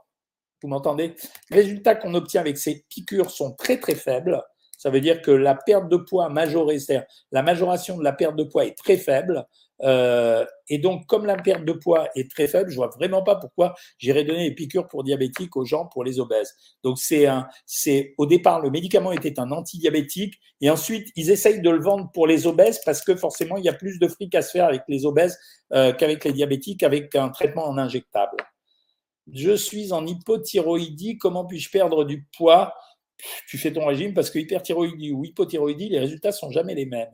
vous 0.63 0.69
m'entendez? 0.69 1.15
Les 1.51 1.58
résultats 1.58 1.95
qu'on 1.95 2.15
obtient 2.15 2.41
avec 2.41 2.58
ces 2.58 2.84
piqûres 2.89 3.29
sont 3.29 3.53
très 3.53 3.79
très 3.79 3.93
faibles. 3.93 4.41
Ça 4.77 4.89
veut 4.89 5.01
dire 5.01 5.21
que 5.21 5.31
la 5.31 5.55
perte 5.55 5.88
de 5.88 5.97
poids 5.97 6.29
majorée, 6.29 6.79
c'est-à-dire 6.79 7.08
la 7.31 7.43
majoration 7.43 7.97
de 7.97 8.03
la 8.03 8.13
perte 8.13 8.36
de 8.36 8.43
poids 8.43 8.65
est 8.65 8.77
très 8.77 8.97
faible. 8.97 9.45
Euh, 9.81 10.45
et 10.69 10.77
donc, 10.77 11.05
comme 11.05 11.25
la 11.25 11.35
perte 11.35 11.65
de 11.65 11.73
poids 11.73 12.07
est 12.15 12.31
très 12.31 12.47
faible, 12.47 12.69
je 12.69 12.75
vois 12.75 12.89
vraiment 12.95 13.23
pas 13.23 13.35
pourquoi 13.35 13.75
j'irais 13.97 14.23
donner 14.23 14.49
des 14.49 14.55
piqûres 14.55 14.88
pour 14.88 15.03
diabétiques 15.03 15.55
aux 15.57 15.65
gens 15.65 15.85
pour 15.85 16.03
les 16.03 16.19
obèses. 16.19 16.55
Donc, 16.83 16.97
c'est 16.97 18.13
au 18.17 18.25
départ 18.25 18.61
le 18.61 18.69
médicament 18.69 19.11
était 19.11 19.39
un 19.39 19.51
antidiabétique 19.51 20.39
et 20.61 20.69
ensuite 20.69 21.09
ils 21.15 21.29
essayent 21.29 21.61
de 21.61 21.69
le 21.69 21.81
vendre 21.81 22.09
pour 22.13 22.27
les 22.27 22.47
obèses 22.47 22.79
parce 22.85 23.01
que 23.01 23.15
forcément 23.15 23.57
il 23.57 23.65
y 23.65 23.69
a 23.69 23.73
plus 23.73 23.99
de 23.99 24.07
fric 24.07 24.33
à 24.35 24.41
se 24.41 24.51
faire 24.51 24.65
avec 24.65 24.83
les 24.88 25.05
obèses 25.05 25.38
euh, 25.73 25.93
qu'avec 25.93 26.23
les 26.23 26.31
diabétiques 26.31 26.83
avec 26.83 27.15
un 27.15 27.29
traitement 27.29 27.65
en 27.65 27.77
injectable. 27.77 28.38
Je 29.31 29.55
suis 29.55 29.91
en 29.91 30.05
hypothyroïdie, 30.05 31.17
comment 31.17 31.45
puis-je 31.45 31.69
perdre 31.69 32.05
du 32.05 32.27
poids? 32.38 32.73
Tu 33.47 33.57
fais 33.57 33.73
ton 33.73 33.85
régime 33.85 34.13
parce 34.13 34.29
que 34.29 34.39
hyperthyroïdie 34.39 35.11
ou 35.11 35.25
hypothyroïdie, 35.25 35.89
les 35.89 35.99
résultats 35.99 36.31
sont 36.31 36.51
jamais 36.51 36.75
les 36.75 36.85
mêmes. 36.85 37.11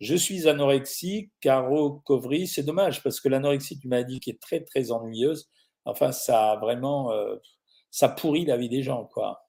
Je 0.00 0.14
suis 0.14 0.46
anorexique, 0.46 1.32
Caro 1.40 2.02
Covry, 2.04 2.46
c'est 2.46 2.62
dommage 2.62 3.02
parce 3.02 3.18
que 3.18 3.30
l'anorexie, 3.30 3.78
tu 3.78 3.88
m'as 3.88 4.02
dit, 4.02 4.20
qui 4.20 4.30
est 4.30 4.40
très 4.40 4.60
très 4.60 4.90
ennuyeuse. 4.90 5.48
Enfin, 5.86 6.12
ça 6.12 6.56
vraiment, 6.60 7.12
euh, 7.12 7.36
ça 7.90 8.10
pourrit 8.10 8.44
la 8.44 8.58
vie 8.58 8.68
des 8.68 8.82
gens, 8.82 9.06
quoi. 9.06 9.46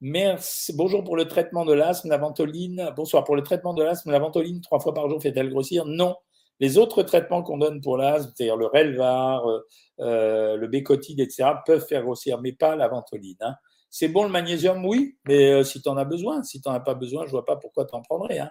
Merci. 0.00 0.74
Bonjour 0.74 1.04
pour 1.04 1.16
le 1.16 1.28
traitement 1.28 1.64
de 1.64 1.72
l'asthme, 1.72 2.08
la 2.08 2.18
ventoline. 2.18 2.92
Bonsoir 2.96 3.22
pour 3.22 3.36
le 3.36 3.42
traitement 3.42 3.74
de 3.74 3.84
l'asthme, 3.84 4.10
la 4.10 4.18
ventoline 4.18 4.60
trois 4.60 4.80
fois 4.80 4.92
par 4.92 5.08
jour 5.08 5.22
fait-elle 5.22 5.50
grossir? 5.50 5.84
Non. 5.86 6.16
Les 6.58 6.76
autres 6.76 7.02
traitements 7.04 7.42
qu'on 7.42 7.58
donne 7.58 7.80
pour 7.80 7.96
l'asthme, 7.96 8.32
c'est-à-dire 8.34 8.56
le 8.56 8.66
Relvar, 8.66 9.46
euh, 9.48 9.60
euh, 10.00 10.56
le 10.56 10.66
Bécotide, 10.66 11.20
etc., 11.20 11.50
peuvent 11.64 11.86
faire 11.86 12.02
grossir, 12.02 12.40
mais 12.40 12.52
pas 12.52 12.74
la 12.74 12.88
ventoline. 12.88 13.36
Hein. 13.40 13.54
C'est 13.88 14.08
bon 14.08 14.24
le 14.24 14.30
magnésium, 14.30 14.84
oui, 14.84 15.16
mais 15.26 15.62
si 15.64 15.80
tu 15.80 15.88
en 15.88 15.96
as 15.96 16.04
besoin. 16.04 16.42
Si 16.42 16.60
tu 16.60 16.68
n'en 16.68 16.74
as 16.74 16.80
pas 16.80 16.94
besoin, 16.94 17.26
je 17.26 17.30
vois 17.30 17.44
pas 17.44 17.56
pourquoi 17.56 17.84
tu 17.84 17.94
en 17.94 18.02
prendrais. 18.02 18.38
Hein. 18.40 18.50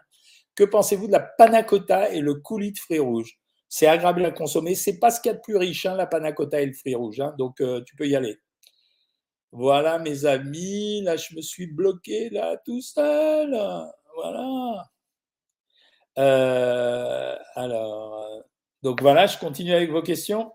Que 0.60 0.66
pensez-vous 0.66 1.08
de 1.08 1.14
la 1.14 1.22
panna 1.22 1.64
cotta 1.64 2.10
et 2.10 2.20
le 2.20 2.34
coulis 2.34 2.74
de 2.74 2.78
fruits 2.78 3.00
rouges? 3.00 3.40
C'est 3.70 3.88
agréable 3.88 4.26
à 4.26 4.32
consommer. 4.32 4.76
C'est 4.76 5.00
pas 5.00 5.10
ce 5.10 5.22
qu'il 5.22 5.32
y 5.32 5.34
a 5.34 5.38
de 5.38 5.42
plus 5.42 5.56
riche, 5.56 5.86
hein, 5.86 5.96
la 5.96 6.06
panna 6.06 6.34
cotta 6.34 6.60
et 6.60 6.66
le 6.66 6.74
fruit 6.74 6.96
rouge. 6.96 7.22
Hein. 7.22 7.34
donc, 7.38 7.62
euh, 7.62 7.82
tu 7.86 7.96
peux 7.96 8.06
y 8.06 8.14
aller. 8.14 8.38
Voilà, 9.54 10.00
mes 10.00 10.26
amis. 10.26 11.02
Là, 11.02 11.16
je 11.16 11.34
me 11.34 11.40
suis 11.40 11.68
bloqué, 11.68 12.30
là, 12.30 12.58
tout 12.66 12.82
seul. 12.82 13.58
Voilà. 14.16 14.90
Euh, 16.18 17.38
alors, 17.56 18.44
donc 18.84 19.02
voilà, 19.02 19.28
je 19.28 19.38
continue 19.38 19.72
avec 19.72 19.92
vos 19.92 20.02
questions. 20.02 20.52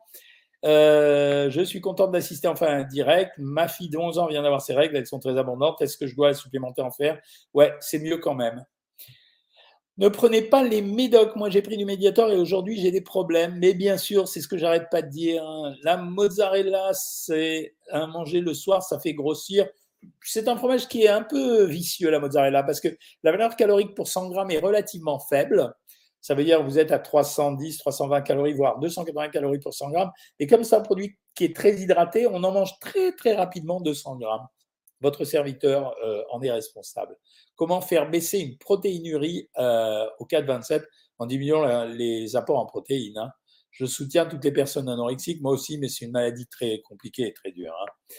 Euh, 0.67 1.49
je 1.49 1.63
suis 1.63 1.81
contente 1.81 2.13
d'assister 2.13 2.49
enfin 2.49 2.67
à 2.67 2.73
un 2.73 2.85
direct. 2.85 3.33
Ma 3.39 3.69
fille 3.69 3.89
de 3.89 3.97
11 3.97 4.19
ans 4.19 4.27
vient 4.27 4.43
d'avoir 4.43 4.61
ses 4.61 4.75
règles, 4.75 4.99
elles 4.99 5.07
sont 5.07 5.19
très 5.19 5.39
abondantes. 5.39 5.81
Est-ce 5.81 5.97
que 5.97 6.07
je 6.07 6.15
dois 6.15 6.35
supplémenter 6.35 6.83
en 6.83 6.91
faire? 6.91 7.19
Ouais, 7.55 7.75
c'est 7.81 8.01
mieux 8.01 8.19
quand 8.19 8.35
même. 8.35 8.67
Ne 9.97 10.09
prenez 10.09 10.43
pas 10.43 10.65
les 10.65 10.83
médocs. 10.83 11.37
Moi, 11.37 11.51
j'ai 11.51 11.63
pris 11.63 11.77
du 11.77 11.85
médiator 11.85 12.31
et 12.31 12.37
aujourd'hui, 12.37 12.81
j'ai 12.81 12.91
des 12.91 13.01
problèmes. 13.01 13.59
Mais 13.61 13.75
bien 13.75 13.97
sûr, 13.97 14.27
c'est 14.27 14.41
ce 14.41 14.49
que 14.49 14.59
j'arrête 14.59 14.89
pas 14.91 15.03
de 15.03 15.09
dire. 15.09 15.45
Hein. 15.45 15.75
La 15.83 15.97
mozzarella, 15.97 16.91
c'est 16.95 17.77
à 17.91 18.07
manger 18.09 18.41
le 18.41 18.55
soir, 18.55 18.83
ça 18.83 18.99
fait 18.99 19.15
grossir. 19.15 19.69
C'est 20.23 20.49
un 20.49 20.57
fromage 20.57 20.89
qui 20.89 21.05
est 21.05 21.09
un 21.09 21.23
peu 21.23 21.65
vicieux, 21.65 22.11
la 22.11 22.19
mozzarella, 22.19 22.63
parce 22.65 22.81
que 22.81 22.89
la 23.23 23.31
valeur 23.31 23.57
calorique 23.57 23.95
pour 23.95 24.09
100 24.09 24.31
grammes 24.31 24.51
est 24.51 24.59
relativement 24.59 25.21
faible. 25.21 25.73
Ça 26.21 26.35
veut 26.35 26.45
dire 26.45 26.59
que 26.59 26.65
vous 26.65 26.79
êtes 26.79 26.91
à 26.91 26.99
310, 26.99 27.79
320 27.79 28.23
calories, 28.23 28.55
voire 28.55 28.81
280 28.81 29.29
calories 29.29 29.61
pour 29.61 29.75
100 29.75 29.91
grammes. 29.91 30.11
Et 30.41 30.47
comme 30.47 30.65
c'est 30.65 30.75
un 30.75 30.81
produit 30.81 31.17
qui 31.35 31.45
est 31.45 31.55
très 31.55 31.81
hydraté, 31.81 32.27
on 32.27 32.43
en 32.43 32.53
mange 32.53 32.79
très, 32.81 33.13
très 33.13 33.35
rapidement 33.35 33.81
200 33.81 34.17
grammes. 34.17 34.47
Votre 35.05 35.27
serviteur 35.27 35.95
euh, 36.03 36.23
en 36.31 36.41
est 36.41 36.51
responsable. 36.51 37.15
Comment 37.57 37.83
faire 37.83 38.11
baisser 38.11 38.39
une 38.39 38.57
protéinurie 38.57 39.51
euh, 39.59 40.07
au 40.19 40.25
4-27 40.25 40.83
en 41.19 41.27
diminuant 41.27 41.85
les 41.85 42.37
apports 42.37 42.59
en 42.59 42.65
protéines 42.65 43.19
hein? 43.19 43.31
Je 43.71 43.85
soutiens 43.85 44.25
toutes 44.25 44.45
les 44.45 44.53
personnes 44.53 44.89
anorexiques, 44.89 45.43
moi 45.43 45.53
aussi, 45.53 45.77
mais 45.77 45.89
c'est 45.89 46.07
une 46.07 46.13
maladie 46.13 46.47
très 46.47 46.81
compliquée 46.81 47.27
et 47.27 47.35
très 47.35 47.51
dure. 47.51 47.75
Hein. 47.83 48.17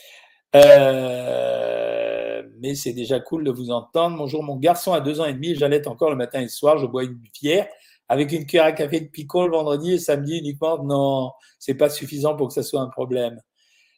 Euh, 0.57 2.43
mais 2.59 2.75
c'est 2.75 2.93
déjà 2.93 3.19
cool 3.19 3.45
de 3.45 3.51
vous 3.51 3.71
entendre. 3.71 4.17
Bonjour, 4.17 4.43
mon 4.43 4.57
garçon 4.57 4.93
a 4.93 5.01
deux 5.01 5.21
ans 5.21 5.25
et 5.25 5.33
demi, 5.33 5.55
j'allais 5.55 5.87
encore 5.87 6.11
le 6.11 6.17
matin 6.17 6.39
et 6.39 6.43
le 6.43 6.49
soir, 6.49 6.77
je 6.77 6.85
bois 6.85 7.03
une 7.03 7.19
bière 7.41 7.67
avec 8.09 8.31
une 8.31 8.45
cuillère 8.45 8.65
à 8.65 8.73
café 8.73 8.99
de 8.99 9.07
picot 9.07 9.47
le 9.47 9.51
vendredi 9.51 9.93
et 9.93 9.97
samedi 9.97 10.37
uniquement. 10.37 10.83
Non, 10.83 11.31
c'est 11.57 11.73
pas 11.73 11.89
suffisant 11.89 12.35
pour 12.35 12.49
que 12.49 12.53
ça 12.53 12.61
soit 12.61 12.81
un 12.81 12.89
problème. 12.89 13.41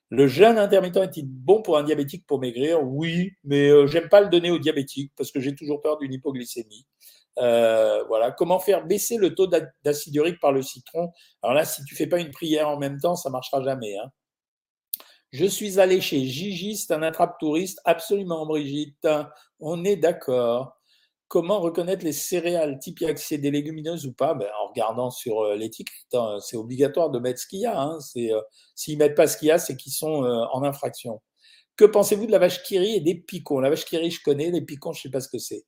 Le 0.10 0.28
jeûne 0.28 0.58
intermittent 0.58 0.98
est-il 0.98 1.26
bon 1.28 1.62
pour 1.62 1.78
un 1.78 1.84
diabétique 1.84 2.26
pour 2.26 2.40
maigrir? 2.40 2.82
Oui, 2.82 3.34
mais 3.44 3.70
euh, 3.70 3.88
j'aime 3.88 4.08
pas 4.10 4.22
le 4.22 4.30
donner 4.30 4.52
aux 4.52 4.60
diabétiques 4.60 5.12
parce 5.18 5.32
que 5.32 5.42
j'ai 5.42 5.54
toujours 5.54 5.82
peur 5.82 5.98
d'une 5.98 6.14
hypoglycémie. 6.14 6.86
Euh, 7.40 8.04
voilà. 8.06 8.32
Comment 8.32 8.60
faire 8.60 8.86
baisser 8.86 9.18
le 9.18 9.36
taux 9.36 9.48
d'acide 9.48 10.16
urique 10.16 10.40
par 10.40 10.54
le 10.54 10.62
citron? 10.62 11.12
Alors 11.44 11.56
là, 11.56 11.66
si 11.66 11.84
tu 11.84 11.96
fais 11.96 12.08
pas 12.08 12.20
une 12.20 12.32
prière 12.32 12.70
en 12.70 12.78
même 12.78 13.00
temps, 13.00 13.16
ça 13.16 13.30
marchera 13.30 13.62
jamais. 13.64 13.98
Hein. 13.98 14.12
Je 15.32 15.46
suis 15.46 15.80
allé 15.80 16.00
chez 16.00 16.24
Gigi, 16.24 16.78
c'est 16.78 16.94
un 16.94 17.04
attrape 17.04 17.38
touriste. 17.40 17.82
Absolument, 17.84 18.46
Brigitte. 18.46 19.08
On 19.60 19.84
est 19.84 19.98
d'accord. 19.98 20.77
Comment 21.28 21.60
reconnaître 21.60 22.06
les 22.06 22.14
céréales 22.14 22.80
typiques 22.80 23.20
C'est 23.20 23.38
des 23.38 23.52
légumineuses 23.52 24.06
ou 24.06 24.14
pas? 24.14 24.34
Ben, 24.34 24.48
En 24.64 24.70
regardant 24.70 25.12
sur 25.12 25.42
euh, 25.42 25.56
l'étiquette, 25.56 26.14
hein, 26.14 26.38
c'est 26.42 26.56
obligatoire 26.56 27.10
de 27.10 27.20
mettre 27.20 27.42
ce 27.42 27.48
qu'il 27.48 27.60
y 27.60 27.66
a. 27.66 27.78
Hein. 27.78 28.00
Euh, 28.16 28.42
s'ils 28.76 28.98
ne 28.98 29.04
mettent 29.04 29.16
pas 29.16 29.28
ce 29.28 29.38
qu'il 29.38 29.50
y 29.50 29.52
a, 29.52 29.60
c'est 29.60 29.76
qu'ils 29.76 29.92
sont 29.92 30.24
euh, 30.24 30.46
en 30.54 30.64
infraction. 30.64 31.22
Que 31.76 31.84
pensez-vous 31.84 32.28
de 32.28 32.32
la 32.32 32.40
vache 32.40 32.64
kiri 32.64 32.96
et 32.96 33.02
des 33.02 33.16
picons 33.16 33.60
La 33.60 33.70
vache 33.70 33.84
kiri, 33.84 34.10
je 34.10 34.22
connais, 34.24 34.52
les 34.52 34.62
picons, 34.62 34.94
je 34.94 35.00
ne 35.00 35.02
sais 35.04 35.10
pas 35.10 35.20
ce 35.20 35.28
que 35.28 35.38
c'est. 35.38 35.66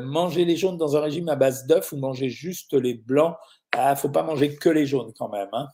manger 0.00 0.44
les 0.44 0.56
jaunes 0.56 0.76
dans 0.76 0.96
un 0.96 1.00
régime 1.00 1.28
à 1.30 1.36
base 1.36 1.66
d'œufs 1.66 1.92
ou 1.92 1.96
manger 1.96 2.28
juste 2.28 2.74
les 2.74 2.94
blancs? 2.94 3.34
Il 3.74 3.80
ah, 3.80 3.96
faut 3.96 4.10
pas 4.10 4.22
manger 4.22 4.56
que 4.56 4.68
les 4.68 4.86
jaunes 4.86 5.12
quand 5.18 5.30
même. 5.30 5.48
Hein. 5.52 5.68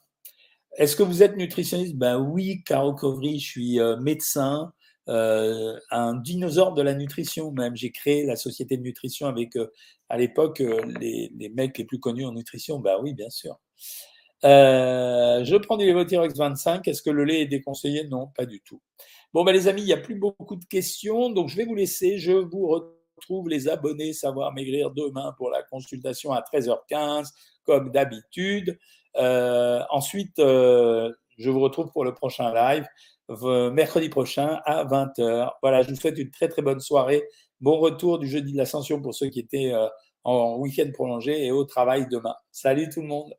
Est-ce 0.76 0.96
que 0.96 1.02
vous 1.02 1.22
êtes 1.22 1.36
nutritionniste? 1.36 1.96
Ben 1.96 2.18
oui, 2.18 2.62
Caro 2.64 2.94
Covry, 2.94 3.38
je 3.40 3.46
suis 3.46 3.80
médecin. 4.00 4.72
Euh, 5.08 5.76
un 5.90 6.14
dinosaure 6.14 6.74
de 6.74 6.82
la 6.82 6.94
nutrition 6.94 7.50
même. 7.50 7.74
J'ai 7.76 7.90
créé 7.90 8.24
la 8.24 8.36
société 8.36 8.76
de 8.76 8.82
nutrition 8.82 9.26
avec, 9.26 9.56
euh, 9.56 9.72
à 10.08 10.16
l'époque, 10.16 10.60
euh, 10.60 10.80
les, 11.00 11.30
mecs 11.54 11.76
les 11.78 11.84
plus 11.84 11.98
connus 11.98 12.24
en 12.24 12.32
nutrition. 12.32 12.78
Bah 12.78 12.98
oui, 13.02 13.12
bien 13.12 13.30
sûr. 13.30 13.58
je 14.42 15.56
prends 15.56 15.76
du 15.76 15.86
Levothyrox 15.86 16.36
25. 16.36 16.86
Est-ce 16.86 17.02
que 17.02 17.10
le 17.10 17.24
lait 17.24 17.42
est 17.42 17.46
déconseillé? 17.46 18.04
Non, 18.04 18.28
pas 18.28 18.46
du 18.46 18.60
tout. 18.60 18.80
Bon, 19.34 19.44
bah, 19.44 19.52
les 19.52 19.66
amis, 19.66 19.82
il 19.82 19.86
n'y 19.86 19.92
a 19.92 19.98
plus 19.98 20.14
beaucoup 20.14 20.56
de 20.56 20.64
questions, 20.66 21.30
donc 21.30 21.48
je 21.48 21.56
vais 21.56 21.64
vous 21.64 21.74
laisser. 21.74 22.18
Je 22.18 22.32
vous 22.32 22.68
retrouve 22.68 23.48
les 23.48 23.68
abonnés 23.68 24.12
Savoir 24.12 24.52
Maigrir 24.52 24.90
demain 24.90 25.34
pour 25.36 25.50
la 25.50 25.62
consultation 25.62 26.32
à 26.32 26.42
13h15, 26.42 27.30
comme 27.64 27.90
d'habitude. 27.90 28.78
ensuite, 29.16 30.36
je 30.38 31.50
vous 31.50 31.60
retrouve 31.60 31.90
pour 31.90 32.04
le 32.04 32.14
prochain 32.14 32.52
live 32.54 32.86
mercredi 33.28 34.08
prochain 34.08 34.60
à 34.64 34.84
20h. 34.84 35.50
Voilà, 35.62 35.82
je 35.82 35.90
vous 35.90 35.96
souhaite 35.96 36.18
une 36.18 36.30
très 36.30 36.48
très 36.48 36.62
bonne 36.62 36.80
soirée. 36.80 37.24
Bon 37.60 37.78
retour 37.78 38.18
du 38.18 38.26
jeudi 38.26 38.52
de 38.52 38.58
l'ascension 38.58 39.00
pour 39.00 39.14
ceux 39.14 39.28
qui 39.28 39.40
étaient 39.40 39.72
euh, 39.72 39.86
en 40.24 40.56
week-end 40.58 40.90
prolongé 40.92 41.46
et 41.46 41.52
au 41.52 41.64
travail 41.64 42.06
demain. 42.10 42.34
Salut 42.50 42.88
tout 42.88 43.00
le 43.00 43.08
monde. 43.08 43.32